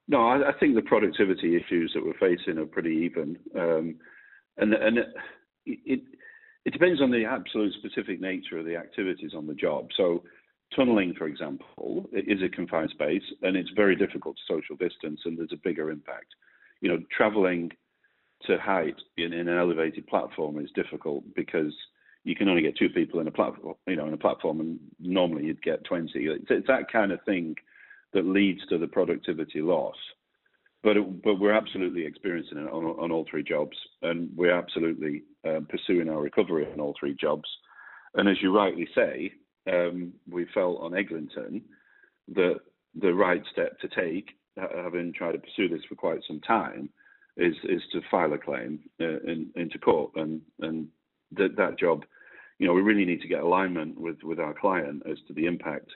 No, 0.07 0.29
I 0.29 0.53
think 0.61 0.75
the 0.75 0.83
productivity 0.83 1.57
issues 1.57 1.93
that 1.95 2.05
we're 2.05 2.13
facing 2.21 2.59
are 2.59 2.67
pretty 2.67 2.91
even. 2.91 3.39
Um, 3.59 3.97
and 4.59 4.75
it 5.67 6.73
depends 6.73 7.01
on 7.01 7.11
the 7.11 7.25
absolute 7.25 7.73
specific 7.75 8.21
nature 8.21 8.59
of 8.59 8.67
the 8.67 8.77
activities 8.77 9.33
on 9.35 9.47
the 9.47 9.55
job. 9.55 9.89
So 9.97 10.23
tunneling, 10.75 11.15
for 11.15 11.27
example, 11.27 12.09
is 12.13 12.43
a 12.43 12.49
confined 12.49 12.91
space, 12.91 13.23
and 13.43 13.57
it's 13.57 13.71
very 13.71 13.97
difficult 13.97 14.37
to 14.37 14.55
social 14.55 14.77
distance, 14.77 15.21
and 15.25 15.39
there's 15.39 15.53
a 15.53 15.61
bigger 15.65 15.91
impact. 15.91 16.35
You 16.81 16.91
know, 16.91 16.99
traveling 17.17 17.71
to 18.47 18.59
height 18.59 18.97
in 19.17 19.33
an 19.33 19.49
elevated 19.49 20.07
platform 20.07 20.59
is 20.59 20.71
difficult 20.75 21.25
because 21.35 21.73
you 22.25 22.35
can 22.35 22.49
only 22.49 22.63
get 22.63 22.77
two 22.77 22.89
people 22.89 23.21
in 23.21 23.29
a 23.29 23.33
platform, 23.33 23.75
you 23.87 23.97
know, 23.97 24.07
in 24.07 24.15
a 24.15 24.19
platform, 24.19 24.61
and 24.61 24.79
normally 24.99 25.45
you'd 25.45 25.63
get 25.63 25.85
20. 25.85 26.11
It's 26.15 26.67
that 26.67 26.91
kind 26.93 27.13
of 27.13 27.23
thing 27.25 27.55
that 28.15 28.25
leads 28.25 28.65
to 28.69 28.79
the 28.79 28.87
productivity 28.87 29.61
loss. 29.61 29.97
But 30.83 30.97
but 31.23 31.41
we're 31.41 31.53
absolutely 31.53 32.05
experiencing 32.05 32.59
it 32.59 32.71
on 32.71 33.11
all 33.11 33.27
three 33.31 33.43
jobs, 33.43 33.77
and 34.03 34.31
we're 34.37 34.57
absolutely 34.57 35.23
um, 35.47 35.67
pursuing 35.69 36.09
our 36.09 36.21
recovery 36.21 36.67
on 36.71 36.81
all 36.81 36.95
three 36.99 37.17
jobs. 37.19 37.49
And 38.15 38.29
as 38.29 38.37
you 38.41 38.55
rightly 38.55 38.89
say, 38.95 39.33
um, 39.71 40.13
we 40.31 40.47
felt 40.53 40.81
on 40.81 40.97
Eglinton 40.97 41.63
that 42.35 42.57
the 43.01 43.13
right 43.15 43.43
step 43.51 43.79
to 43.81 43.89
take, 43.89 44.29
having 44.57 45.13
tried 45.13 45.33
to 45.33 45.39
pursue 45.39 45.69
this 45.69 45.85
for 45.89 45.95
quite 45.95 46.21
some 46.29 46.41
time, 46.41 46.91
is 47.39 47.55
is 47.65 47.83
to 47.93 48.01
file 48.11 48.35
a 48.35 48.39
claim 48.39 48.79
uh, 49.01 49.21
into 49.57 49.79
court. 49.79 50.13
And 50.17 50.43
and 50.61 50.89
that 51.33 51.57
that 51.57 51.79
job, 51.79 52.05
you 52.59 52.67
know, 52.67 52.75
we 52.75 52.83
really 52.83 53.07
need 53.07 53.23
to 53.23 53.29
get 53.29 53.41
alignment 53.41 53.99
with 53.99 54.23
with 54.23 54.39
our 54.39 54.53
client 54.53 55.03
as 55.11 55.17
to 55.29 55.33
the 55.33 55.47
impact 55.47 55.91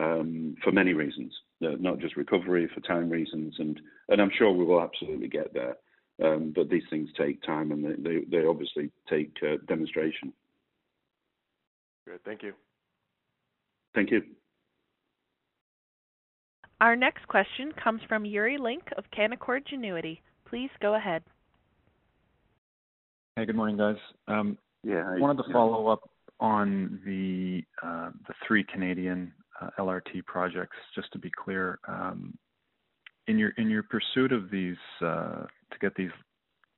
Um, 0.00 0.56
for 0.64 0.72
many 0.72 0.92
reasons, 0.92 1.32
uh, 1.64 1.76
not 1.78 2.00
just 2.00 2.16
recovery, 2.16 2.68
for 2.74 2.80
time 2.80 3.08
reasons, 3.08 3.54
and 3.58 3.80
and 4.08 4.20
I'm 4.20 4.30
sure 4.36 4.50
we 4.50 4.64
will 4.64 4.82
absolutely 4.82 5.28
get 5.28 5.54
there. 5.54 5.76
Um, 6.22 6.52
but 6.54 6.68
these 6.68 6.82
things 6.90 7.08
take 7.16 7.42
time, 7.42 7.70
and 7.70 8.04
they 8.04 8.24
they 8.28 8.44
obviously 8.44 8.90
take 9.08 9.32
uh, 9.42 9.56
demonstration. 9.68 10.32
Great. 12.06 12.20
Thank 12.24 12.42
you. 12.42 12.52
Thank 13.94 14.10
you. 14.10 14.22
Our 16.80 16.96
next 16.96 17.26
question 17.28 17.72
comes 17.82 18.00
from 18.08 18.24
Yuri 18.24 18.58
Lynk 18.58 18.82
of 18.98 19.04
Canaccord 19.16 19.60
Genuity. 19.72 20.18
Please 20.44 20.70
go 20.82 20.96
ahead. 20.96 21.22
Hey, 23.36 23.46
good 23.46 23.56
morning, 23.56 23.76
guys. 23.76 23.96
Um, 24.28 24.58
yeah. 24.82 25.08
I 25.08 25.18
wanted 25.18 25.44
to 25.44 25.52
follow 25.52 25.88
up 25.88 26.10
on 26.40 27.00
the 27.06 27.62
uh, 27.82 28.10
the 28.28 28.34
three 28.46 28.64
Canadian 28.64 29.32
Uh, 29.60 29.70
LRT 29.78 30.26
projects, 30.26 30.76
just 30.96 31.12
to 31.12 31.18
be 31.18 31.30
clear. 31.30 31.78
Um, 31.86 32.36
in 33.28 33.38
your 33.38 33.50
in 33.50 33.70
your 33.70 33.84
pursuit 33.84 34.32
of 34.32 34.50
these 34.50 34.76
uh, 35.00 35.44
to 35.70 35.78
get 35.80 35.94
these 35.94 36.10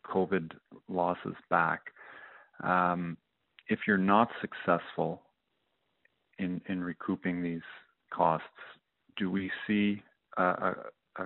COVID 0.07 0.53
losses 0.87 1.35
back, 1.49 1.81
um, 2.63 3.17
if 3.69 3.81
you're 3.87 3.97
not 3.97 4.29
successful 4.43 5.23
in 6.39 6.61
in 6.69 6.83
recouping 6.83 7.43
these 7.43 7.65
costs, 8.13 8.47
do 9.17 9.31
we 9.31 9.51
see 9.67 10.03
a 10.37 10.75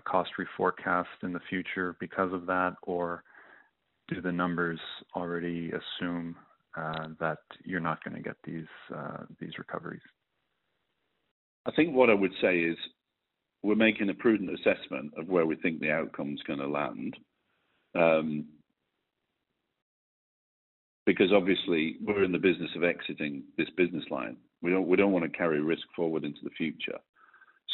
cost 0.06 0.30
reforecast 0.38 1.06
in 1.24 1.32
the 1.32 1.40
future 1.48 1.96
because 1.98 2.32
of 2.32 2.46
that? 2.46 2.76
Or 2.84 3.24
do 4.06 4.20
the 4.20 4.30
numbers 4.30 4.78
already 5.16 5.72
assume 5.72 6.36
uh, 6.76 7.08
that 7.18 7.38
you're 7.64 7.80
not 7.80 8.04
gonna 8.04 8.22
get 8.22 8.36
these 8.44 8.68
these 9.40 9.58
recoveries? 9.58 10.00
I 11.66 11.72
think 11.72 11.94
what 11.94 12.10
I 12.10 12.14
would 12.14 12.32
say 12.40 12.60
is, 12.60 12.76
we're 13.62 13.74
making 13.74 14.08
a 14.08 14.14
prudent 14.14 14.50
assessment 14.54 15.12
of 15.18 15.28
where 15.28 15.44
we 15.44 15.56
think 15.56 15.80
the 15.80 15.90
outcome's 15.92 16.42
gonna 16.46 16.66
land. 16.66 17.16
Um, 17.94 18.46
because 21.06 21.32
obviously, 21.32 21.96
we're 22.02 22.24
in 22.24 22.32
the 22.32 22.38
business 22.38 22.70
of 22.76 22.84
exiting 22.84 23.42
this 23.58 23.68
business 23.76 24.04
line. 24.10 24.36
We 24.62 24.70
don't, 24.70 24.86
we 24.86 24.96
don't 24.96 25.12
want 25.12 25.24
to 25.30 25.36
carry 25.36 25.60
risk 25.60 25.82
forward 25.96 26.24
into 26.24 26.40
the 26.44 26.50
future. 26.50 26.98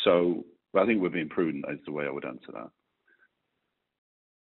So 0.05 0.45
I 0.75 0.87
think 0.87 1.01
we're 1.01 1.11
being 1.11 1.29
prudent 1.29 1.65
is 1.71 1.79
the 1.85 1.93
way 1.93 2.07
I 2.07 2.11
would 2.11 2.25
answer 2.25 2.53
that. 2.53 2.71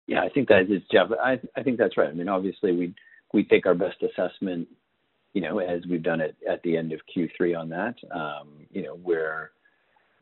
Yeah, 0.06 0.22
I 0.22 0.28
think 0.30 0.48
that 0.48 0.62
is 0.70 0.82
Jeff. 0.90 1.08
I 1.22 1.40
I 1.56 1.62
think 1.62 1.78
that's 1.78 1.96
right. 1.96 2.08
I 2.08 2.12
mean, 2.12 2.28
obviously 2.28 2.72
we 2.72 2.94
we 3.32 3.44
take 3.44 3.66
our 3.66 3.74
best 3.74 4.02
assessment, 4.02 4.68
you 5.34 5.40
know, 5.40 5.58
as 5.58 5.82
we've 5.88 6.02
done 6.02 6.20
it 6.20 6.36
at 6.48 6.62
the 6.62 6.76
end 6.76 6.92
of 6.92 7.00
Q3 7.14 7.58
on 7.58 7.68
that. 7.70 7.94
Um, 8.10 8.48
you 8.70 8.82
know, 8.82 8.94
where 8.94 9.52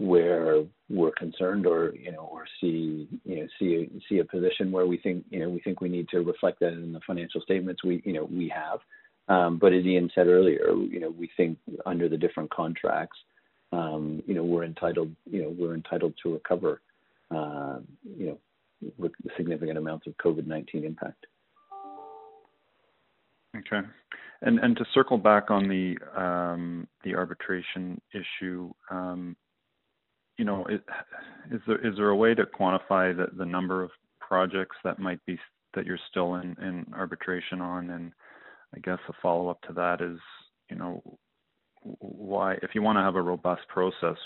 where 0.01 0.65
we're 0.89 1.11
concerned 1.13 1.67
or 1.67 1.95
you 1.95 2.11
know 2.11 2.29
or 2.33 2.47
see 2.59 3.07
you 3.27 3.37
know 3.37 3.47
see 3.59 3.91
see 4.09 4.19
a 4.19 4.25
position 4.25 4.73
where 4.73 4.87
we 4.87 4.97
think 4.97 5.25
you 5.31 5.39
know 5.39 5.49
we 5.49 5.61
think 5.61 5.83
we 5.83 5.91
need 5.91 6.09
to 6.09 6.21
reflect 6.21 6.59
that 6.61 6.73
in 6.73 6.93
the 6.93 7.01
financial 7.07 7.41
statements 7.43 7.85
we 7.85 8.03
you 8.05 8.15
know 8.15 8.25
we 8.25 8.49
have. 8.49 8.81
Um, 9.29 9.59
but 9.59 9.73
as 9.73 9.85
Ian 9.85 10.11
said 10.15 10.27
earlier, 10.27 10.73
you 10.75 11.01
know 11.01 11.11
we 11.11 11.31
think 11.37 11.59
under 11.85 12.09
the 12.09 12.17
different 12.17 12.51
contracts, 12.51 13.19
um, 13.73 14.23
you 14.27 14.35
know 14.35 14.43
we're 14.43 14.65
entitled 14.65 15.15
you 15.31 15.43
know 15.43 15.55
we're 15.57 15.75
entitled 15.75 16.15
to 16.23 16.33
recover 16.33 16.81
uh, 17.31 17.79
you 18.17 18.39
know 18.99 19.11
significant 19.37 19.77
amounts 19.77 20.07
of 20.07 20.17
COVID-19 20.17 20.85
impact. 20.85 21.27
Okay. 23.57 23.87
And 24.43 24.59
and 24.61 24.77
to 24.77 24.85
circle 24.95 25.19
back 25.19 25.51
on 25.51 25.69
the 25.69 25.97
um, 26.19 26.89
the 27.05 27.15
arbitration 27.15 28.01
issue, 28.13 28.71
um, 28.91 29.37
you 30.39 30.45
know, 30.45 30.67
is, 30.67 30.81
is 31.53 31.61
there 31.67 31.87
is 31.87 31.97
there 31.97 32.09
a 32.09 32.17
way 32.17 32.35
to 32.35 32.45
quantify 32.45 33.15
the, 33.15 33.27
the 33.37 33.45
number 33.45 33.83
of 33.83 33.91
projects 34.21 34.77
that 34.85 34.99
might 34.99 35.25
be 35.27 35.39
that 35.75 35.85
you're 35.85 35.99
still 36.11 36.37
in, 36.37 36.57
in 36.63 36.87
arbitration 36.95 37.61
on? 37.61 37.91
And 37.91 38.13
I 38.75 38.79
guess 38.79 38.99
a 39.09 39.13
follow 39.21 39.49
up 39.49 39.61
to 39.63 39.73
that 39.75 40.01
is, 40.01 40.19
you 40.71 40.77
know, 40.77 41.03
why 41.83 42.55
if 42.63 42.71
you 42.75 42.83
want 42.83 42.97
to 42.97 43.03
have 43.03 43.17
a 43.17 43.23
robust 43.23 43.67
process, 43.69 44.17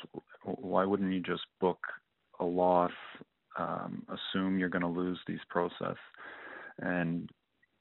why 0.45 0.85
wouldn't 0.85 1.13
you 1.13 1.21
just 1.21 1.43
book 1.61 1.79
a 2.41 2.45
loss 2.45 2.93
um, 3.59 4.05
assume 4.09 4.59
you're 4.59 4.69
going 4.69 4.83
to 4.83 4.89
lose 4.89 5.19
these 5.27 5.41
process. 5.49 5.97
And 6.79 7.31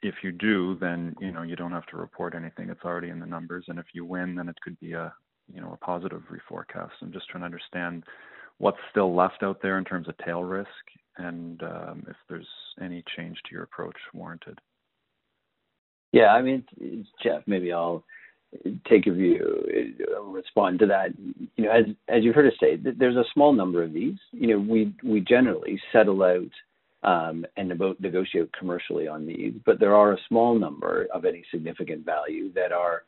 if 0.03 0.15
you 0.23 0.31
do, 0.31 0.77
then 0.79 1.15
you 1.19 1.31
know 1.31 1.43
you 1.43 1.55
don't 1.55 1.71
have 1.71 1.85
to 1.87 1.97
report 1.97 2.35
anything. 2.35 2.69
It's 2.69 2.83
already 2.83 3.09
in 3.09 3.19
the 3.19 3.25
numbers. 3.25 3.65
And 3.67 3.79
if 3.79 3.85
you 3.93 4.05
win, 4.05 4.35
then 4.35 4.49
it 4.49 4.59
could 4.61 4.79
be 4.79 4.93
a 4.93 5.13
you 5.53 5.61
know 5.61 5.73
a 5.73 5.85
positive 5.85 6.21
reforecast. 6.31 6.91
I'm 7.01 7.11
just 7.11 7.29
trying 7.29 7.41
to 7.41 7.45
understand 7.45 8.03
what's 8.57 8.77
still 8.91 9.15
left 9.15 9.43
out 9.43 9.59
there 9.61 9.77
in 9.77 9.85
terms 9.85 10.07
of 10.07 10.17
tail 10.19 10.43
risk, 10.43 10.69
and 11.17 11.61
um, 11.63 12.03
if 12.07 12.15
there's 12.29 12.47
any 12.81 13.03
change 13.15 13.37
to 13.45 13.53
your 13.53 13.63
approach 13.63 13.97
warranted. 14.13 14.59
Yeah, 16.11 16.27
I 16.27 16.41
mean, 16.43 16.63
Jeff, 17.23 17.41
maybe 17.47 17.73
I'll 17.73 18.03
take 18.87 19.07
a 19.07 19.11
view, 19.11 19.97
uh, 20.15 20.21
respond 20.21 20.79
to 20.79 20.85
that. 20.85 21.07
You 21.55 21.65
know, 21.65 21.71
as 21.71 21.85
as 22.07 22.23
you've 22.23 22.35
heard 22.35 22.47
us 22.47 22.59
say, 22.59 22.75
there's 22.77 23.15
a 23.15 23.25
small 23.33 23.53
number 23.53 23.83
of 23.83 23.93
these. 23.93 24.17
You 24.31 24.47
know, 24.47 24.59
we 24.59 24.93
we 25.03 25.21
generally 25.21 25.81
settle 25.91 26.21
out 26.23 26.51
um, 27.03 27.45
and 27.57 27.69
negotiate 27.99 28.51
commercially 28.57 29.07
on 29.07 29.25
these, 29.25 29.53
but 29.65 29.79
there 29.79 29.95
are 29.95 30.13
a 30.13 30.17
small 30.27 30.57
number 30.57 31.07
of 31.13 31.25
any 31.25 31.43
significant 31.51 32.05
value 32.05 32.51
that 32.53 32.71
are, 32.71 33.03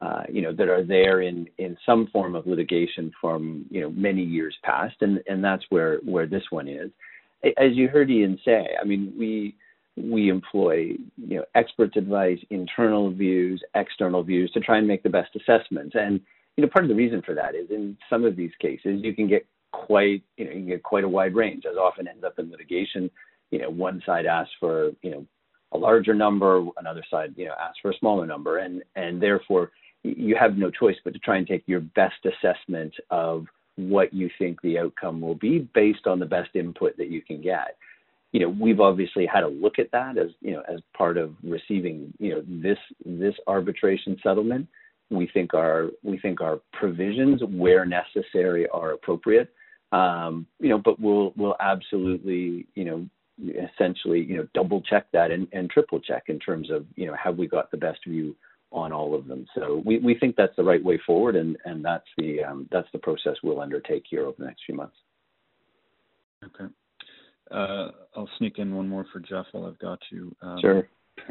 uh, 0.00 0.22
you 0.30 0.40
know, 0.40 0.52
that 0.52 0.68
are 0.68 0.82
there 0.82 1.20
in 1.20 1.46
in 1.58 1.76
some 1.84 2.08
form 2.12 2.34
of 2.34 2.46
litigation 2.46 3.12
from 3.20 3.66
you 3.70 3.80
know 3.80 3.90
many 3.90 4.22
years 4.22 4.56
past, 4.62 4.96
and 5.02 5.20
and 5.26 5.44
that's 5.44 5.64
where 5.68 5.98
where 5.98 6.26
this 6.26 6.44
one 6.50 6.68
is. 6.68 6.90
As 7.58 7.72
you 7.74 7.88
heard 7.88 8.10
Ian 8.10 8.38
say, 8.44 8.66
I 8.80 8.84
mean, 8.84 9.12
we 9.18 9.54
we 9.96 10.30
employ 10.30 10.94
you 11.16 11.36
know 11.36 11.44
experts 11.54 11.96
advice 11.96 12.38
internal 12.50 13.10
views 13.10 13.62
external 13.74 14.22
views 14.22 14.50
to 14.52 14.60
try 14.60 14.78
and 14.78 14.88
make 14.88 15.02
the 15.02 15.10
best 15.10 15.36
assessments. 15.36 15.94
And 15.94 16.20
you 16.56 16.62
know 16.62 16.70
part 16.70 16.84
of 16.84 16.88
the 16.88 16.94
reason 16.94 17.22
for 17.22 17.34
that 17.34 17.54
is 17.54 17.70
in 17.70 17.96
some 18.08 18.24
of 18.24 18.36
these 18.36 18.50
cases 18.60 19.00
you 19.02 19.14
can 19.14 19.28
get 19.28 19.46
quite 19.72 20.22
you 20.36 20.44
know 20.44 20.50
you 20.50 20.58
can 20.58 20.68
get 20.68 20.82
quite 20.82 21.04
a 21.04 21.08
wide 21.08 21.34
range 21.34 21.64
as 21.70 21.76
often 21.76 22.08
ends 22.08 22.24
up 22.24 22.38
in 22.38 22.50
litigation 22.50 23.10
you 23.50 23.58
know 23.58 23.70
one 23.70 24.02
side 24.04 24.26
asks 24.26 24.52
for 24.60 24.90
you 25.02 25.10
know 25.10 25.26
a 25.72 25.78
larger 25.78 26.14
number 26.14 26.64
another 26.78 27.04
side 27.10 27.34
you 27.36 27.46
know 27.46 27.54
asks 27.60 27.78
for 27.80 27.90
a 27.90 27.98
smaller 27.98 28.26
number 28.26 28.58
and 28.58 28.82
and 28.96 29.20
therefore 29.22 29.70
you 30.02 30.36
have 30.38 30.56
no 30.56 30.70
choice 30.70 30.96
but 31.04 31.12
to 31.12 31.18
try 31.20 31.36
and 31.36 31.46
take 31.46 31.62
your 31.66 31.80
best 31.80 32.26
assessment 32.26 32.92
of 33.10 33.46
what 33.76 34.12
you 34.12 34.30
think 34.38 34.60
the 34.62 34.78
outcome 34.78 35.20
will 35.20 35.34
be 35.34 35.68
based 35.74 36.06
on 36.06 36.18
the 36.18 36.26
best 36.26 36.50
input 36.54 36.96
that 36.96 37.10
you 37.10 37.22
can 37.22 37.40
get 37.42 37.76
you 38.34 38.40
know, 38.40 38.48
we've 38.48 38.80
obviously 38.80 39.26
had 39.26 39.44
a 39.44 39.48
look 39.48 39.78
at 39.78 39.92
that 39.92 40.18
as, 40.18 40.30
you 40.40 40.50
know, 40.50 40.62
as 40.68 40.80
part 40.98 41.16
of 41.16 41.34
receiving, 41.44 42.12
you 42.18 42.30
know, 42.34 42.42
this 42.44 42.78
this 43.06 43.34
arbitration 43.46 44.16
settlement. 44.24 44.66
We 45.08 45.28
think 45.32 45.54
our 45.54 45.90
we 46.02 46.18
think 46.18 46.40
our 46.40 46.58
provisions, 46.72 47.42
where 47.48 47.86
necessary, 47.86 48.66
are 48.70 48.90
appropriate. 48.90 49.54
Um, 49.92 50.48
you 50.58 50.68
know, 50.68 50.78
but 50.84 50.98
we'll 50.98 51.32
we'll 51.36 51.54
absolutely, 51.60 52.66
you 52.74 52.84
know, 52.84 53.06
essentially, 53.40 54.22
you 54.22 54.36
know, 54.36 54.48
double 54.54 54.80
check 54.82 55.06
that 55.12 55.30
and, 55.30 55.48
and 55.52 55.70
triple 55.70 56.00
check 56.00 56.24
in 56.28 56.38
terms 56.38 56.70
of, 56.70 56.86
you 56.94 57.06
know, 57.06 57.14
have 57.22 57.36
we 57.36 57.46
got 57.46 57.70
the 57.70 57.76
best 57.76 58.00
view 58.06 58.36
on 58.70 58.92
all 58.92 59.14
of 59.14 59.26
them. 59.26 59.46
So 59.54 59.82
we, 59.84 59.98
we 59.98 60.16
think 60.18 60.36
that's 60.36 60.56
the 60.56 60.64
right 60.64 60.82
way 60.82 61.00
forward, 61.06 61.36
and, 61.36 61.56
and 61.64 61.84
that's 61.84 62.06
the 62.18 62.42
um, 62.42 62.68
that's 62.72 62.88
the 62.92 62.98
process 62.98 63.36
we'll 63.42 63.60
undertake 63.60 64.04
here 64.08 64.26
over 64.26 64.36
the 64.38 64.46
next 64.46 64.62
few 64.66 64.74
months. 64.74 64.96
Okay. 66.44 66.72
Uh, 67.50 67.90
I'll 68.16 68.28
sneak 68.38 68.58
in 68.58 68.74
one 68.74 68.88
more 68.88 69.06
for 69.12 69.20
Jeff 69.20 69.46
while 69.52 69.66
I've 69.66 69.78
got 69.78 70.00
you. 70.10 70.34
Um, 70.42 70.58
sure. 70.60 70.88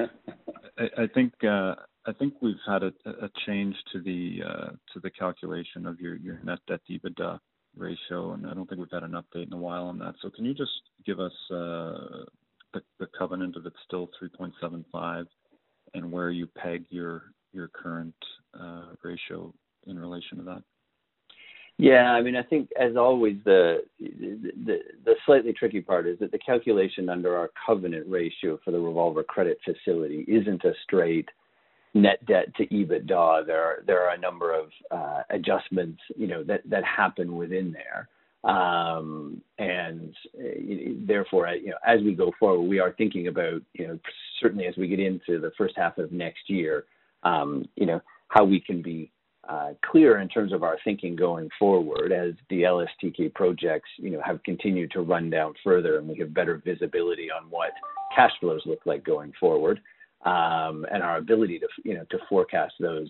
I, 0.78 1.04
I 1.04 1.08
think 1.14 1.34
uh, 1.44 1.76
I 2.06 2.14
think 2.18 2.36
we've 2.42 2.56
had 2.66 2.84
a, 2.84 2.94
a 3.06 3.30
change 3.46 3.76
to 3.92 4.02
the 4.02 4.40
uh, 4.46 4.70
to 4.94 5.00
the 5.02 5.10
calculation 5.10 5.86
of 5.86 6.00
your, 6.00 6.16
your 6.16 6.40
net 6.44 6.60
debt 6.68 6.82
EBITDA 6.90 7.40
ratio, 7.76 8.34
and 8.34 8.46
I 8.48 8.54
don't 8.54 8.68
think 8.68 8.80
we've 8.80 8.92
had 8.92 9.04
an 9.04 9.12
update 9.12 9.48
in 9.48 9.54
a 9.54 9.58
while 9.58 9.86
on 9.86 10.00
that. 10.00 10.16
So 10.22 10.30
can 10.30 10.46
you 10.46 10.54
just 10.54 10.72
give 11.06 11.20
us 11.20 11.34
uh, 11.52 12.26
the, 12.74 13.08
covenant 13.18 13.56
if 13.58 13.66
it's 13.66 13.76
still 13.86 14.10
3.75 14.22 15.26
and 15.94 16.12
where 16.12 16.32
you 16.32 16.48
peg 16.48 16.86
your 16.90 17.24
your 17.54 17.68
current 17.68 18.16
uh, 18.60 18.94
ratio 19.04 19.54
in 19.86 20.00
relation 20.00 20.38
to 20.40 20.44
that? 20.44 20.64
Yeah, 21.78 22.12
I 22.12 22.22
mean, 22.22 22.36
I 22.36 22.44
think 22.44 22.70
as 22.80 22.96
always, 22.96 23.38
the, 23.46 23.84
the 24.00 24.80
the 25.06 25.16
slightly 25.26 25.54
tricky 25.54 25.82
part 25.82 26.08
is 26.08 26.20
that 26.20 26.32
the 26.32 26.40
calculation 26.40 27.10
under 27.10 27.36
our 27.36 27.50
covenant 27.66 28.06
ratio 28.08 28.60
for 28.64 28.72
the 28.72 28.80
revolver 28.80 29.24
credit 29.24 29.60
facility 29.66 30.24
isn't 30.28 30.64
a 30.64 30.74
straight 30.84 31.30
net 31.94 32.26
debt 32.26 32.54
to 32.56 32.66
EBITDA. 32.68 33.46
There 33.46 33.62
are 33.62 33.84
there 33.86 34.08
are 34.08 34.16
a 34.16 34.20
number 34.20 34.54
of 34.54 34.70
uh, 34.92 35.22
adjustments, 35.30 36.02
you 36.16 36.28
know, 36.28 36.44
that 36.44 36.62
that 36.70 36.84
happen 36.84 37.36
within 37.36 37.72
there, 37.74 38.10
um, 38.44 39.42
and 39.58 40.14
uh, 40.38 41.06
therefore, 41.06 41.48
you 41.50 41.70
know, 41.70 41.78
as 41.86 42.02
we 42.02 42.14
go 42.14 42.32
forward, 42.40 42.68
we 42.68 42.80
are 42.80 42.94
thinking 42.94 43.28
about, 43.28 43.62
you 43.74 43.88
know, 43.88 44.00
certainly 44.42 44.66
as 44.66 44.76
we 44.78 44.88
get 44.88 45.00
into 45.00 45.40
the 45.40 45.52
first 45.58 45.76
half 45.78 45.98
of 45.98 46.12
next 46.12 46.50
year, 46.50 46.86
um, 47.24 47.66
you 47.76 47.86
know, 47.86 48.02
how 48.30 48.44
we 48.44 48.60
can 48.60 48.82
be 48.82 49.12
uh, 49.48 49.74
clear 49.86 50.20
in 50.20 50.28
terms 50.28 50.54
of 50.54 50.64
our 50.64 50.78
thinking 50.84 51.16
going 51.16 51.50
forward 51.60 52.12
as 52.12 52.34
the 52.50 52.64
LSTK 52.64 53.34
projects, 53.34 53.90
you 53.98 54.10
know, 54.10 54.22
have 54.26 54.42
continued 54.44 54.90
to 54.92 55.02
run 55.02 55.30
down 55.30 55.54
further, 55.64 55.98
and 55.98 56.08
we 56.08 56.18
have 56.18 56.34
better 56.34 56.62
visibility 56.66 57.30
on 57.30 57.50
what 57.50 57.72
cash 58.16 58.32
flows 58.40 58.62
look 58.66 58.80
like 58.86 59.04
going 59.04 59.34
forward, 59.40 59.80
um, 60.26 60.86
and 60.92 61.04
our 61.04 61.18
ability 61.18 61.60
to, 61.60 61.68
you 61.84 61.96
know, 61.96 62.06
to 62.10 62.18
forecast 62.30 62.74
those 62.80 63.10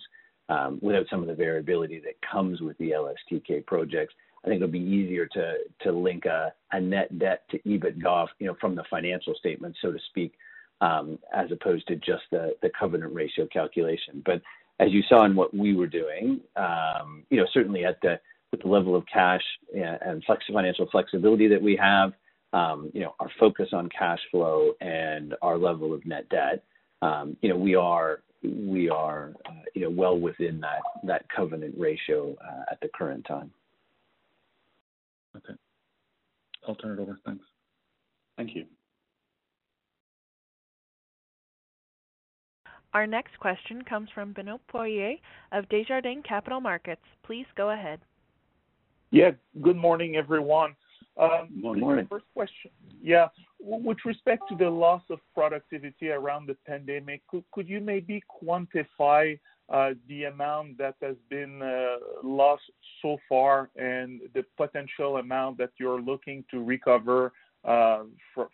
um, 0.50 0.80
without 0.82 1.06
some 1.10 1.22
of 1.22 1.28
the 1.28 1.34
variability 1.34 2.00
that 2.00 2.16
comes 2.30 2.62
with 2.62 2.78
the 2.78 2.92
LSTK 2.92 3.66
projects. 3.66 4.14
I 4.44 4.50
think 4.50 4.58
it'll 4.58 4.72
be 4.72 4.80
easier 4.80 5.26
to 5.28 5.54
to 5.84 5.92
link 5.92 6.26
a, 6.26 6.54
a 6.72 6.82
net 6.82 7.18
debt 7.18 7.44
to 7.52 7.60
EBITDA, 7.60 8.28
you 8.40 8.48
know, 8.48 8.56
from 8.60 8.76
the 8.76 8.84
financial 8.90 9.34
statement, 9.36 9.76
so 9.82 9.92
to 9.92 10.00
speak, 10.10 10.34
um, 10.82 11.18
as 11.34 11.50
opposed 11.52 11.88
to 11.88 11.96
just 11.96 12.24
the 12.32 12.56
the 12.62 12.70
covenant 12.78 13.14
ratio 13.14 13.48
calculation. 13.48 14.22
But 14.26 14.42
as 14.80 14.92
you 14.92 15.02
saw 15.08 15.26
in 15.26 15.36
what 15.36 15.54
we 15.54 15.76
were 15.76 15.88
doing, 15.88 16.42
um, 16.56 17.24
you 17.30 17.38
know, 17.38 17.48
certainly 17.54 17.86
at 17.86 18.02
the 18.02 18.20
with 18.52 18.62
the 18.62 18.68
level 18.68 18.96
of 18.96 19.04
cash 19.12 19.42
and 19.74 20.24
flex, 20.26 20.44
financial 20.52 20.88
flexibility 20.92 21.48
that 21.48 21.62
we 21.62 21.76
have, 21.76 22.14
um, 22.54 22.92
you 22.94 23.02
know, 23.02 23.16
our 23.20 23.32
focus 23.40 23.70
on 23.74 23.90
cash 23.98 24.20
flow 24.30 24.74
and 24.80 25.34
our 25.42 25.58
level 25.58 25.92
of 25.94 26.06
net 26.06 26.30
debt, 26.30 26.64
you 27.42 27.50
know, 27.50 27.58
we 27.58 27.76
are 27.76 28.22
we 28.44 28.90
are 28.90 29.34
uh, 29.46 29.52
you 29.74 29.84
know 29.84 29.90
well 29.90 30.20
within 30.20 30.60
that 30.62 30.82
that 31.04 31.26
covenant 31.36 31.74
ratio 31.78 32.36
uh, 32.44 32.64
at 32.72 32.80
the 32.82 32.90
current 32.94 33.26
time. 33.26 33.52
Okay, 35.36 35.54
I'll 36.68 36.76
turn 36.76 36.98
it 36.98 37.02
over. 37.02 37.20
Thanks. 37.26 37.46
Thank 38.38 38.56
you. 38.56 38.66
Our 42.94 43.08
next 43.08 43.40
question 43.40 43.82
comes 43.84 44.10
from 44.14 44.34
Benoit 44.34 44.62
Poirier 44.68 45.16
of 45.52 45.68
Desjardins 45.70 46.24
Capital 46.28 46.62
Markets. 46.62 47.02
Please 47.24 47.48
go 47.56 47.72
ahead. 47.72 48.00
Yeah. 49.10 49.32
Good 49.62 49.78
morning, 49.78 50.16
everyone. 50.16 50.76
Um, 51.18 51.50
good 51.62 51.80
morning. 51.80 52.08
First 52.10 52.26
question. 52.34 52.72
Yeah. 53.02 53.28
With 53.60 53.98
respect 54.06 54.44
to 54.50 54.56
the 54.56 54.70
loss 54.70 55.04
of 55.10 55.20
productivity 55.34 56.10
around 56.10 56.48
the 56.48 56.58
pandemic, 56.66 57.22
could 57.30 57.70
you 57.70 57.80
maybe 57.80 58.22
quantify 58.44 59.40
uh, 59.70 59.92
the 60.10 60.26
amount 60.26 60.78
that 60.78 60.96
has 61.02 61.16
been 61.30 61.62
uh, 61.62 61.96
lost 62.24 62.64
so 63.02 63.18
far 63.30 63.70
and 63.78 64.22
the 64.34 64.44
potential 64.58 65.18
amount 65.18 65.58
that 65.60 65.70
you're 65.78 66.02
looking 66.02 66.44
to 66.52 66.62
recover 66.62 67.32
uh, 67.64 68.04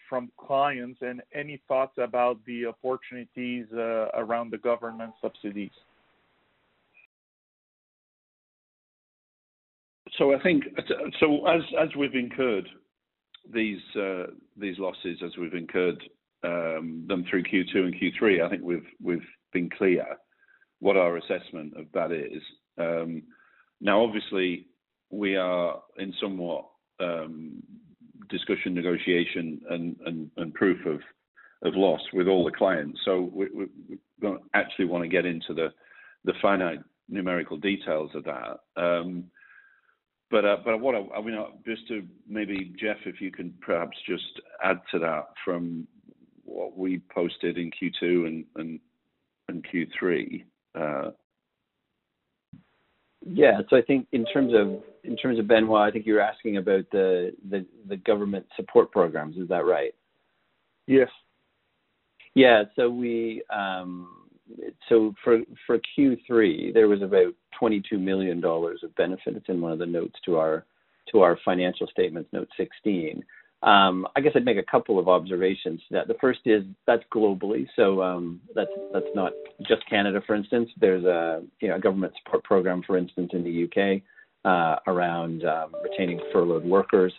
from 0.07 0.29
clients, 0.37 0.99
and 1.01 1.21
any 1.33 1.59
thoughts 1.67 1.97
about 1.97 2.37
the 2.45 2.67
opportunities 2.67 3.65
uh, 3.73 4.07
around 4.13 4.51
the 4.51 4.57
government 4.59 5.11
subsidies? 5.19 5.71
So 10.19 10.33
I 10.35 10.43
think 10.43 10.65
so 11.19 11.47
as 11.47 11.61
as 11.81 11.89
we've 11.97 12.13
incurred 12.13 12.67
these 13.51 13.79
uh, 13.99 14.27
these 14.57 14.77
losses, 14.77 15.17
as 15.25 15.31
we've 15.37 15.53
incurred 15.53 15.99
um, 16.43 17.05
them 17.07 17.25
through 17.29 17.43
Q2 17.43 17.75
and 17.75 17.95
Q3, 17.95 18.45
I 18.45 18.49
think 18.49 18.61
we've 18.61 18.85
we've 19.01 19.25
been 19.53 19.69
clear 19.69 20.05
what 20.79 20.97
our 20.97 21.17
assessment 21.17 21.73
of 21.77 21.85
that 21.93 22.11
is. 22.11 22.43
Um, 22.77 23.23
now, 23.81 24.03
obviously, 24.03 24.67
we 25.09 25.35
are 25.35 25.81
in 25.97 26.13
somewhat 26.21 26.65
um, 26.99 27.63
discussion, 28.29 28.73
negotiation, 28.73 29.61
and, 29.69 29.95
and, 30.05 30.31
and 30.37 30.53
proof 30.53 30.85
of, 30.85 30.99
of 31.63 31.75
loss 31.75 32.01
with 32.13 32.27
all 32.27 32.45
the 32.45 32.51
clients. 32.51 32.99
So 33.05 33.29
we, 33.33 33.47
we, 33.53 33.65
don't 34.21 34.41
actually 34.53 34.85
want 34.85 35.03
to 35.03 35.09
get 35.09 35.25
into 35.25 35.53
the, 35.53 35.69
the 36.25 36.33
finite 36.41 36.79
numerical 37.07 37.57
details 37.57 38.11
of 38.13 38.25
that. 38.25 38.59
Um, 38.75 39.25
but 40.31 40.45
uh, 40.45 40.57
but 40.63 40.79
what 40.79 40.95
I, 40.95 41.05
I 41.15 41.21
mean, 41.21 41.35
uh, 41.35 41.47
just 41.65 41.87
to 41.87 42.03
maybe 42.27 42.73
Jeff, 42.79 42.97
if 43.05 43.19
you 43.19 43.31
can 43.31 43.53
perhaps 43.61 43.97
just 44.07 44.41
add 44.63 44.79
to 44.91 44.99
that 44.99 45.29
from 45.43 45.87
what 46.45 46.77
we 46.77 47.01
posted 47.13 47.57
in 47.57 47.71
Q2 47.71 48.27
and 48.27 48.45
and, 48.55 48.79
and 49.47 49.65
Q3. 49.67 50.43
Uh, 50.75 51.11
yeah. 53.25 53.59
So 53.69 53.75
I 53.75 53.81
think 53.81 54.07
in 54.11 54.25
terms 54.25 54.53
of 54.53 54.81
in 55.03 55.17
terms 55.17 55.39
of 55.39 55.47
Benoit, 55.47 55.87
I 55.87 55.91
think 55.91 56.05
you're 56.05 56.21
asking 56.21 56.57
about 56.57 56.85
the 56.91 57.33
the, 57.49 57.65
the 57.87 57.97
government 57.97 58.45
support 58.55 58.91
programs. 58.91 59.37
Is 59.37 59.49
that 59.49 59.65
right? 59.65 59.93
Yes. 60.87 61.09
Yeah. 62.35 62.63
So 62.75 62.89
we 62.89 63.41
um, 63.49 64.28
so 64.87 65.13
for 65.23 65.39
for 65.65 65.79
Q3 65.97 66.73
there 66.73 66.87
was 66.87 67.01
about 67.01 67.33
22 67.59 67.97
million 67.97 68.41
dollars 68.41 68.81
of 68.83 68.95
benefit. 68.95 69.35
It's 69.35 69.49
in 69.49 69.61
one 69.61 69.71
of 69.71 69.79
the 69.79 69.85
notes 69.85 70.15
to 70.25 70.37
our 70.37 70.65
to 71.11 71.21
our 71.21 71.37
financial 71.43 71.87
statements, 71.87 72.29
note 72.31 72.47
16. 72.57 73.23
Um, 73.61 74.07
I 74.15 74.21
guess 74.21 74.31
I'd 74.35 74.45
make 74.45 74.57
a 74.57 74.71
couple 74.71 74.99
of 74.99 75.09
observations 75.09 75.81
to 75.89 75.95
that. 75.95 76.07
The 76.07 76.15
first 76.21 76.39
is 76.45 76.63
that's 76.87 77.03
globally, 77.13 77.67
so 77.75 78.01
um, 78.01 78.39
that's 78.55 78.71
that's 78.93 79.13
not 79.15 79.33
just 79.67 79.87
Canada. 79.89 80.21
For 80.25 80.35
instance, 80.35 80.69
there's 80.79 81.03
a 81.03 81.43
you 81.59 81.67
know 81.67 81.79
government 81.79 82.13
support 82.23 82.43
program, 82.43 82.83
for 82.85 82.97
instance, 82.97 83.31
in 83.33 83.43
the 83.43 83.65
UK 83.65 84.01
uh, 84.45 84.79
around 84.87 85.43
um, 85.43 85.73
retaining 85.83 86.21
furloughed 86.31 86.63
workers. 86.63 87.13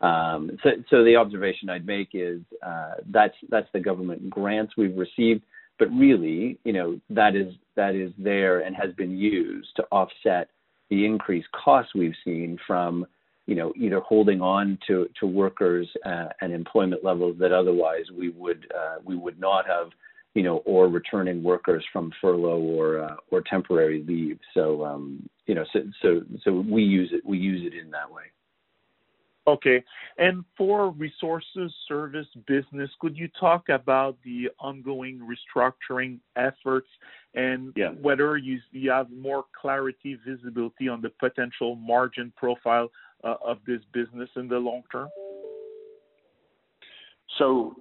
So, 0.00 0.70
so 0.90 1.04
the 1.04 1.16
observation 1.16 1.68
I'd 1.68 1.86
make 1.86 2.08
is 2.14 2.40
uh, 2.66 2.94
that's 3.10 3.34
that's 3.50 3.68
the 3.74 3.80
government 3.80 4.30
grants 4.30 4.72
we've 4.78 4.96
received, 4.96 5.42
but 5.78 5.88
really, 5.92 6.58
you 6.64 6.72
know, 6.72 7.00
that 7.10 7.34
is 7.34 7.54
that 7.76 7.94
is 7.94 8.12
there 8.18 8.60
and 8.60 8.76
has 8.76 8.92
been 8.94 9.16
used 9.16 9.68
to 9.76 9.84
offset 9.90 10.48
the 10.90 11.04
increased 11.04 11.48
costs 11.52 11.94
we've 11.94 12.14
seen 12.24 12.58
from 12.66 13.06
you 13.46 13.54
know, 13.56 13.72
either 13.76 14.00
holding 14.00 14.40
on 14.40 14.78
to 14.86 15.08
to 15.18 15.26
workers 15.26 15.88
uh, 16.06 16.28
and 16.40 16.52
employment 16.52 17.04
levels 17.04 17.36
that 17.40 17.52
otherwise 17.52 18.04
we 18.16 18.30
would 18.30 18.66
uh, 18.76 18.96
we 19.04 19.16
would 19.16 19.38
not 19.40 19.66
have, 19.66 19.88
you 20.34 20.42
know, 20.42 20.58
or 20.58 20.88
returning 20.88 21.42
workers 21.42 21.84
from 21.92 22.12
furlough 22.20 22.60
or 22.60 23.02
uh, 23.02 23.16
or 23.30 23.42
temporary 23.42 24.04
leave. 24.06 24.38
So 24.54 24.84
um, 24.84 25.28
you 25.46 25.54
know, 25.54 25.64
so 25.72 25.80
so 26.00 26.20
so 26.44 26.52
we 26.52 26.82
use 26.82 27.10
it 27.12 27.24
we 27.26 27.38
use 27.38 27.66
it 27.66 27.76
in 27.76 27.90
that 27.90 28.10
way. 28.10 28.24
Okay. 29.46 29.82
And 30.18 30.44
for 30.56 30.90
resources 30.90 31.72
service 31.88 32.26
business, 32.46 32.90
could 33.00 33.16
you 33.16 33.28
talk 33.40 33.68
about 33.68 34.16
the 34.24 34.50
ongoing 34.60 35.20
restructuring 35.20 36.20
efforts 36.36 36.86
and 37.34 37.72
yeah. 37.74 37.90
whether 38.00 38.36
you, 38.36 38.58
you 38.70 38.90
have 38.90 39.10
more 39.10 39.44
clarity, 39.60 40.16
visibility 40.26 40.88
on 40.88 41.00
the 41.00 41.10
potential 41.18 41.74
margin 41.74 42.32
profile 42.36 42.88
uh, 43.24 43.34
of 43.44 43.58
this 43.66 43.80
business 43.92 44.28
in 44.36 44.48
the 44.48 44.56
long 44.56 44.82
term? 44.92 45.08
So, 47.38 47.74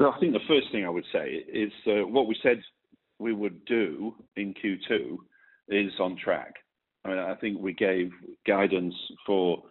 I 0.00 0.18
think 0.18 0.32
the 0.32 0.40
first 0.48 0.68
thing 0.72 0.84
I 0.84 0.88
would 0.88 1.04
say 1.12 1.44
is 1.52 1.72
uh, 1.86 2.06
what 2.06 2.26
we 2.26 2.36
said 2.42 2.62
we 3.18 3.32
would 3.32 3.64
do 3.66 4.14
in 4.36 4.54
Q2 4.54 5.16
is 5.68 5.92
on 6.00 6.16
track. 6.16 6.54
I 7.04 7.08
mean, 7.08 7.18
I 7.18 7.34
think 7.34 7.60
we 7.60 7.72
gave 7.72 8.10
guidance 8.46 8.94
for 9.26 9.62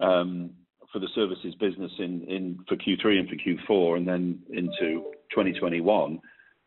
for 0.00 1.00
the 1.00 1.08
services 1.14 1.54
business 1.56 1.90
in, 1.98 2.58
for 2.68 2.76
Q3 2.76 3.18
and 3.18 3.28
for 3.28 3.36
Q4, 3.36 3.96
and 3.98 4.08
then 4.08 4.38
into 4.50 5.10
2021, 5.30 6.20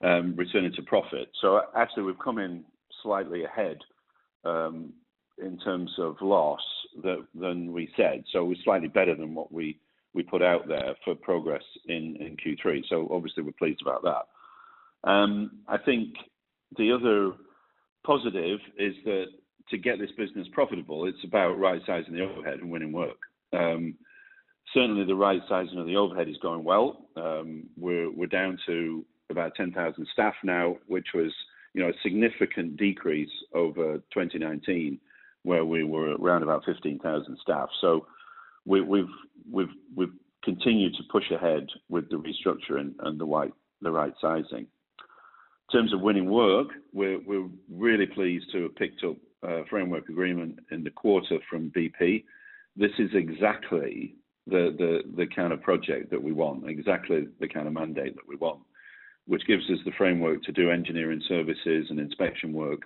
um, 0.03 0.35
returning 0.35 0.73
to 0.73 0.81
profit. 0.83 1.29
So 1.41 1.61
actually, 1.75 2.03
we've 2.03 2.19
come 2.19 2.37
in 2.37 2.63
slightly 3.01 3.45
ahead 3.45 3.77
um, 4.43 4.93
in 5.41 5.57
terms 5.59 5.91
of 5.97 6.17
loss 6.21 6.61
than 7.03 7.71
we 7.71 7.89
said. 7.95 8.23
So 8.31 8.43
we're 8.43 8.55
slightly 8.63 8.87
better 8.87 9.15
than 9.15 9.33
what 9.33 9.51
we, 9.51 9.79
put 10.23 10.41
out 10.41 10.67
there 10.67 10.95
for 11.05 11.13
progress 11.13 11.61
in, 11.87 12.15
in 12.15 12.35
Q3. 12.37 12.81
So 12.89 13.07
obviously 13.11 13.43
we're 13.43 13.51
pleased 13.51 13.83
about 13.83 14.01
that. 14.03 15.09
Um, 15.09 15.59
I 15.67 15.77
think 15.77 16.15
the 16.75 16.91
other 16.91 17.33
positive 18.03 18.59
is 18.79 18.95
that 19.05 19.25
to 19.69 19.77
get 19.77 19.99
this 19.99 20.11
business 20.17 20.47
profitable, 20.53 21.05
it's 21.05 21.23
about 21.23 21.59
right 21.59 21.81
sizing 21.85 22.13
the 22.13 22.23
overhead 22.23 22.59
and 22.59 22.71
winning 22.71 22.91
work. 22.91 23.17
Um, 23.53 23.95
certainly, 24.73 25.05
the 25.05 25.15
right 25.15 25.41
sizing 25.49 25.77
of 25.77 25.85
the 25.85 25.95
overhead 25.95 26.29
is 26.29 26.37
going 26.41 26.63
well. 26.63 27.07
Um, 27.15 27.63
we're 27.77 28.11
we're 28.11 28.27
down 28.27 28.57
to 28.67 29.05
about 29.29 29.55
10,000 29.55 30.07
staff 30.13 30.33
now, 30.43 30.77
which 30.87 31.07
was 31.13 31.33
you 31.73 31.81
know 31.81 31.89
a 31.89 32.01
significant 32.03 32.77
decrease 32.77 33.29
over 33.53 33.97
2019 34.13 34.99
where 35.43 35.65
we 35.65 35.83
were 35.83 36.15
around 36.15 36.43
about 36.43 36.65
15,000 36.65 37.37
staff. 37.41 37.69
So 37.79 38.05
we, 38.65 38.81
we've 38.81 39.05
we've 39.49 39.69
we've 39.95 40.13
continued 40.43 40.93
to 40.95 41.03
push 41.11 41.31
ahead 41.31 41.67
with 41.89 42.09
the 42.09 42.15
restructuring 42.15 42.93
and 42.99 43.19
the 43.19 43.25
right 43.25 43.53
the 43.81 43.91
right 43.91 44.13
sizing. 44.21 44.67
In 45.69 45.79
terms 45.79 45.93
of 45.93 46.01
winning 46.01 46.29
work, 46.29 46.67
we're 46.93 47.19
we're 47.25 47.47
really 47.71 48.05
pleased 48.05 48.51
to 48.51 48.63
have 48.63 48.75
picked 48.75 49.03
up 49.03 49.15
framework 49.69 50.09
agreement 50.09 50.59
in 50.71 50.83
the 50.83 50.89
quarter 50.89 51.39
from 51.49 51.71
BP. 51.71 52.23
This 52.75 52.91
is 52.99 53.09
exactly 53.13 54.15
the, 54.45 54.73
the, 54.77 55.01
the 55.15 55.27
kind 55.27 55.51
of 55.51 55.61
project 55.61 56.09
that 56.11 56.21
we 56.21 56.31
want, 56.31 56.69
exactly 56.69 57.27
the 57.39 57.47
kind 57.47 57.67
of 57.67 57.73
mandate 57.73 58.15
that 58.15 58.27
we 58.27 58.35
want, 58.35 58.59
which 59.25 59.45
gives 59.47 59.63
us 59.69 59.79
the 59.85 59.91
framework 59.97 60.43
to 60.43 60.51
do 60.51 60.71
engineering 60.71 61.21
services 61.27 61.87
and 61.89 61.99
inspection 61.99 62.53
work 62.53 62.81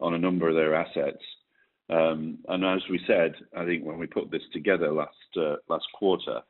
on 0.00 0.14
a 0.14 0.18
number 0.18 0.48
of 0.48 0.54
their 0.54 0.74
assets 0.74 1.22
um, 1.90 2.38
and 2.48 2.64
as 2.64 2.82
we 2.90 3.00
said, 3.06 3.34
I 3.56 3.64
think 3.64 3.84
when 3.84 3.98
we 3.98 4.06
put 4.06 4.30
this 4.30 4.42
together 4.52 4.90
last 4.90 5.10
uh, 5.36 5.56
last 5.68 5.86
quarter, 5.94 6.40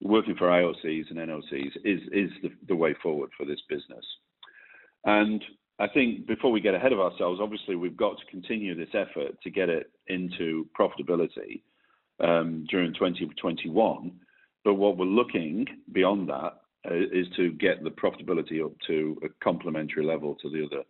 working 0.00 0.36
for 0.36 0.48
IOCs 0.48 1.10
and 1.10 1.18
NOCs 1.18 1.76
is 1.84 2.00
is 2.12 2.30
the, 2.42 2.52
the 2.68 2.76
way 2.76 2.94
forward 3.02 3.30
for 3.36 3.44
this 3.44 3.60
business. 3.68 4.04
And 5.04 5.42
I 5.78 5.88
think 5.88 6.26
before 6.26 6.50
we 6.50 6.60
get 6.60 6.74
ahead 6.74 6.92
of 6.92 7.00
ourselves, 7.00 7.40
obviously 7.42 7.76
we've 7.76 7.96
got 7.96 8.18
to 8.18 8.26
continue 8.26 8.74
this 8.74 8.94
effort 8.94 9.40
to 9.42 9.50
get 9.50 9.68
it 9.68 9.90
into 10.06 10.66
profitability 10.78 11.62
um, 12.20 12.66
during 12.70 12.94
2021. 12.94 14.12
But 14.64 14.74
what 14.74 14.96
we're 14.96 15.04
looking 15.04 15.66
beyond 15.92 16.28
that 16.28 16.60
uh, 16.86 16.90
to 17.36 17.52
get 17.52 17.84
the 17.84 17.90
profitability 17.90 18.64
up 18.64 18.72
to 18.86 19.18
a 19.22 19.28
complementary 19.44 20.04
level 20.04 20.34
to 20.36 20.50
the 20.50 20.64
other 20.64 20.82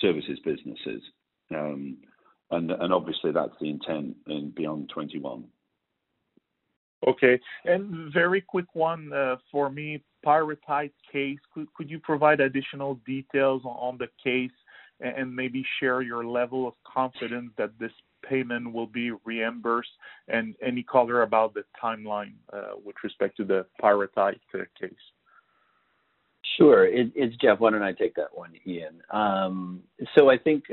services 0.00 0.38
businesses. 0.44 1.02
Um, 1.54 1.98
and 2.50 2.70
and 2.70 2.92
obviously 2.92 3.32
that's 3.32 3.54
the 3.60 3.70
intent 3.70 4.16
in 4.26 4.52
beyond 4.56 4.90
21. 4.92 5.44
Okay. 7.06 7.40
And 7.64 8.12
very 8.12 8.40
quick 8.40 8.66
one 8.74 9.12
uh, 9.12 9.36
for 9.50 9.70
me, 9.70 10.02
Pyrrhotite 10.24 10.92
case. 11.10 11.38
Could 11.54 11.90
you 11.90 11.98
provide 11.98 12.40
additional 12.40 13.00
details 13.06 13.62
on 13.64 13.98
the 13.98 14.08
case 14.22 14.50
and 15.00 15.34
maybe 15.34 15.64
share 15.78 16.02
your 16.02 16.26
level 16.26 16.68
of 16.68 16.74
confidence 16.84 17.52
that 17.56 17.70
this 17.78 17.92
payment 18.28 18.70
will 18.70 18.86
be 18.86 19.12
reimbursed 19.24 19.88
and 20.28 20.54
any 20.62 20.82
color 20.82 21.22
about 21.22 21.54
the 21.54 21.64
timeline 21.82 22.34
uh, 22.52 22.72
with 22.84 22.96
respect 23.02 23.36
to 23.38 23.44
the 23.44 23.64
Pyrrhotite 23.82 24.40
uh, 24.54 24.58
case? 24.78 24.92
Sure. 26.58 26.86
It, 26.86 27.12
it's 27.14 27.34
Jeff. 27.36 27.60
Why 27.60 27.70
don't 27.70 27.82
I 27.82 27.92
take 27.92 28.14
that 28.16 28.28
one, 28.36 28.52
Ian? 28.66 29.00
Um, 29.10 29.80
so 30.18 30.28
I 30.28 30.36
think 30.36 30.64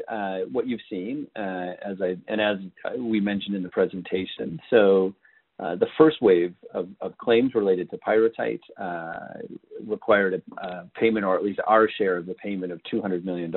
what 0.52 0.68
you've 0.68 0.82
seen, 0.90 1.28
as 1.36 2.02
I 2.02 2.18
and 2.28 2.42
as 2.42 2.58
we 3.00 3.22
mentioned 3.22 3.56
in 3.56 3.64
the 3.64 3.70
presentation, 3.70 4.60
so 4.70 5.14
uh, 5.60 5.76
the 5.76 5.88
first 5.98 6.22
wave 6.22 6.54
of, 6.74 6.88
of, 7.02 7.18
claims 7.18 7.56
related 7.56 7.90
to 7.90 7.98
pyrrhotite 7.98 8.60
uh, 8.80 9.40
required 9.86 10.36
a, 10.36 10.68
a, 10.68 10.90
payment, 11.00 11.26
or 11.26 11.36
at 11.36 11.44
least 11.44 11.60
our 11.66 11.90
share 11.98 12.18
of 12.18 12.28
the 12.28 12.36
payment 12.36 12.72
of 12.72 12.80
$200 12.94 13.24
million. 13.26 13.54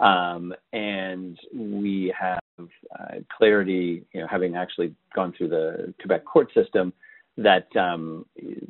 Um, 0.00 0.54
and 0.72 1.38
we 1.54 2.14
have 2.18 2.40
uh, 2.58 3.16
clarity, 3.36 4.04
you 4.12 4.20
know, 4.20 4.26
having 4.26 4.56
actually 4.56 4.94
gone 5.14 5.34
through 5.36 5.48
the 5.48 5.94
Quebec 6.00 6.24
court 6.24 6.48
system, 6.54 6.92
that 7.36 7.74
um, 7.76 8.26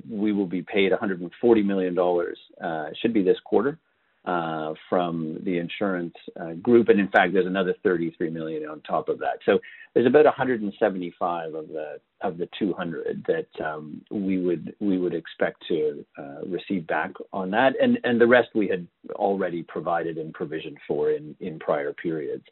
we 0.09 0.33
will 0.33 0.47
be 0.47 0.63
paid 0.63 0.91
140 0.91 1.63
million 1.63 1.95
dollars. 1.95 2.39
Uh, 2.63 2.87
should 3.01 3.13
be 3.13 3.23
this 3.23 3.39
quarter 3.45 3.79
uh, 4.25 4.73
from 4.89 5.39
the 5.45 5.59
insurance 5.59 6.15
uh, 6.41 6.53
group, 6.55 6.89
and 6.89 7.01
in 7.01 7.09
fact, 7.09 7.33
there's 7.33 7.47
another 7.47 7.75
33 7.83 8.31
million 8.31 8.69
on 8.69 8.81
top 8.83 9.09
of 9.09 9.19
that. 9.19 9.39
So 9.45 9.59
there's 9.95 10.07
about 10.07 10.25
175 10.25 11.55
of 11.55 11.69
the 11.69 12.01
of 12.21 12.39
the 12.39 12.49
200 12.57 13.27
that 13.27 13.65
um, 13.65 14.01
we 14.11 14.39
would 14.39 14.75
we 14.81 14.99
would 14.99 15.15
expect 15.15 15.65
to 15.69 16.05
uh, 16.17 16.47
receive 16.47 16.87
back 16.87 17.13
on 17.33 17.51
that, 17.51 17.73
and 17.83 17.99
and 18.05 18.21
the 18.21 18.27
rest 18.27 18.51
we 18.55 18.69
had 18.69 18.87
already 19.13 19.65
provided 19.65 20.19
and 20.19 20.33
provisioned 20.33 20.79
for 20.87 21.11
in 21.11 21.35
in 21.41 21.59
prior 21.59 21.93
periods. 21.93 22.45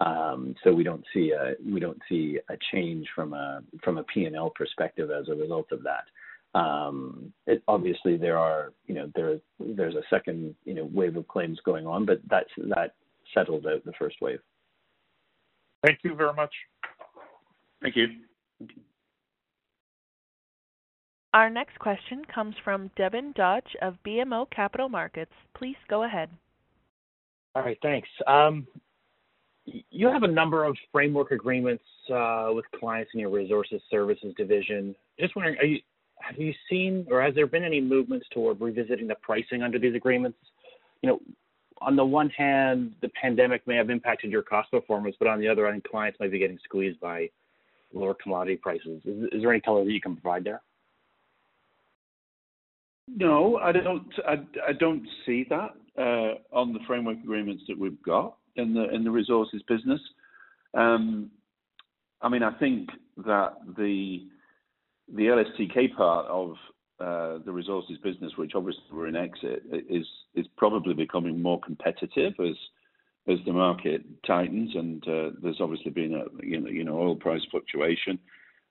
Um, 0.00 0.54
so 0.62 0.72
we 0.72 0.84
don't 0.84 1.04
see 1.12 1.32
a 1.32 1.54
we 1.68 1.80
don't 1.80 2.00
see 2.08 2.38
a 2.48 2.54
change 2.72 3.08
from 3.14 3.32
a 3.34 3.60
from 3.82 3.98
a 3.98 4.04
P&L 4.04 4.50
perspective 4.50 5.10
as 5.10 5.28
a 5.28 5.34
result 5.34 5.72
of 5.72 5.82
that. 5.82 6.04
Um, 6.58 7.32
it, 7.46 7.62
obviously, 7.68 8.16
there 8.16 8.36
are 8.36 8.72
you 8.86 8.94
know 8.94 9.10
there 9.14 9.38
there's 9.60 9.94
a 9.94 10.02
second 10.10 10.54
you 10.64 10.74
know 10.74 10.88
wave 10.92 11.16
of 11.16 11.28
claims 11.28 11.58
going 11.64 11.86
on, 11.86 12.04
but 12.04 12.20
that's 12.28 12.50
that 12.56 12.94
settled 13.32 13.66
out 13.66 13.84
the 13.84 13.92
first 13.98 14.16
wave. 14.20 14.40
Thank 15.86 16.00
you 16.02 16.14
very 16.16 16.32
much. 16.34 16.52
Thank 17.80 17.94
you. 17.94 18.06
Our 21.32 21.48
next 21.50 21.78
question 21.78 22.22
comes 22.34 22.56
from 22.64 22.90
Devin 22.96 23.32
Dodge 23.36 23.76
of 23.82 23.94
BMO 24.04 24.50
Capital 24.50 24.88
Markets. 24.88 25.30
Please 25.56 25.76
go 25.88 26.02
ahead. 26.04 26.30
All 27.54 27.62
right, 27.62 27.78
thanks. 27.82 28.08
Um, 28.26 28.66
you 29.64 30.08
have 30.08 30.22
a 30.24 30.28
number 30.28 30.64
of 30.64 30.76
framework 30.90 31.30
agreements 31.30 31.84
uh, 32.12 32.48
with 32.50 32.64
clients 32.80 33.10
in 33.14 33.20
your 33.20 33.30
resources 33.30 33.80
services 33.90 34.34
division. 34.36 34.96
Just 35.20 35.36
wondering, 35.36 35.58
are 35.58 35.66
you, 35.66 35.80
have 36.20 36.38
you 36.38 36.52
seen 36.68 37.06
or 37.10 37.22
has 37.22 37.34
there 37.34 37.46
been 37.46 37.64
any 37.64 37.80
movements 37.80 38.26
toward 38.32 38.60
revisiting 38.60 39.06
the 39.06 39.14
pricing 39.16 39.62
under 39.62 39.78
these 39.78 39.94
agreements? 39.94 40.38
You 41.02 41.10
know, 41.10 41.20
on 41.80 41.96
the 41.96 42.04
one 42.04 42.30
hand, 42.30 42.92
the 43.02 43.08
pandemic 43.10 43.66
may 43.66 43.76
have 43.76 43.90
impacted 43.90 44.30
your 44.30 44.42
cost 44.42 44.70
performance, 44.70 45.16
but 45.18 45.28
on 45.28 45.40
the 45.40 45.48
other, 45.48 45.70
hand, 45.70 45.84
clients 45.84 46.18
might 46.18 46.32
be 46.32 46.38
getting 46.38 46.58
squeezed 46.64 46.98
by 47.00 47.30
lower 47.92 48.14
commodity 48.14 48.56
prices. 48.56 49.00
Is, 49.04 49.24
is 49.32 49.42
there 49.42 49.52
any 49.52 49.60
color 49.60 49.84
that 49.84 49.92
you 49.92 50.00
can 50.00 50.16
provide 50.16 50.44
there? 50.44 50.62
No, 53.06 53.56
I 53.56 53.72
don't. 53.72 54.12
I, 54.26 54.34
I 54.68 54.72
don't 54.78 55.02
see 55.24 55.46
that 55.48 55.74
uh, 55.96 56.34
on 56.54 56.74
the 56.74 56.80
framework 56.86 57.16
agreements 57.18 57.62
that 57.68 57.78
we've 57.78 58.02
got 58.02 58.36
in 58.56 58.74
the 58.74 58.94
in 58.94 59.02
the 59.02 59.10
resources 59.10 59.62
business. 59.66 60.00
Um, 60.74 61.30
I 62.20 62.28
mean, 62.28 62.42
I 62.42 62.52
think 62.58 62.90
that 63.24 63.54
the 63.78 64.26
the 65.14 65.24
LSTK 65.24 65.94
part 65.96 66.26
of 66.26 66.54
uh, 67.00 67.38
the 67.44 67.52
resources 67.52 67.96
business, 68.02 68.32
which 68.36 68.52
obviously 68.54 68.82
we're 68.92 69.06
in 69.06 69.16
exit, 69.16 69.62
is 69.88 70.06
is 70.34 70.46
probably 70.56 70.94
becoming 70.94 71.40
more 71.40 71.60
competitive 71.60 72.34
as 72.40 72.56
as 73.28 73.38
the 73.44 73.52
market 73.52 74.02
tightens, 74.26 74.74
and 74.74 75.06
uh, 75.06 75.30
there's 75.42 75.60
obviously 75.60 75.90
been 75.90 76.14
a 76.14 76.44
you 76.44 76.60
know 76.60 76.68
you 76.68 76.84
know 76.84 76.98
oil 76.98 77.16
price 77.16 77.42
fluctuation. 77.50 78.18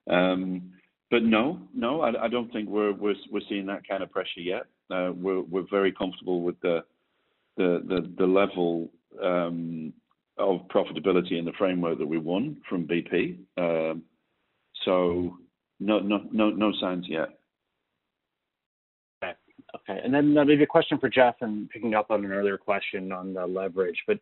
Um, 0.09 0.73
but 1.09 1.23
no, 1.23 1.59
no, 1.73 2.01
I, 2.01 2.25
I, 2.25 2.27
don't 2.27 2.51
think 2.51 2.67
we're 2.67 2.93
we're 2.93 3.15
we're 3.31 3.41
seeing 3.47 3.65
that 3.67 3.87
kind 3.87 4.03
of 4.03 4.11
pressure 4.11 4.41
yet. 4.41 4.63
Uh, 4.91 5.11
we're 5.15 5.41
we're 5.41 5.65
very 5.71 5.91
comfortable 5.91 6.41
with 6.41 6.59
the 6.61 6.83
the 7.55 7.81
the, 7.87 8.13
the 8.17 8.25
level 8.25 8.89
um, 9.23 9.93
of 10.37 10.67
profitability 10.67 11.39
in 11.39 11.45
the 11.45 11.53
framework 11.57 11.97
that 11.99 12.07
we 12.07 12.17
won 12.17 12.57
from 12.69 12.87
BP. 12.87 13.37
Um, 13.57 14.03
so 14.83 15.37
no 15.79 15.99
no 15.99 16.23
no 16.31 16.49
no 16.49 16.71
signs 16.79 17.05
yet. 17.07 17.29
Okay. 19.23 19.33
Okay. 19.75 19.99
And 20.03 20.13
then 20.13 20.37
uh, 20.37 20.45
maybe 20.45 20.63
a 20.63 20.67
question 20.67 20.97
for 20.97 21.09
Jeff, 21.09 21.35
and 21.41 21.69
picking 21.69 21.93
up 21.93 22.11
on 22.11 22.23
an 22.25 22.31
earlier 22.31 22.57
question 22.57 23.11
on 23.11 23.33
the 23.33 23.45
leverage, 23.45 24.01
but 24.07 24.19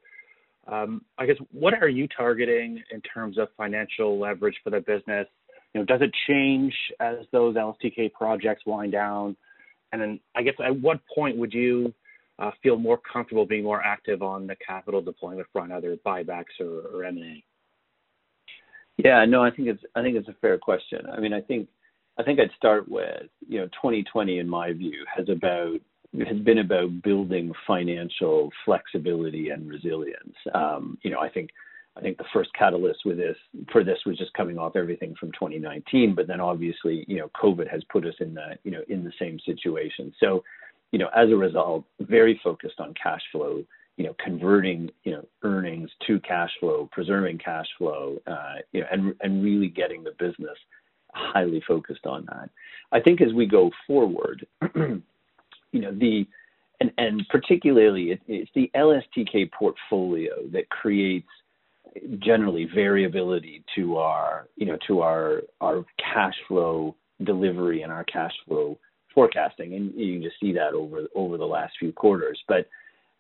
um, 0.67 1.03
I 1.17 1.25
guess 1.25 1.37
what 1.51 1.73
are 1.73 1.89
you 1.89 2.07
targeting 2.07 2.81
in 2.91 3.01
terms 3.01 3.37
of 3.37 3.49
financial 3.55 4.19
leverage 4.19 4.55
for 4.63 4.71
the 4.71 4.79
business? 4.79 5.27
You 5.73 5.81
know, 5.81 5.85
does 5.85 6.01
it 6.01 6.11
change 6.27 6.73
as 6.99 7.17
those 7.31 7.55
LSTK 7.55 8.13
projects 8.13 8.63
wind 8.65 8.91
down? 8.91 9.35
And 9.91 10.01
then 10.01 10.19
I 10.35 10.41
guess 10.41 10.55
at 10.65 10.79
what 10.81 10.99
point 11.13 11.37
would 11.37 11.53
you 11.53 11.93
uh, 12.39 12.51
feel 12.63 12.77
more 12.77 12.99
comfortable 13.11 13.45
being 13.45 13.63
more 13.63 13.81
active 13.83 14.21
on 14.21 14.47
the 14.47 14.55
capital 14.65 15.01
deployment 15.01 15.47
front, 15.53 15.71
either 15.71 15.97
buybacks 16.05 16.59
or, 16.59 16.81
or 16.93 17.03
M&A? 17.05 17.43
Yeah, 18.97 19.25
no, 19.25 19.43
I 19.43 19.51
think 19.51 19.67
it's 19.67 19.83
I 19.95 20.01
think 20.01 20.15
it's 20.15 20.29
a 20.29 20.35
fair 20.41 20.57
question. 20.57 21.01
I 21.11 21.19
mean, 21.19 21.33
I 21.33 21.41
think 21.41 21.67
I 22.17 22.23
think 22.23 22.39
I'd 22.39 22.51
start 22.55 22.87
with 22.89 23.23
you 23.47 23.59
know 23.59 23.65
2020 23.67 24.39
in 24.39 24.47
my 24.49 24.71
view 24.73 25.05
has 25.15 25.27
about 25.29 25.79
has 26.25 26.37
been 26.39 26.59
about 26.59 27.01
building 27.01 27.51
financial 27.67 28.49
flexibility 28.63 29.49
and 29.49 29.67
resilience. 29.67 30.35
Um, 30.53 30.97
you 31.01 31.11
know, 31.11 31.19
I 31.19 31.29
think 31.29 31.49
I 31.97 32.01
think 32.01 32.17
the 32.17 32.25
first 32.33 32.49
catalyst 32.57 32.99
with 33.05 33.17
this 33.17 33.37
for 33.71 33.83
this 33.83 33.99
was 34.05 34.17
just 34.17 34.33
coming 34.33 34.57
off 34.57 34.75
everything 34.75 35.15
from 35.19 35.31
2019, 35.31 36.13
but 36.13 36.27
then 36.27 36.41
obviously, 36.41 37.05
you 37.07 37.17
know, 37.17 37.29
COVID 37.41 37.69
has 37.71 37.83
put 37.89 38.05
us 38.05 38.15
in 38.19 38.33
the, 38.33 38.57
you 38.63 38.71
know, 38.71 38.81
in 38.89 39.03
the 39.03 39.13
same 39.19 39.39
situation. 39.45 40.13
So, 40.19 40.43
you 40.91 40.99
know, 40.99 41.09
as 41.15 41.29
a 41.29 41.35
result, 41.35 41.85
very 42.01 42.39
focused 42.43 42.79
on 42.79 42.93
cash 43.01 43.21
flow, 43.31 43.63
you 43.97 44.03
know, 44.03 44.15
converting, 44.23 44.89
you 45.03 45.13
know, 45.13 45.25
earnings 45.43 45.89
to 46.05 46.19
cash 46.21 46.51
flow, 46.59 46.89
preserving 46.91 47.37
cash 47.37 47.67
flow, 47.77 48.17
uh, 48.27 48.55
you 48.71 48.81
know, 48.81 48.87
and 48.91 49.15
and 49.21 49.43
really 49.43 49.67
getting 49.69 50.03
the 50.03 50.11
business 50.19 50.57
highly 51.13 51.63
focused 51.67 52.05
on 52.05 52.25
that. 52.27 52.49
I 52.91 52.99
think 52.99 53.21
as 53.21 53.33
we 53.33 53.45
go 53.45 53.71
forward, 53.87 54.45
you 54.75 55.01
know, 55.73 55.93
the 55.93 56.27
and 56.81 56.91
and 56.97 57.23
particularly 57.29 58.11
it, 58.11 58.21
it's 58.27 58.51
the 58.53 58.69
LSTK 58.75 59.51
portfolio 59.51 60.33
that 60.51 60.69
creates 60.69 61.27
generally 62.19 62.67
variability 62.73 63.63
to 63.75 63.97
our, 63.97 64.47
you 64.57 64.65
know, 64.65 64.77
to 64.87 65.01
our 65.01 65.43
our 65.61 65.85
cash 65.97 66.35
flow 66.47 66.95
delivery 67.23 67.83
and 67.83 67.91
our 67.91 68.03
cash 68.03 68.33
flow 68.45 68.77
forecasting, 69.13 69.73
and 69.73 69.93
you 69.95 70.15
can 70.15 70.23
just 70.23 70.39
see 70.39 70.51
that 70.51 70.73
over 70.73 71.07
over 71.15 71.37
the 71.37 71.45
last 71.45 71.73
few 71.79 71.93
quarters. 71.93 72.41
But 72.47 72.67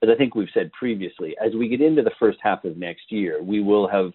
as 0.05 0.13
I 0.13 0.17
think 0.17 0.35
we've 0.35 0.47
said 0.53 0.71
previously, 0.73 1.35
as 1.43 1.53
we 1.53 1.67
get 1.67 1.81
into 1.81 2.01
the 2.01 2.11
first 2.19 2.37
half 2.41 2.63
of 2.63 2.77
next 2.77 3.11
year, 3.11 3.41
we 3.41 3.61
will 3.61 3.87
have, 3.87 4.11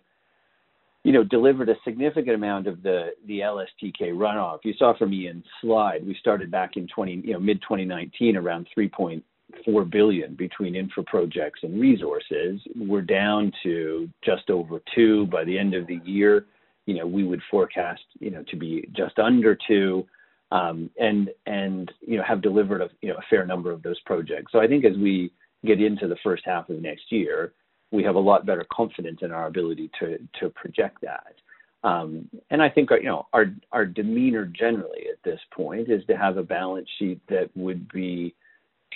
you 1.02 1.12
know, 1.12 1.24
delivered 1.24 1.68
a 1.68 1.74
significant 1.84 2.34
amount 2.34 2.66
of 2.66 2.82
the 2.82 3.10
LSTK 3.28 4.12
runoff. 4.12 4.60
You 4.62 4.74
saw 4.78 4.96
from 4.96 5.12
Ian's 5.12 5.44
slide, 5.60 6.06
we 6.06 6.14
started 6.20 6.50
back 6.50 6.76
in 6.76 6.86
20, 6.86 7.22
you 7.24 7.32
know, 7.32 7.40
mid 7.40 7.60
2019 7.62 8.36
around 8.36 8.68
3.8 8.76 9.22
four 9.64 9.84
billion 9.84 10.34
between 10.34 10.76
infra 10.76 11.02
projects 11.02 11.60
and 11.64 11.80
resources. 11.80 12.60
We're 12.76 13.02
down 13.02 13.52
to 13.64 14.08
just 14.24 14.48
over 14.48 14.80
two 14.94 15.26
by 15.26 15.42
the 15.42 15.58
end 15.58 15.74
of 15.74 15.88
the 15.88 16.00
year. 16.04 16.46
You 16.86 16.94
know, 16.94 17.06
we 17.06 17.24
would 17.24 17.42
forecast, 17.50 18.02
you 18.20 18.30
know, 18.30 18.44
to 18.48 18.56
be 18.56 18.88
just 18.92 19.18
under 19.18 19.58
two, 19.66 20.06
um, 20.52 20.90
and 20.98 21.30
and 21.46 21.90
you 22.00 22.16
know 22.16 22.24
have 22.24 22.42
delivered 22.42 22.80
a 22.80 22.90
you 23.02 23.08
know 23.08 23.16
a 23.16 23.22
fair 23.28 23.44
number 23.44 23.70
of 23.70 23.82
those 23.82 24.00
projects. 24.00 24.52
So 24.52 24.60
I 24.60 24.66
think 24.66 24.84
as 24.84 24.96
we 24.96 25.32
get 25.64 25.80
into 25.80 26.08
the 26.08 26.16
first 26.22 26.42
half 26.46 26.68
of 26.68 26.80
next 26.80 27.10
year, 27.10 27.52
we 27.90 28.02
have 28.04 28.14
a 28.14 28.20
lot 28.20 28.46
better 28.46 28.66
confidence 28.72 29.18
in 29.22 29.30
our 29.32 29.46
ability 29.46 29.90
to 30.00 30.18
to 30.40 30.50
project 30.50 30.98
that. 31.02 31.34
Um, 31.82 32.28
and 32.50 32.62
I 32.62 32.68
think 32.68 32.90
you 32.90 33.04
know 33.04 33.26
our 33.32 33.46
our 33.72 33.86
demeanor 33.86 34.46
generally 34.46 35.06
at 35.10 35.22
this 35.24 35.40
point 35.54 35.90
is 35.90 36.04
to 36.06 36.16
have 36.16 36.36
a 36.36 36.42
balance 36.42 36.88
sheet 36.98 37.20
that 37.28 37.50
would 37.54 37.90
be 37.92 38.34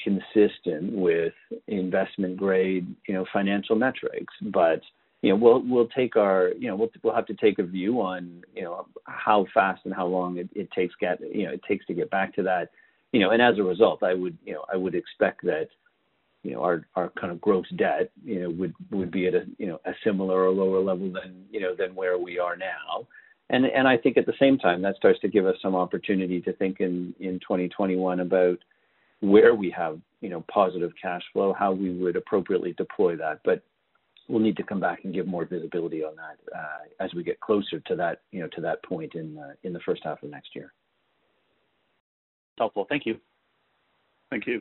consistent 0.02 0.92
with 0.92 1.32
investment 1.68 2.36
grade, 2.36 2.94
you 3.06 3.14
know, 3.14 3.24
financial 3.32 3.76
metrics. 3.76 4.34
But 4.42 4.80
you 5.22 5.30
know, 5.30 5.36
we'll 5.36 5.62
we'll 5.64 5.88
take 5.88 6.16
our, 6.16 6.52
you 6.58 6.68
know, 6.68 6.76
we'll 6.76 6.90
we'll 7.02 7.14
have 7.14 7.26
to 7.26 7.34
take 7.34 7.58
a 7.58 7.62
view 7.62 8.00
on, 8.00 8.42
you 8.54 8.62
know, 8.62 8.86
how 9.04 9.46
fast 9.54 9.82
and 9.84 9.94
how 9.94 10.06
long 10.06 10.36
it, 10.36 10.48
it 10.54 10.70
takes 10.72 10.94
get, 11.00 11.18
you 11.20 11.46
know, 11.46 11.52
it 11.52 11.62
takes 11.66 11.86
to 11.86 11.94
get 11.94 12.10
back 12.10 12.34
to 12.34 12.42
that, 12.42 12.70
you 13.12 13.20
know, 13.20 13.30
and 13.30 13.40
as 13.40 13.58
a 13.58 13.62
result, 13.62 14.02
I 14.02 14.14
would, 14.14 14.36
you 14.44 14.52
know, 14.52 14.64
I 14.72 14.76
would 14.76 14.94
expect 14.94 15.42
that, 15.44 15.68
you 16.44 16.52
know, 16.52 16.62
our 16.62 16.86
our 16.94 17.10
kind 17.18 17.32
of 17.32 17.40
gross 17.40 17.66
debt, 17.76 18.10
you 18.22 18.42
know, 18.42 18.50
would 18.50 18.74
would 18.90 19.10
be 19.10 19.26
at 19.26 19.34
a, 19.34 19.46
you 19.58 19.66
know, 19.66 19.80
a 19.86 19.92
similar 20.04 20.44
or 20.44 20.50
lower 20.50 20.80
level 20.80 21.10
than, 21.10 21.46
you 21.50 21.58
know, 21.58 21.74
than 21.74 21.94
where 21.94 22.18
we 22.18 22.38
are 22.38 22.54
now. 22.54 23.08
And 23.50 23.64
and 23.64 23.88
I 23.88 23.96
think 23.96 24.16
at 24.16 24.26
the 24.26 24.34
same 24.38 24.58
time 24.58 24.82
that 24.82 24.96
starts 24.96 25.18
to 25.20 25.28
give 25.28 25.46
us 25.46 25.56
some 25.62 25.74
opportunity 25.74 26.40
to 26.42 26.52
think 26.52 26.80
in 26.80 27.14
in 27.18 27.40
2021 27.40 28.20
about 28.20 28.58
where 29.20 29.54
we 29.54 29.70
have, 29.70 29.98
you 30.20 30.28
know, 30.28 30.44
positive 30.52 30.92
cash 31.00 31.22
flow, 31.32 31.54
how 31.58 31.72
we 31.72 31.90
would 31.94 32.14
appropriately 32.14 32.74
deploy 32.74 33.16
that. 33.16 33.40
But 33.42 33.62
we'll 34.28 34.40
need 34.40 34.56
to 34.58 34.62
come 34.62 34.80
back 34.80 35.04
and 35.04 35.14
give 35.14 35.26
more 35.26 35.46
visibility 35.46 36.04
on 36.04 36.14
that 36.16 36.56
uh, 36.56 37.04
as 37.04 37.12
we 37.14 37.22
get 37.22 37.40
closer 37.40 37.80
to 37.80 37.96
that, 37.96 38.20
you 38.32 38.40
know, 38.40 38.48
to 38.48 38.60
that 38.60 38.82
point 38.84 39.14
in 39.14 39.38
uh, 39.38 39.52
in 39.62 39.72
the 39.72 39.80
first 39.80 40.02
half 40.04 40.22
of 40.22 40.30
next 40.30 40.54
year. 40.54 40.74
Helpful. 42.58 42.84
Thank 42.88 43.06
you. 43.06 43.16
Thank 44.30 44.46
you. 44.46 44.60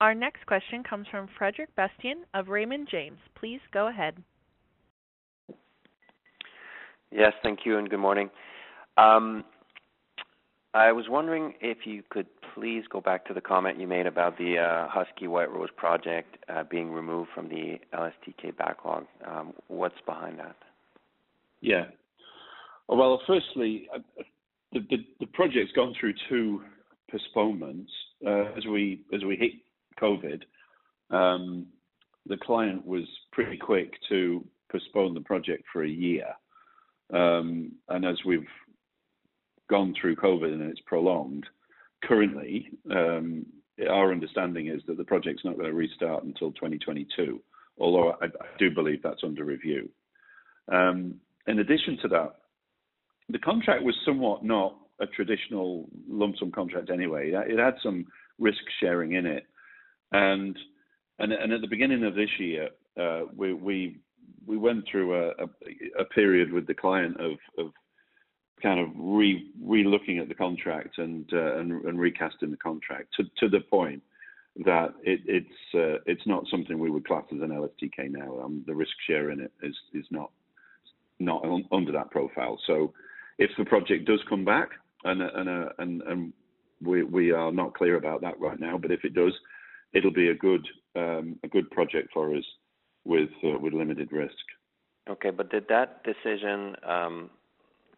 Our 0.00 0.14
next 0.14 0.46
question 0.46 0.84
comes 0.84 1.06
from 1.10 1.28
Frederic 1.36 1.74
Bastien 1.74 2.18
of 2.32 2.48
Raymond 2.48 2.88
James. 2.90 3.18
Please 3.34 3.60
go 3.72 3.88
ahead. 3.88 4.14
Yes, 7.10 7.32
thank 7.42 7.60
you, 7.64 7.78
and 7.78 7.90
good 7.90 7.98
morning. 7.98 8.30
Um, 8.96 9.44
I 10.72 10.92
was 10.92 11.06
wondering 11.08 11.54
if 11.60 11.78
you 11.84 12.02
could 12.10 12.26
please 12.54 12.84
go 12.90 13.00
back 13.00 13.26
to 13.26 13.34
the 13.34 13.40
comment 13.40 13.80
you 13.80 13.88
made 13.88 14.06
about 14.06 14.38
the 14.38 14.58
uh, 14.58 14.88
Husky 14.88 15.26
White 15.26 15.50
Rose 15.50 15.70
project 15.76 16.36
uh, 16.48 16.62
being 16.70 16.92
removed 16.92 17.30
from 17.34 17.48
the 17.48 17.78
LSTK 17.92 18.56
backlog. 18.56 19.06
Um, 19.26 19.52
what's 19.66 20.00
behind 20.06 20.38
that? 20.38 20.56
Yeah. 21.60 21.86
Well, 22.88 23.20
firstly, 23.26 23.88
uh, 23.92 23.98
the, 24.72 24.80
the, 24.90 24.96
the 25.20 25.26
project's 25.26 25.72
gone 25.72 25.94
through 25.98 26.14
two 26.28 26.62
postponements 27.10 27.90
uh, 28.24 28.52
as 28.56 28.66
we 28.66 29.00
as 29.14 29.24
we 29.24 29.36
hit 29.36 29.52
COVID. 30.00 30.42
Um, 31.10 31.66
the 32.26 32.36
client 32.36 32.86
was 32.86 33.04
pretty 33.32 33.56
quick 33.56 33.92
to 34.08 34.44
postpone 34.70 35.14
the 35.14 35.20
project 35.20 35.64
for 35.72 35.84
a 35.84 35.88
year, 35.88 36.26
um, 37.12 37.72
and 37.88 38.04
as 38.04 38.16
we've 38.26 38.46
gone 39.70 39.94
through 40.00 40.16
COVID 40.16 40.52
and 40.52 40.62
it's 40.62 40.80
prolonged, 40.86 41.46
currently 42.04 42.70
um, 42.90 43.46
our 43.88 44.12
understanding 44.12 44.68
is 44.68 44.82
that 44.86 44.96
the 44.96 45.04
project's 45.04 45.44
not 45.44 45.56
going 45.56 45.68
to 45.68 45.74
restart 45.74 46.24
until 46.24 46.52
2022. 46.52 47.40
Although 47.78 48.12
I, 48.20 48.26
I 48.26 48.58
do 48.58 48.70
believe 48.70 49.02
that's 49.02 49.22
under 49.22 49.44
review. 49.44 49.88
Um, 50.70 51.14
in 51.46 51.60
addition 51.60 51.96
to 52.02 52.08
that, 52.08 52.34
the 53.28 53.38
contract 53.38 53.84
was 53.84 53.94
somewhat 54.04 54.44
not 54.44 54.76
a 55.00 55.06
traditional 55.06 55.88
lump 56.08 56.36
sum 56.38 56.50
contract 56.50 56.90
anyway. 56.90 57.30
It 57.32 57.58
had 57.58 57.74
some 57.82 58.06
risk 58.38 58.58
sharing 58.80 59.12
in 59.12 59.26
it, 59.26 59.46
and 60.12 60.56
and, 61.18 61.32
and 61.32 61.52
at 61.52 61.60
the 61.60 61.66
beginning 61.66 62.04
of 62.04 62.14
this 62.14 62.30
year, 62.38 62.68
uh, 63.00 63.22
we, 63.36 63.52
we 63.52 63.98
we 64.46 64.56
went 64.56 64.84
through 64.90 65.14
a, 65.14 65.28
a, 65.30 65.48
a, 66.00 66.04
period 66.06 66.50
with 66.52 66.66
the 66.66 66.74
client 66.74 67.20
of, 67.20 67.32
of 67.58 67.72
kind 68.62 68.80
of 68.80 68.88
re 68.96 69.50
re-looking 69.62 70.18
at 70.18 70.28
the 70.28 70.34
contract 70.34 70.96
and, 70.98 71.28
uh, 71.34 71.58
and, 71.58 71.72
and 71.84 71.98
recasting 71.98 72.50
the 72.50 72.56
contract 72.56 73.08
to 73.16 73.24
to 73.38 73.48
the 73.48 73.60
point 73.60 74.02
that 74.64 74.94
it, 75.02 75.20
it's 75.26 75.74
uh, 75.74 76.00
it's 76.06 76.26
not 76.26 76.44
something 76.50 76.78
we 76.78 76.90
would 76.90 77.06
class 77.06 77.24
as 77.32 77.40
an 77.40 77.50
LSTK 77.50 78.10
now. 78.10 78.40
Um, 78.40 78.64
the 78.66 78.74
risk 78.74 78.92
share 79.06 79.30
in 79.30 79.40
it 79.40 79.52
is 79.62 79.76
is 79.94 80.06
not 80.10 80.30
not 81.20 81.44
under 81.72 81.92
that 81.92 82.10
profile. 82.10 82.58
So 82.66 82.92
if 83.38 83.50
the 83.58 83.64
project 83.64 84.06
does 84.06 84.20
come 84.28 84.44
back, 84.44 84.70
and 85.04 85.22
and 85.22 85.48
uh, 85.48 85.68
and, 85.78 86.02
and 86.02 86.32
we 86.82 87.04
we 87.04 87.30
are 87.30 87.52
not 87.52 87.74
clear 87.74 87.96
about 87.96 88.20
that 88.22 88.40
right 88.40 88.58
now, 88.58 88.78
but 88.78 88.90
if 88.90 89.04
it 89.04 89.14
does, 89.14 89.32
it'll 89.92 90.12
be 90.12 90.28
a 90.28 90.34
good 90.34 90.66
um, 90.96 91.38
a 91.44 91.48
good 91.48 91.70
project 91.70 92.08
for 92.12 92.34
us 92.34 92.44
with 93.04 93.30
uh, 93.44 93.58
with 93.58 93.72
limited 93.72 94.10
risk. 94.12 94.34
Okay, 95.08 95.30
but 95.30 95.50
did 95.50 95.66
that 95.68 96.04
decision 96.04 96.76
um, 96.86 97.30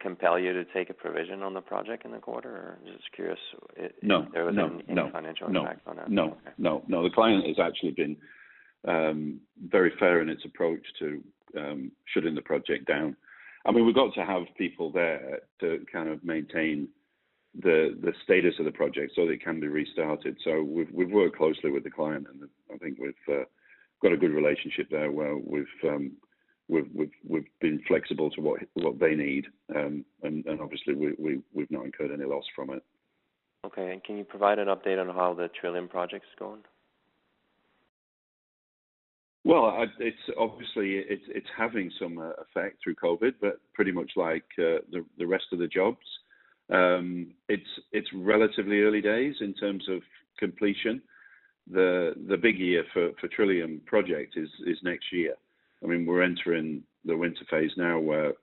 compel 0.00 0.38
you 0.38 0.52
to 0.52 0.64
take 0.64 0.90
a 0.90 0.94
provision 0.94 1.42
on 1.42 1.54
the 1.54 1.60
project 1.60 2.04
in 2.04 2.12
the 2.12 2.18
quarter? 2.18 2.50
Or 2.50 2.78
just 2.84 3.10
curious, 3.12 3.38
no, 4.02 4.26
there 4.32 4.44
was 4.44 4.54
no, 4.54 4.80
any, 4.88 5.10
financial 5.10 5.48
no, 5.48 5.60
impact 5.60 5.86
on 5.86 5.96
that? 5.96 6.10
No, 6.10 6.24
okay. 6.24 6.50
no, 6.58 6.82
no. 6.88 7.02
The 7.02 7.10
client 7.10 7.46
has 7.46 7.56
actually 7.58 7.92
been 7.92 8.16
um, 8.86 9.40
very 9.68 9.92
fair 9.98 10.22
in 10.22 10.28
its 10.28 10.44
approach 10.44 10.82
to 11.00 11.22
um, 11.58 11.92
shutting 12.14 12.34
the 12.34 12.42
project 12.42 12.86
down. 12.86 13.16
I 13.66 13.72
mean, 13.72 13.84
we've 13.84 13.94
got 13.94 14.14
to 14.14 14.24
have 14.24 14.42
people 14.56 14.90
there 14.90 15.40
to 15.60 15.84
kind 15.92 16.08
of 16.08 16.24
maintain 16.24 16.88
the 17.58 17.98
the 18.00 18.12
status 18.22 18.54
of 18.58 18.64
the 18.64 18.72
project 18.72 19.12
so 19.14 19.26
that 19.26 19.32
it 19.32 19.42
can 19.42 19.60
be 19.60 19.68
restarted. 19.68 20.36
So 20.44 20.62
we've 20.62 20.90
we've 20.92 21.10
worked 21.10 21.36
closely 21.36 21.70
with 21.70 21.84
the 21.84 21.90
client, 21.90 22.26
and 22.32 22.48
I 22.72 22.78
think 22.78 22.98
we've 22.98 23.14
uh, 23.28 23.44
got 24.02 24.12
a 24.12 24.16
good 24.16 24.32
relationship 24.32 24.88
there 24.90 25.10
where 25.10 25.36
we've 25.36 25.66
um, 25.84 26.12
we've 26.68 26.88
we've 26.94 27.12
we've 27.26 27.48
been 27.60 27.82
flexible 27.88 28.30
to 28.30 28.40
what 28.40 28.60
what 28.74 28.98
they 29.00 29.14
need, 29.14 29.46
um, 29.74 30.04
and 30.22 30.46
and 30.46 30.60
obviously 30.60 30.94
we 30.94 31.14
we 31.18 31.40
we've 31.52 31.70
not 31.70 31.84
incurred 31.84 32.12
any 32.12 32.24
loss 32.24 32.44
from 32.54 32.70
it. 32.70 32.82
Okay, 33.66 33.92
and 33.92 34.02
can 34.02 34.16
you 34.16 34.24
provide 34.24 34.58
an 34.58 34.68
update 34.68 35.00
on 35.00 35.14
how 35.14 35.34
the 35.34 35.50
Trillium 35.60 35.88
project 35.88 36.24
is 36.24 36.38
going? 36.38 36.62
Well, 39.44 39.66
I, 39.66 39.86
it's 39.98 40.16
obviously 40.38 40.96
it's 40.96 41.24
it's 41.28 41.48
having 41.56 41.90
some 42.00 42.18
uh, 42.18 42.30
effect 42.42 42.76
through 42.82 42.94
COVID, 42.94 43.34
but 43.40 43.60
pretty 43.74 43.90
much 43.90 44.12
like 44.16 44.44
uh, 44.58 44.86
the 44.92 45.04
the 45.18 45.26
rest 45.26 45.46
of 45.52 45.58
the 45.58 45.66
jobs, 45.66 46.06
it's 46.70 47.80
it's 47.92 48.08
relatively 48.14 48.82
early 48.82 49.00
days 49.00 49.36
in 49.40 49.54
terms 49.54 49.84
of 49.88 50.02
completion. 50.38 51.02
The 51.70 52.38
big 52.40 52.58
year 52.58 52.84
for 52.92 53.12
Trillium 53.28 53.80
project 53.86 54.36
is 54.36 54.78
next 54.82 55.12
year. 55.12 55.34
I 55.82 55.86
mean, 55.86 56.04
we're 56.06 56.22
entering 56.22 56.82
the 57.04 57.16
winter 57.16 57.44
phase 57.50 57.72
now 57.76 57.98
where 57.98 58.34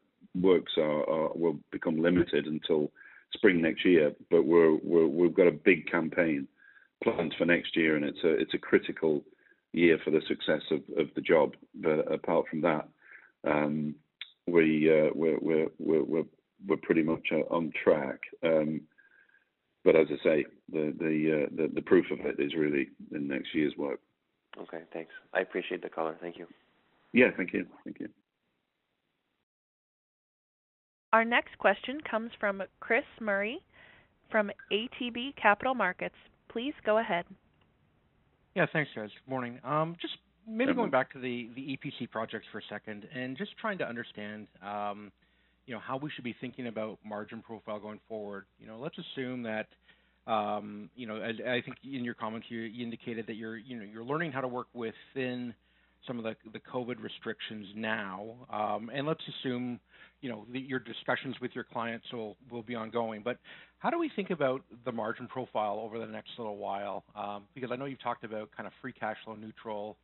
works 0.41 0.73
will 0.77 1.59
become 1.71 2.01
limited 2.01 2.47
until 2.47 2.91
spring 3.33 3.61
next 3.61 3.85
year. 3.85 4.13
But 4.29 4.43
we've 4.43 5.35
got 5.35 5.47
a 5.47 5.51
big 5.51 5.89
campaign 5.89 6.47
planned 7.03 7.35
for 7.37 7.45
next 7.45 7.75
year, 7.75 7.95
and 7.95 8.05
it's 8.05 8.53
a 8.53 8.57
critical 8.57 9.23
year 9.73 9.99
for 10.03 10.11
the 10.11 10.21
success 10.27 10.61
of, 10.71 11.07
the 11.15 11.21
job. 11.21 11.53
But 11.75 12.11
apart 12.11 12.45
from 12.49 12.61
that, 12.61 12.87
um, 13.43 13.95
uh, 14.47 15.09
we're, 15.15 16.25
we're 16.65 16.75
we're 16.75 16.75
we're 16.75 16.81
pretty 16.81 17.03
much 17.03 17.27
uh, 17.31 17.53
on 17.53 17.71
track. 17.83 18.19
Um, 18.43 18.81
but 19.83 19.95
as 19.95 20.07
I 20.09 20.23
say, 20.23 20.45
the 20.71 20.93
the, 20.99 21.45
uh, 21.45 21.55
the 21.55 21.73
the 21.73 21.81
proof 21.81 22.05
of 22.11 22.19
it 22.25 22.39
is 22.39 22.53
really 22.55 22.89
in 23.11 23.27
next 23.27 23.55
year's 23.55 23.73
work. 23.77 23.99
Okay, 24.61 24.83
thanks. 24.93 25.11
I 25.33 25.41
appreciate 25.41 25.81
the 25.83 25.89
color. 25.89 26.17
Thank 26.21 26.37
you. 26.37 26.47
Yeah, 27.13 27.27
thank 27.37 27.53
you. 27.53 27.65
Thank 27.83 27.99
you. 27.99 28.09
Our 31.13 31.25
next 31.25 31.57
question 31.57 31.99
comes 32.09 32.31
from 32.39 32.63
Chris 32.79 33.05
Murray 33.21 33.59
from 34.29 34.51
ATB 34.71 35.35
Capital 35.41 35.73
Markets. 35.73 36.15
Please 36.49 36.73
go 36.85 36.97
ahead. 36.97 37.25
Yeah, 38.55 38.65
thanks, 38.73 38.91
guys. 38.95 39.09
Good 39.25 39.29
morning. 39.29 39.59
Um, 39.63 39.95
just 40.01 40.15
maybe 40.47 40.73
going 40.73 40.91
back 40.91 41.11
to 41.13 41.19
the 41.19 41.49
the 41.55 41.77
EPC 41.77 42.09
projects 42.09 42.47
for 42.51 42.59
a 42.59 42.61
second, 42.69 43.07
and 43.13 43.37
just 43.37 43.57
trying 43.57 43.77
to 43.77 43.87
understand, 43.87 44.47
um, 44.63 45.11
you 45.67 45.73
know, 45.73 45.79
how 45.79 45.97
we 45.97 46.09
should 46.09 46.23
be 46.23 46.35
thinking 46.41 46.67
about 46.67 46.97
margin 47.05 47.41
profile 47.41 47.79
going 47.79 47.99
forward. 48.07 48.45
You 48.59 48.67
know, 48.67 48.79
let's 48.79 48.95
assume 48.97 49.43
that, 49.43 49.67
um, 50.25 50.89
you 50.95 51.05
know, 51.05 51.17
I, 51.17 51.57
I 51.57 51.61
think 51.61 51.77
in 51.83 52.03
your 52.03 52.13
comments 52.15 52.47
you, 52.49 52.61
you 52.61 52.83
indicated 52.83 53.27
that 53.27 53.35
you're, 53.35 53.57
you 53.57 53.77
know, 53.77 53.83
you're 53.83 54.03
learning 54.05 54.31
how 54.31 54.41
to 54.41 54.47
work 54.47 54.67
within 54.73 55.53
some 56.05 56.17
of 56.17 56.23
the 56.23 56.35
the 56.53 56.59
COVID 56.59 57.03
restrictions 57.03 57.67
now. 57.75 58.47
Um, 58.49 58.89
and 58.93 59.05
let's 59.05 59.21
assume, 59.27 59.79
you 60.21 60.29
know, 60.29 60.45
the, 60.51 60.59
your 60.59 60.79
discussions 60.79 61.35
with 61.41 61.51
your 61.53 61.65
clients 61.65 62.05
will 62.13 62.37
will 62.49 62.63
be 62.63 62.75
ongoing. 62.75 63.21
But 63.23 63.37
how 63.79 63.89
do 63.89 63.99
we 63.99 64.09
think 64.15 64.29
about 64.29 64.61
the 64.85 64.91
margin 64.91 65.27
profile 65.27 65.81
over 65.83 65.99
the 65.99 66.05
next 66.05 66.29
little 66.37 66.57
while? 66.57 67.03
Um, 67.13 67.43
because 67.53 67.71
I 67.73 67.75
know 67.75 67.85
you've 67.85 68.01
talked 68.01 68.23
about 68.23 68.49
kind 68.55 68.67
of 68.67 68.73
free 68.81 68.93
cash 68.93 69.17
flow 69.25 69.35
neutral, 69.35 69.97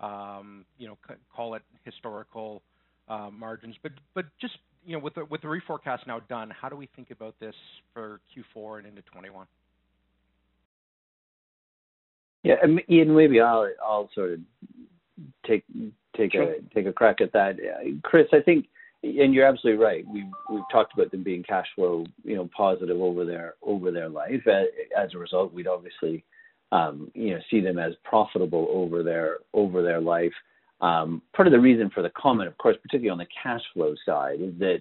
um, 0.00 0.64
you 0.76 0.88
know, 0.88 0.98
call 1.34 1.54
it 1.54 1.62
historical 1.84 2.62
uh, 3.08 3.30
margins. 3.30 3.76
But 3.82 3.92
but 4.14 4.24
just 4.40 4.54
you 4.86 4.92
know, 4.92 4.98
with 4.98 5.14
the 5.14 5.24
with 5.24 5.42
the 5.42 5.48
reforecast 5.48 6.06
now 6.06 6.20
done, 6.28 6.50
how 6.50 6.68
do 6.68 6.76
we 6.76 6.88
think 6.94 7.10
about 7.10 7.34
this 7.40 7.54
for 7.92 8.20
Q4 8.56 8.78
and 8.78 8.86
into 8.88 9.02
21? 9.02 9.46
Yeah, 12.42 12.56
Ian, 12.90 13.14
maybe 13.14 13.40
I'll 13.40 13.68
I'll 13.84 14.10
sort 14.14 14.32
of 14.34 14.40
take 15.46 15.64
take 16.16 16.32
sure. 16.32 16.42
a 16.42 16.74
take 16.74 16.86
a 16.86 16.92
crack 16.92 17.20
at 17.20 17.32
that. 17.32 17.56
Chris, 18.02 18.26
I 18.32 18.40
think, 18.40 18.66
and 19.02 19.32
you're 19.32 19.46
absolutely 19.46 19.82
right. 19.82 20.04
We've 20.06 20.30
we've 20.50 20.62
talked 20.70 20.92
about 20.92 21.10
them 21.10 21.22
being 21.22 21.42
cash 21.42 21.66
flow, 21.74 22.04
you 22.22 22.36
know, 22.36 22.48
positive 22.54 23.00
over 23.00 23.24
their 23.24 23.54
over 23.62 23.90
their 23.90 24.10
life. 24.10 24.46
As 24.46 25.14
a 25.14 25.18
result, 25.18 25.54
we'd 25.54 25.66
obviously, 25.66 26.22
um, 26.70 27.10
you 27.14 27.30
know, 27.30 27.40
see 27.50 27.60
them 27.60 27.78
as 27.78 27.94
profitable 28.04 28.66
over 28.70 29.02
their 29.02 29.38
over 29.54 29.82
their 29.82 30.00
life. 30.00 30.32
Um, 30.84 31.22
part 31.34 31.46
of 31.48 31.52
the 31.52 31.60
reason 31.60 31.90
for 31.94 32.02
the 32.02 32.10
comment, 32.10 32.48
of 32.48 32.58
course, 32.58 32.76
particularly 32.82 33.10
on 33.10 33.18
the 33.18 33.26
cash 33.42 33.62
flow 33.72 33.94
side, 34.06 34.40
is 34.40 34.52
that 34.58 34.80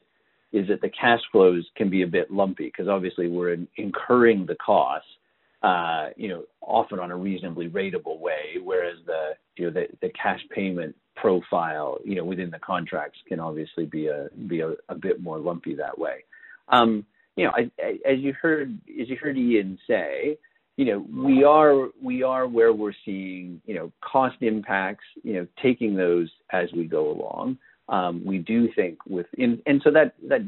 is 0.51 0.68
that 0.68 0.82
the 0.82 0.89
cash 0.89 1.22
flows 1.32 1.66
can 1.76 1.89
be 1.89 2.04
a 2.04 2.08
bit 2.08 2.30
lumpy 2.30 2.66
because 2.66 2.88
obviously 2.88 3.28
we're 3.28 3.54
in, 3.54 3.68
incurring 3.78 4.45
the 4.45 4.56
costs 4.56 5.08
uh, 5.64 6.10
you 6.18 6.28
know, 6.28 6.43
often 6.62 6.99
on 6.99 7.10
a 7.10 7.16
reasonably 7.16 7.70
ratable 7.70 8.20
way, 8.20 8.58
whereas 8.62 8.97
the, 9.06 9.30
you 9.56 9.66
know, 9.66 9.72
the, 9.72 9.88
the 10.01 10.10
cash 10.10 10.41
payment 10.54 10.93
profile, 11.16 11.97
you 12.04 12.16
know, 12.16 12.26
within 12.26 12.51
the 12.51 12.60
contracts 12.60 13.18
can 13.30 13.39
obviously 13.39 13.86
be 13.86 14.08
a 14.08 14.28
be 14.47 14.60
a, 14.60 14.74
a 14.89 14.95
bit 14.95 15.22
more 15.22 15.39
lumpy 15.39 15.74
that 15.74 15.97
way. 15.97 16.26
Um, 16.68 17.06
you 17.38 17.45
know, 17.45 17.51
I, 17.56 17.72
I, 17.82 17.91
as 18.12 18.20
you 18.20 18.34
heard 18.34 18.78
as 19.01 19.08
you 19.08 19.16
heard 19.16 19.38
Ian 19.38 19.80
say, 19.88 20.38
you 20.78 20.86
know, 20.86 21.06
we 21.14 21.44
are 21.44 21.90
we 22.02 22.24
are 22.24 22.48
where 22.48 22.74
we're 22.74 22.94
seeing, 23.06 23.62
you 23.66 23.76
know, 23.76 23.92
cost 24.02 24.38
impacts, 24.42 25.06
you 25.24 25.34
know, 25.34 25.48
taking 25.62 25.96
those 25.96 26.30
as 26.52 26.72
we 26.74 26.86
go 26.86 27.12
along. 27.12 27.58
Um, 27.90 28.24
we 28.26 28.40
do 28.40 28.70
think 28.74 28.98
with 29.08 29.28
and 29.38 29.62
so 29.84 29.92
that 29.92 30.16
that 30.28 30.42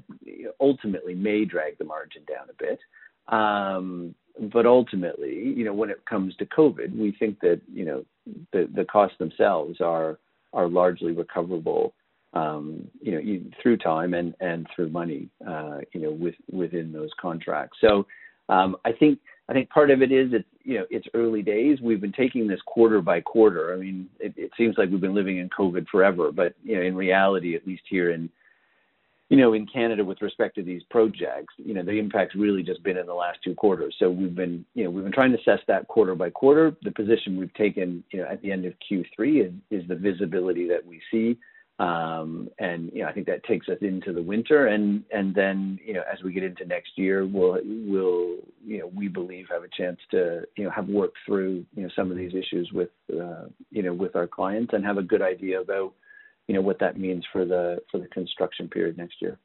ultimately 0.60 1.14
may 1.14 1.46
drag 1.46 1.78
the 1.78 1.84
margin 1.84 2.24
down 2.28 2.48
a 2.50 2.64
bit. 2.64 2.80
Um, 3.28 4.16
but 4.54 4.66
ultimately, 4.66 5.54
you 5.56 5.64
know, 5.64 5.74
when 5.74 5.90
it 5.90 6.04
comes 6.06 6.36
to 6.38 6.46
COVID, 6.46 6.98
we 6.98 7.16
think 7.20 7.40
that 7.42 7.62
you 7.72 7.86
know 7.86 8.06
the 8.52 8.70
the 8.74 8.86
costs 8.86 9.18
themselves 9.20 9.80
are 9.80 10.18
are 10.54 10.68
largely 10.68 11.12
recoverable 11.12 11.94
um, 12.36 12.88
you 13.02 13.12
know, 13.12 13.50
through 13.62 13.78
time 13.78 14.14
and 14.14 14.36
and 14.40 14.68
through 14.76 14.90
money, 14.90 15.30
uh, 15.48 15.80
you 15.94 16.02
know, 16.02 16.12
with 16.12 16.36
within 16.52 16.92
those 16.92 17.12
contracts. 17.20 17.78
So 17.80 18.06
um, 18.50 18.76
I 18.86 18.92
think 18.92 19.20
I 19.48 19.54
think 19.54 19.70
part 19.70 19.92
of 19.92 20.02
it 20.02 20.12
is 20.12 20.34
it's 20.34 20.48
you 20.64 20.80
know 20.80 20.86
it's 20.90 21.08
early 21.14 21.42
days. 21.42 21.80
We've 21.82 22.02
been 22.02 22.12
taking 22.12 22.48
this 22.48 22.62
quarter 22.66 23.02
by 23.02 23.22
quarter. 23.22 23.74
I 23.74 23.78
mean, 23.78 24.10
it, 24.20 24.34
it 24.38 24.52
seems 24.58 24.76
like 24.78 24.90
we've 24.90 25.02
been 25.02 25.14
living 25.14 25.38
in 25.38 25.50
COVID 25.50 25.88
forever, 25.88 26.32
but 26.32 26.56
you 26.64 26.76
know, 26.76 26.82
in 26.82 26.96
reality, 26.96 27.56
at 27.56 27.68
least 27.68 27.84
here 27.90 28.12
in 28.12 28.30
you 29.30 29.38
know, 29.38 29.54
in 29.54 29.66
Canada 29.66 30.06
with 30.06 30.22
respect 30.22 30.56
to 30.56 30.64
these 30.64 30.84
projects, 30.90 31.54
you 31.58 31.74
know, 31.74 31.84
the 31.84 31.98
impact's 31.98 32.36
really 32.36 32.62
just 32.62 32.84
been 32.84 32.98
in 32.98 33.08
the 33.08 33.14
last 33.14 33.40
two 33.44 33.56
quarters. 33.56 33.96
So 33.98 34.10
we've 34.10 34.36
been, 34.36 34.64
you 34.76 34.84
know, 34.84 34.92
we've 34.92 35.04
been 35.04 35.14
trying 35.14 35.32
to 35.32 35.40
assess 35.40 35.60
that 35.68 35.88
quarter 35.88 36.14
by 36.14 36.30
quarter. 36.30 36.76
The 36.84 36.92
position 36.92 37.38
we've 37.38 37.54
taken, 37.56 38.04
you 38.12 38.22
know, 38.22 38.28
at 38.28 38.42
the 38.44 38.52
end 38.52 38.66
of 38.66 38.74
Q3 38.90 39.48
is, 39.48 39.54
is 39.72 39.88
the 39.88 39.96
visibility 39.96 40.68
that 40.68 40.86
we 40.86 41.02
see. 41.12 41.38
Um, 41.78 42.50
and 42.58 42.90
you 42.94 43.02
know, 43.02 43.10
I 43.10 43.12
think 43.12 43.28
that 43.28 43.44
takes 43.44 43.68
us 43.68 43.78
into 43.82 44.14
the 44.14 44.22
winter, 44.22 44.68
and 44.68 45.04
and 45.12 45.36
then 45.36 45.78
you 45.86 45.94
know, 45.94 46.04
as 46.12 46.24
we 46.24 46.32
get 46.32 46.44
into 46.44 46.66
next 46.66 46.92
year, 46.98 47.26
we'll 47.26 47.60
we'll 47.64 48.38
you 48.66 48.80
know, 48.80 48.92
we 48.96 49.10
believe 49.10 49.48
have 49.52 49.64
a 49.64 49.68
chance 49.78 50.00
to 50.12 50.44
you 50.56 50.64
know 50.64 50.70
have 50.70 50.88
worked 50.88 51.18
through 51.26 51.66
you 51.76 51.84
know 51.84 51.90
some 51.94 52.12
of 52.12 52.18
these 52.18 52.34
issues 52.34 52.72
with 52.72 52.90
uh, 53.14 53.46
you 53.72 53.84
know 53.84 53.94
with 53.94 54.16
our 54.16 54.26
clients 54.26 54.74
and 54.74 54.86
have 54.86 54.98
a 54.98 55.04
good 55.04 55.22
idea 55.22 55.60
about 55.60 55.94
you 56.48 56.56
know 56.56 56.62
what 56.62 56.80
that 56.80 56.98
means 56.98 57.26
for 57.34 57.44
the 57.44 57.80
for 57.92 58.00
the 58.00 58.08
construction 58.08 58.70
period 58.70 58.98
next 58.98 59.22
year. 59.22 59.38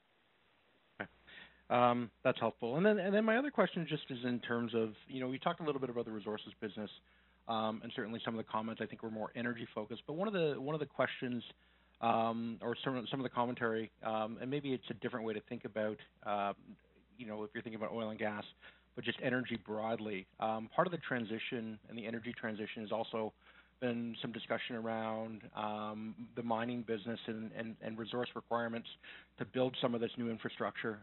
Um, 1.70 2.10
that's 2.24 2.38
helpful. 2.40 2.76
And 2.76 2.84
then 2.84 2.98
and 2.98 3.14
then 3.14 3.24
my 3.24 3.36
other 3.36 3.50
question 3.50 3.86
just 3.88 4.02
is 4.10 4.18
in 4.24 4.40
terms 4.40 4.72
of 4.74 4.90
you 5.08 5.20
know 5.20 5.28
we 5.28 5.38
talked 5.38 5.60
a 5.60 5.64
little 5.64 5.80
bit 5.80 5.88
about 5.88 6.04
the 6.04 6.10
resources 6.10 6.52
business, 6.60 6.90
um, 7.48 7.80
and 7.82 7.92
certainly 7.94 8.20
some 8.24 8.34
of 8.34 8.44
the 8.44 8.50
comments 8.50 8.80
I 8.82 8.86
think 8.86 9.02
were 9.02 9.10
more 9.10 9.30
energy 9.36 9.66
focused. 9.72 10.02
But 10.06 10.14
one 10.14 10.26
of 10.26 10.34
the 10.34 10.60
one 10.60 10.74
of 10.74 10.80
the 10.80 10.86
questions 10.86 11.44
um, 12.00 12.58
or 12.62 12.76
some 12.84 13.06
some 13.10 13.20
of 13.20 13.24
the 13.24 13.30
commentary, 13.30 13.90
um, 14.04 14.38
and 14.40 14.50
maybe 14.50 14.72
it's 14.72 14.84
a 14.90 14.94
different 14.94 15.26
way 15.26 15.34
to 15.34 15.40
think 15.48 15.64
about 15.64 15.96
um, 16.26 16.54
you 17.18 17.26
know 17.26 17.42
if 17.44 17.50
you're 17.54 17.62
thinking 17.62 17.80
about 17.80 17.92
oil 17.92 18.10
and 18.10 18.18
gas, 18.18 18.44
but 18.94 19.04
just 19.04 19.18
energy 19.22 19.58
broadly. 19.66 20.26
Um, 20.38 20.68
part 20.74 20.86
of 20.86 20.92
the 20.92 20.98
transition 20.98 21.78
and 21.88 21.98
the 21.98 22.06
energy 22.06 22.34
transition 22.38 22.82
has 22.82 22.92
also 22.92 23.32
been 23.80 24.14
some 24.20 24.30
discussion 24.30 24.76
around 24.76 25.40
um, 25.56 26.14
the 26.36 26.42
mining 26.42 26.82
business 26.82 27.18
and, 27.26 27.50
and, 27.56 27.76
and, 27.80 27.96
resource 27.96 28.28
requirements 28.34 28.86
to 29.38 29.46
build 29.46 29.74
some 29.80 29.94
of 29.94 30.02
this 30.02 30.10
new 30.18 30.28
infrastructure. 30.28 30.98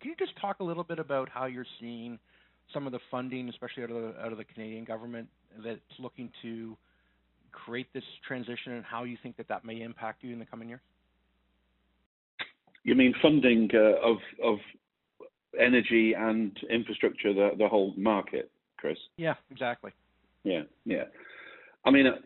Can 0.00 0.10
you 0.10 0.16
just 0.18 0.38
talk 0.38 0.60
a 0.60 0.64
little 0.64 0.84
bit 0.84 0.98
about 0.98 1.28
how 1.28 1.46
you're 1.46 1.66
seeing 1.80 2.18
some 2.72 2.86
of 2.86 2.92
the 2.92 3.00
funding, 3.10 3.48
especially 3.48 3.82
out 3.82 3.90
of 3.90 3.96
the, 3.96 4.20
out 4.20 4.32
of 4.32 4.38
the 4.38 4.44
Canadian 4.44 4.84
government, 4.84 5.28
that's 5.64 5.80
looking 5.98 6.30
to 6.42 6.76
create 7.52 7.92
this 7.92 8.04
transition, 8.26 8.72
and 8.72 8.84
how 8.84 9.04
you 9.04 9.16
think 9.22 9.36
that 9.36 9.48
that 9.48 9.64
may 9.64 9.82
impact 9.82 10.22
you 10.22 10.32
in 10.32 10.38
the 10.38 10.46
coming 10.46 10.68
years? 10.68 10.80
You 12.84 12.94
mean 12.94 13.14
funding 13.20 13.70
uh, 13.74 14.00
of 14.02 14.18
of 14.42 14.58
energy 15.58 16.14
and 16.14 16.56
infrastructure, 16.70 17.32
the 17.32 17.50
the 17.58 17.68
whole 17.68 17.94
market, 17.96 18.50
Chris? 18.76 18.98
Yeah, 19.16 19.34
exactly. 19.50 19.92
Yeah, 20.44 20.62
yeah. 20.84 21.04
I 21.84 21.90
mean, 21.90 22.06
uh, 22.06 22.16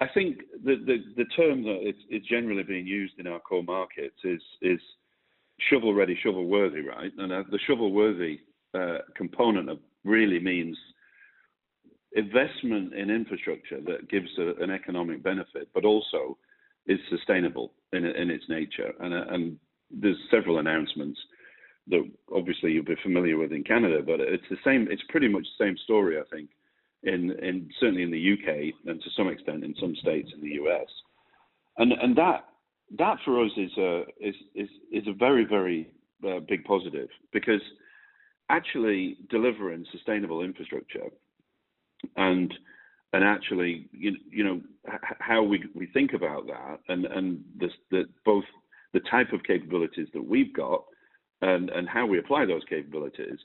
I 0.00 0.06
think 0.12 0.38
the, 0.64 0.76
the, 0.84 0.96
the 1.16 1.24
term 1.36 1.62
that 1.62 1.88
is, 1.88 1.94
is, 2.10 2.26
generally 2.28 2.64
being 2.64 2.86
used 2.86 3.14
in 3.18 3.26
our 3.26 3.38
core 3.38 3.62
markets 3.62 4.16
is 4.24 4.40
is 4.60 4.80
shovel 5.70 5.94
ready, 5.94 6.18
shovel 6.22 6.46
worthy, 6.46 6.80
right? 6.80 7.12
And 7.18 7.32
uh, 7.32 7.44
the 7.50 7.58
shovel 7.66 7.92
worthy 7.92 8.40
uh, 8.74 8.98
component 9.16 9.68
of 9.68 9.78
really 10.04 10.40
means 10.40 10.76
investment 12.14 12.94
in 12.94 13.10
infrastructure 13.10 13.80
that 13.80 14.08
gives 14.08 14.28
a, 14.38 14.62
an 14.62 14.70
economic 14.70 15.22
benefit, 15.22 15.68
but 15.74 15.84
also 15.84 16.36
is 16.86 16.98
sustainable 17.08 17.72
in, 17.92 18.04
in 18.04 18.30
its 18.30 18.44
nature. 18.48 18.92
And, 19.00 19.14
and 19.14 19.58
there's 19.90 20.16
several 20.30 20.58
announcements 20.58 21.18
that 21.88 22.08
obviously 22.34 22.72
you'll 22.72 22.84
be 22.84 22.96
familiar 23.02 23.36
with 23.36 23.52
in 23.52 23.64
Canada, 23.64 24.02
but 24.04 24.20
it's 24.20 24.44
the 24.50 24.56
same. 24.64 24.88
It's 24.90 25.02
pretty 25.08 25.28
much 25.28 25.42
the 25.58 25.64
same 25.64 25.76
story, 25.84 26.18
I 26.18 26.22
think, 26.34 26.50
in, 27.02 27.32
in 27.42 27.68
certainly 27.80 28.02
in 28.02 28.10
the 28.10 28.32
UK 28.32 28.74
and 28.86 29.02
to 29.02 29.10
some 29.16 29.28
extent 29.28 29.64
in 29.64 29.74
some 29.80 29.96
states 29.96 30.30
in 30.34 30.40
the 30.40 30.54
US, 30.62 30.86
and 31.78 31.92
and 31.92 32.16
that 32.16 32.44
that 32.98 33.18
for 33.24 33.44
us 33.44 33.50
is 33.56 33.76
a 33.78 34.04
is 34.20 34.34
is, 34.54 34.68
is 34.92 35.08
a 35.08 35.12
very 35.12 35.44
very 35.44 35.90
uh, 36.26 36.38
big 36.48 36.64
positive 36.64 37.08
because 37.32 37.60
actually 38.48 39.16
delivering 39.30 39.84
sustainable 39.90 40.42
infrastructure 40.42 41.08
and 42.16 42.52
and 43.12 43.24
actually 43.24 43.88
you, 43.92 44.16
you 44.30 44.44
know 44.44 44.60
how 45.20 45.42
we 45.42 45.64
we 45.74 45.86
think 45.86 46.12
about 46.12 46.46
that 46.46 46.80
and 46.88 47.06
and 47.06 47.42
the, 47.58 47.68
the 47.90 48.04
both 48.24 48.44
the 48.92 49.00
type 49.10 49.32
of 49.32 49.42
capabilities 49.44 50.08
that 50.12 50.24
we've 50.24 50.54
got 50.54 50.84
and 51.40 51.70
and 51.70 51.88
how 51.88 52.06
we 52.06 52.18
apply 52.18 52.44
those 52.46 52.62
capabilities 52.68 53.38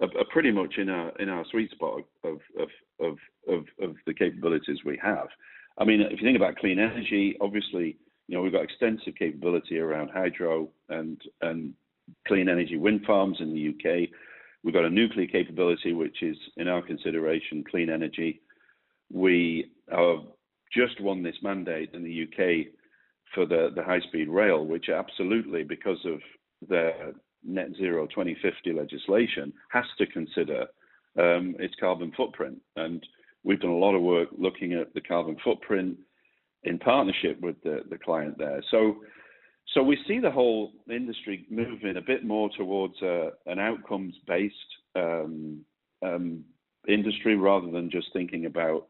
are, 0.00 0.08
are 0.18 0.24
pretty 0.30 0.50
much 0.50 0.74
in 0.78 0.88
our 0.88 1.10
in 1.18 1.28
our 1.28 1.44
sweet 1.50 1.70
spot 1.70 2.02
of 2.24 2.38
of, 2.58 2.68
of 3.00 3.16
of 3.48 3.64
of 3.80 3.96
the 4.06 4.14
capabilities 4.14 4.78
we 4.84 4.98
have. 5.02 5.28
I 5.78 5.84
mean, 5.84 6.00
if 6.00 6.20
you 6.20 6.26
think 6.26 6.36
about 6.36 6.56
clean 6.56 6.78
energy, 6.78 7.36
obviously, 7.40 7.96
you 8.26 8.36
know, 8.36 8.42
we've 8.42 8.52
got 8.52 8.64
extensive 8.64 9.14
capability 9.16 9.78
around 9.78 10.10
hydro 10.10 10.68
and 10.88 11.20
and 11.40 11.74
clean 12.26 12.48
energy 12.48 12.76
wind 12.76 13.02
farms 13.06 13.38
in 13.40 13.52
the 13.52 13.68
UK. 13.68 14.08
We've 14.64 14.74
got 14.74 14.84
a 14.84 14.90
nuclear 14.90 15.26
capability, 15.26 15.92
which 15.92 16.22
is 16.22 16.36
in 16.56 16.68
our 16.68 16.82
consideration 16.82 17.64
clean 17.68 17.90
energy. 17.90 18.40
We 19.12 19.70
have 19.90 20.18
just 20.72 21.00
won 21.00 21.22
this 21.22 21.36
mandate 21.42 21.90
in 21.94 22.02
the 22.02 22.24
UK 22.24 22.72
for 23.34 23.46
the, 23.46 23.70
the 23.74 23.82
high 23.82 24.00
speed 24.00 24.28
rail, 24.28 24.64
which 24.64 24.88
absolutely, 24.88 25.62
because 25.62 25.98
of 26.04 26.20
the 26.68 27.14
net 27.44 27.68
zero 27.76 28.06
2050 28.06 28.72
legislation 28.72 29.52
has 29.70 29.84
to 29.96 30.06
consider 30.06 30.66
um, 31.18 31.54
its 31.58 31.74
carbon 31.78 32.12
footprint. 32.16 32.60
And 32.76 33.04
we've 33.44 33.60
done 33.60 33.70
a 33.70 33.76
lot 33.76 33.94
of 33.94 34.02
work 34.02 34.28
looking 34.36 34.74
at 34.74 34.92
the 34.94 35.00
carbon 35.00 35.36
footprint 35.44 35.96
in 36.64 36.78
partnership 36.78 37.40
with 37.40 37.56
the, 37.62 37.82
the 37.90 37.98
client 37.98 38.36
there. 38.38 38.62
So, 38.70 38.96
so 39.74 39.82
we 39.82 39.98
see 40.06 40.18
the 40.18 40.30
whole 40.30 40.72
industry 40.90 41.46
moving 41.50 41.96
a 41.96 42.00
bit 42.00 42.24
more 42.24 42.48
towards 42.56 43.00
uh, 43.02 43.30
an 43.46 43.58
outcomes-based 43.58 44.54
um, 44.96 45.60
um, 46.02 46.44
industry 46.88 47.36
rather 47.36 47.70
than 47.70 47.90
just 47.90 48.08
thinking 48.12 48.46
about, 48.46 48.86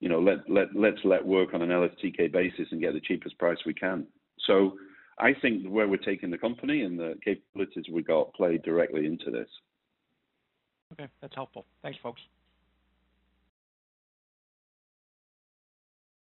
you 0.00 0.08
know, 0.08 0.20
let 0.20 0.48
let 0.48 0.68
let's 0.76 1.00
let 1.04 1.26
work 1.26 1.54
on 1.54 1.62
an 1.62 1.70
LSTK 1.70 2.32
basis 2.32 2.68
and 2.70 2.80
get 2.80 2.92
the 2.92 3.00
cheapest 3.00 3.36
price 3.38 3.58
we 3.66 3.74
can. 3.74 4.06
So 4.46 4.76
I 5.18 5.32
think 5.34 5.66
where 5.66 5.88
we're 5.88 5.96
taking 5.96 6.30
the 6.30 6.38
company 6.38 6.82
and 6.82 6.98
the 6.98 7.18
capabilities 7.24 7.86
we 7.92 8.02
got 8.02 8.32
play 8.34 8.58
directly 8.58 9.06
into 9.06 9.30
this. 9.30 9.48
Okay, 10.92 11.08
that's 11.20 11.34
helpful. 11.34 11.64
Thanks, 11.82 11.98
folks. 12.02 12.20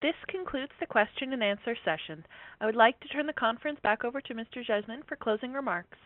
This 0.05 0.13
concludes 0.27 0.71
the 0.79 0.85
question 0.85 1.33
and 1.33 1.43
answer 1.43 1.75
session. 1.83 2.23
I 2.61 2.67
would 2.67 2.75
like 2.75 2.99
to 2.99 3.07
turn 3.07 3.25
the 3.25 3.33
conference 3.33 3.79
back 3.81 4.05
over 4.05 4.21
to 4.21 4.35
Mr. 4.35 4.63
Jasmin 4.63 5.01
for 5.07 5.15
closing 5.15 5.51
remarks. 5.51 5.97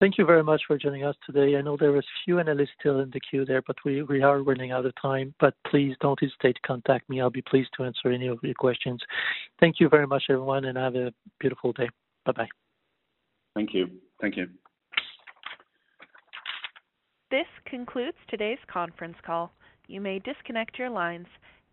Thank 0.00 0.18
you 0.18 0.26
very 0.26 0.42
much 0.42 0.62
for 0.66 0.76
joining 0.76 1.04
us 1.04 1.14
today. 1.24 1.56
I 1.56 1.60
know 1.60 1.76
there 1.76 1.96
is 1.96 2.02
few 2.24 2.40
analysts 2.40 2.70
still 2.80 2.98
in 2.98 3.10
the 3.12 3.20
queue 3.20 3.44
there, 3.44 3.62
but 3.64 3.76
we, 3.84 4.02
we 4.02 4.20
are 4.20 4.42
running 4.42 4.72
out 4.72 4.84
of 4.84 4.92
time. 5.00 5.32
But 5.38 5.54
please 5.70 5.94
don't 6.00 6.18
hesitate 6.20 6.56
to 6.56 6.66
contact 6.66 7.08
me. 7.08 7.20
I'll 7.20 7.30
be 7.30 7.40
pleased 7.40 7.68
to 7.76 7.84
answer 7.84 8.10
any 8.10 8.26
of 8.26 8.40
your 8.42 8.54
questions. 8.54 9.00
Thank 9.60 9.76
you 9.78 9.88
very 9.88 10.08
much, 10.08 10.24
everyone, 10.28 10.64
and 10.64 10.76
have 10.76 10.96
a 10.96 11.14
beautiful 11.38 11.72
day. 11.72 11.88
Bye 12.24 12.32
bye. 12.32 12.48
Thank 13.54 13.74
you. 13.74 13.86
Thank 14.20 14.36
you. 14.36 14.48
This 17.30 17.46
concludes 17.64 18.18
today's 18.28 18.58
conference 18.66 19.18
call. 19.24 19.52
You 19.86 20.00
may 20.00 20.18
disconnect 20.18 20.80
your 20.80 20.90
lines. 20.90 21.28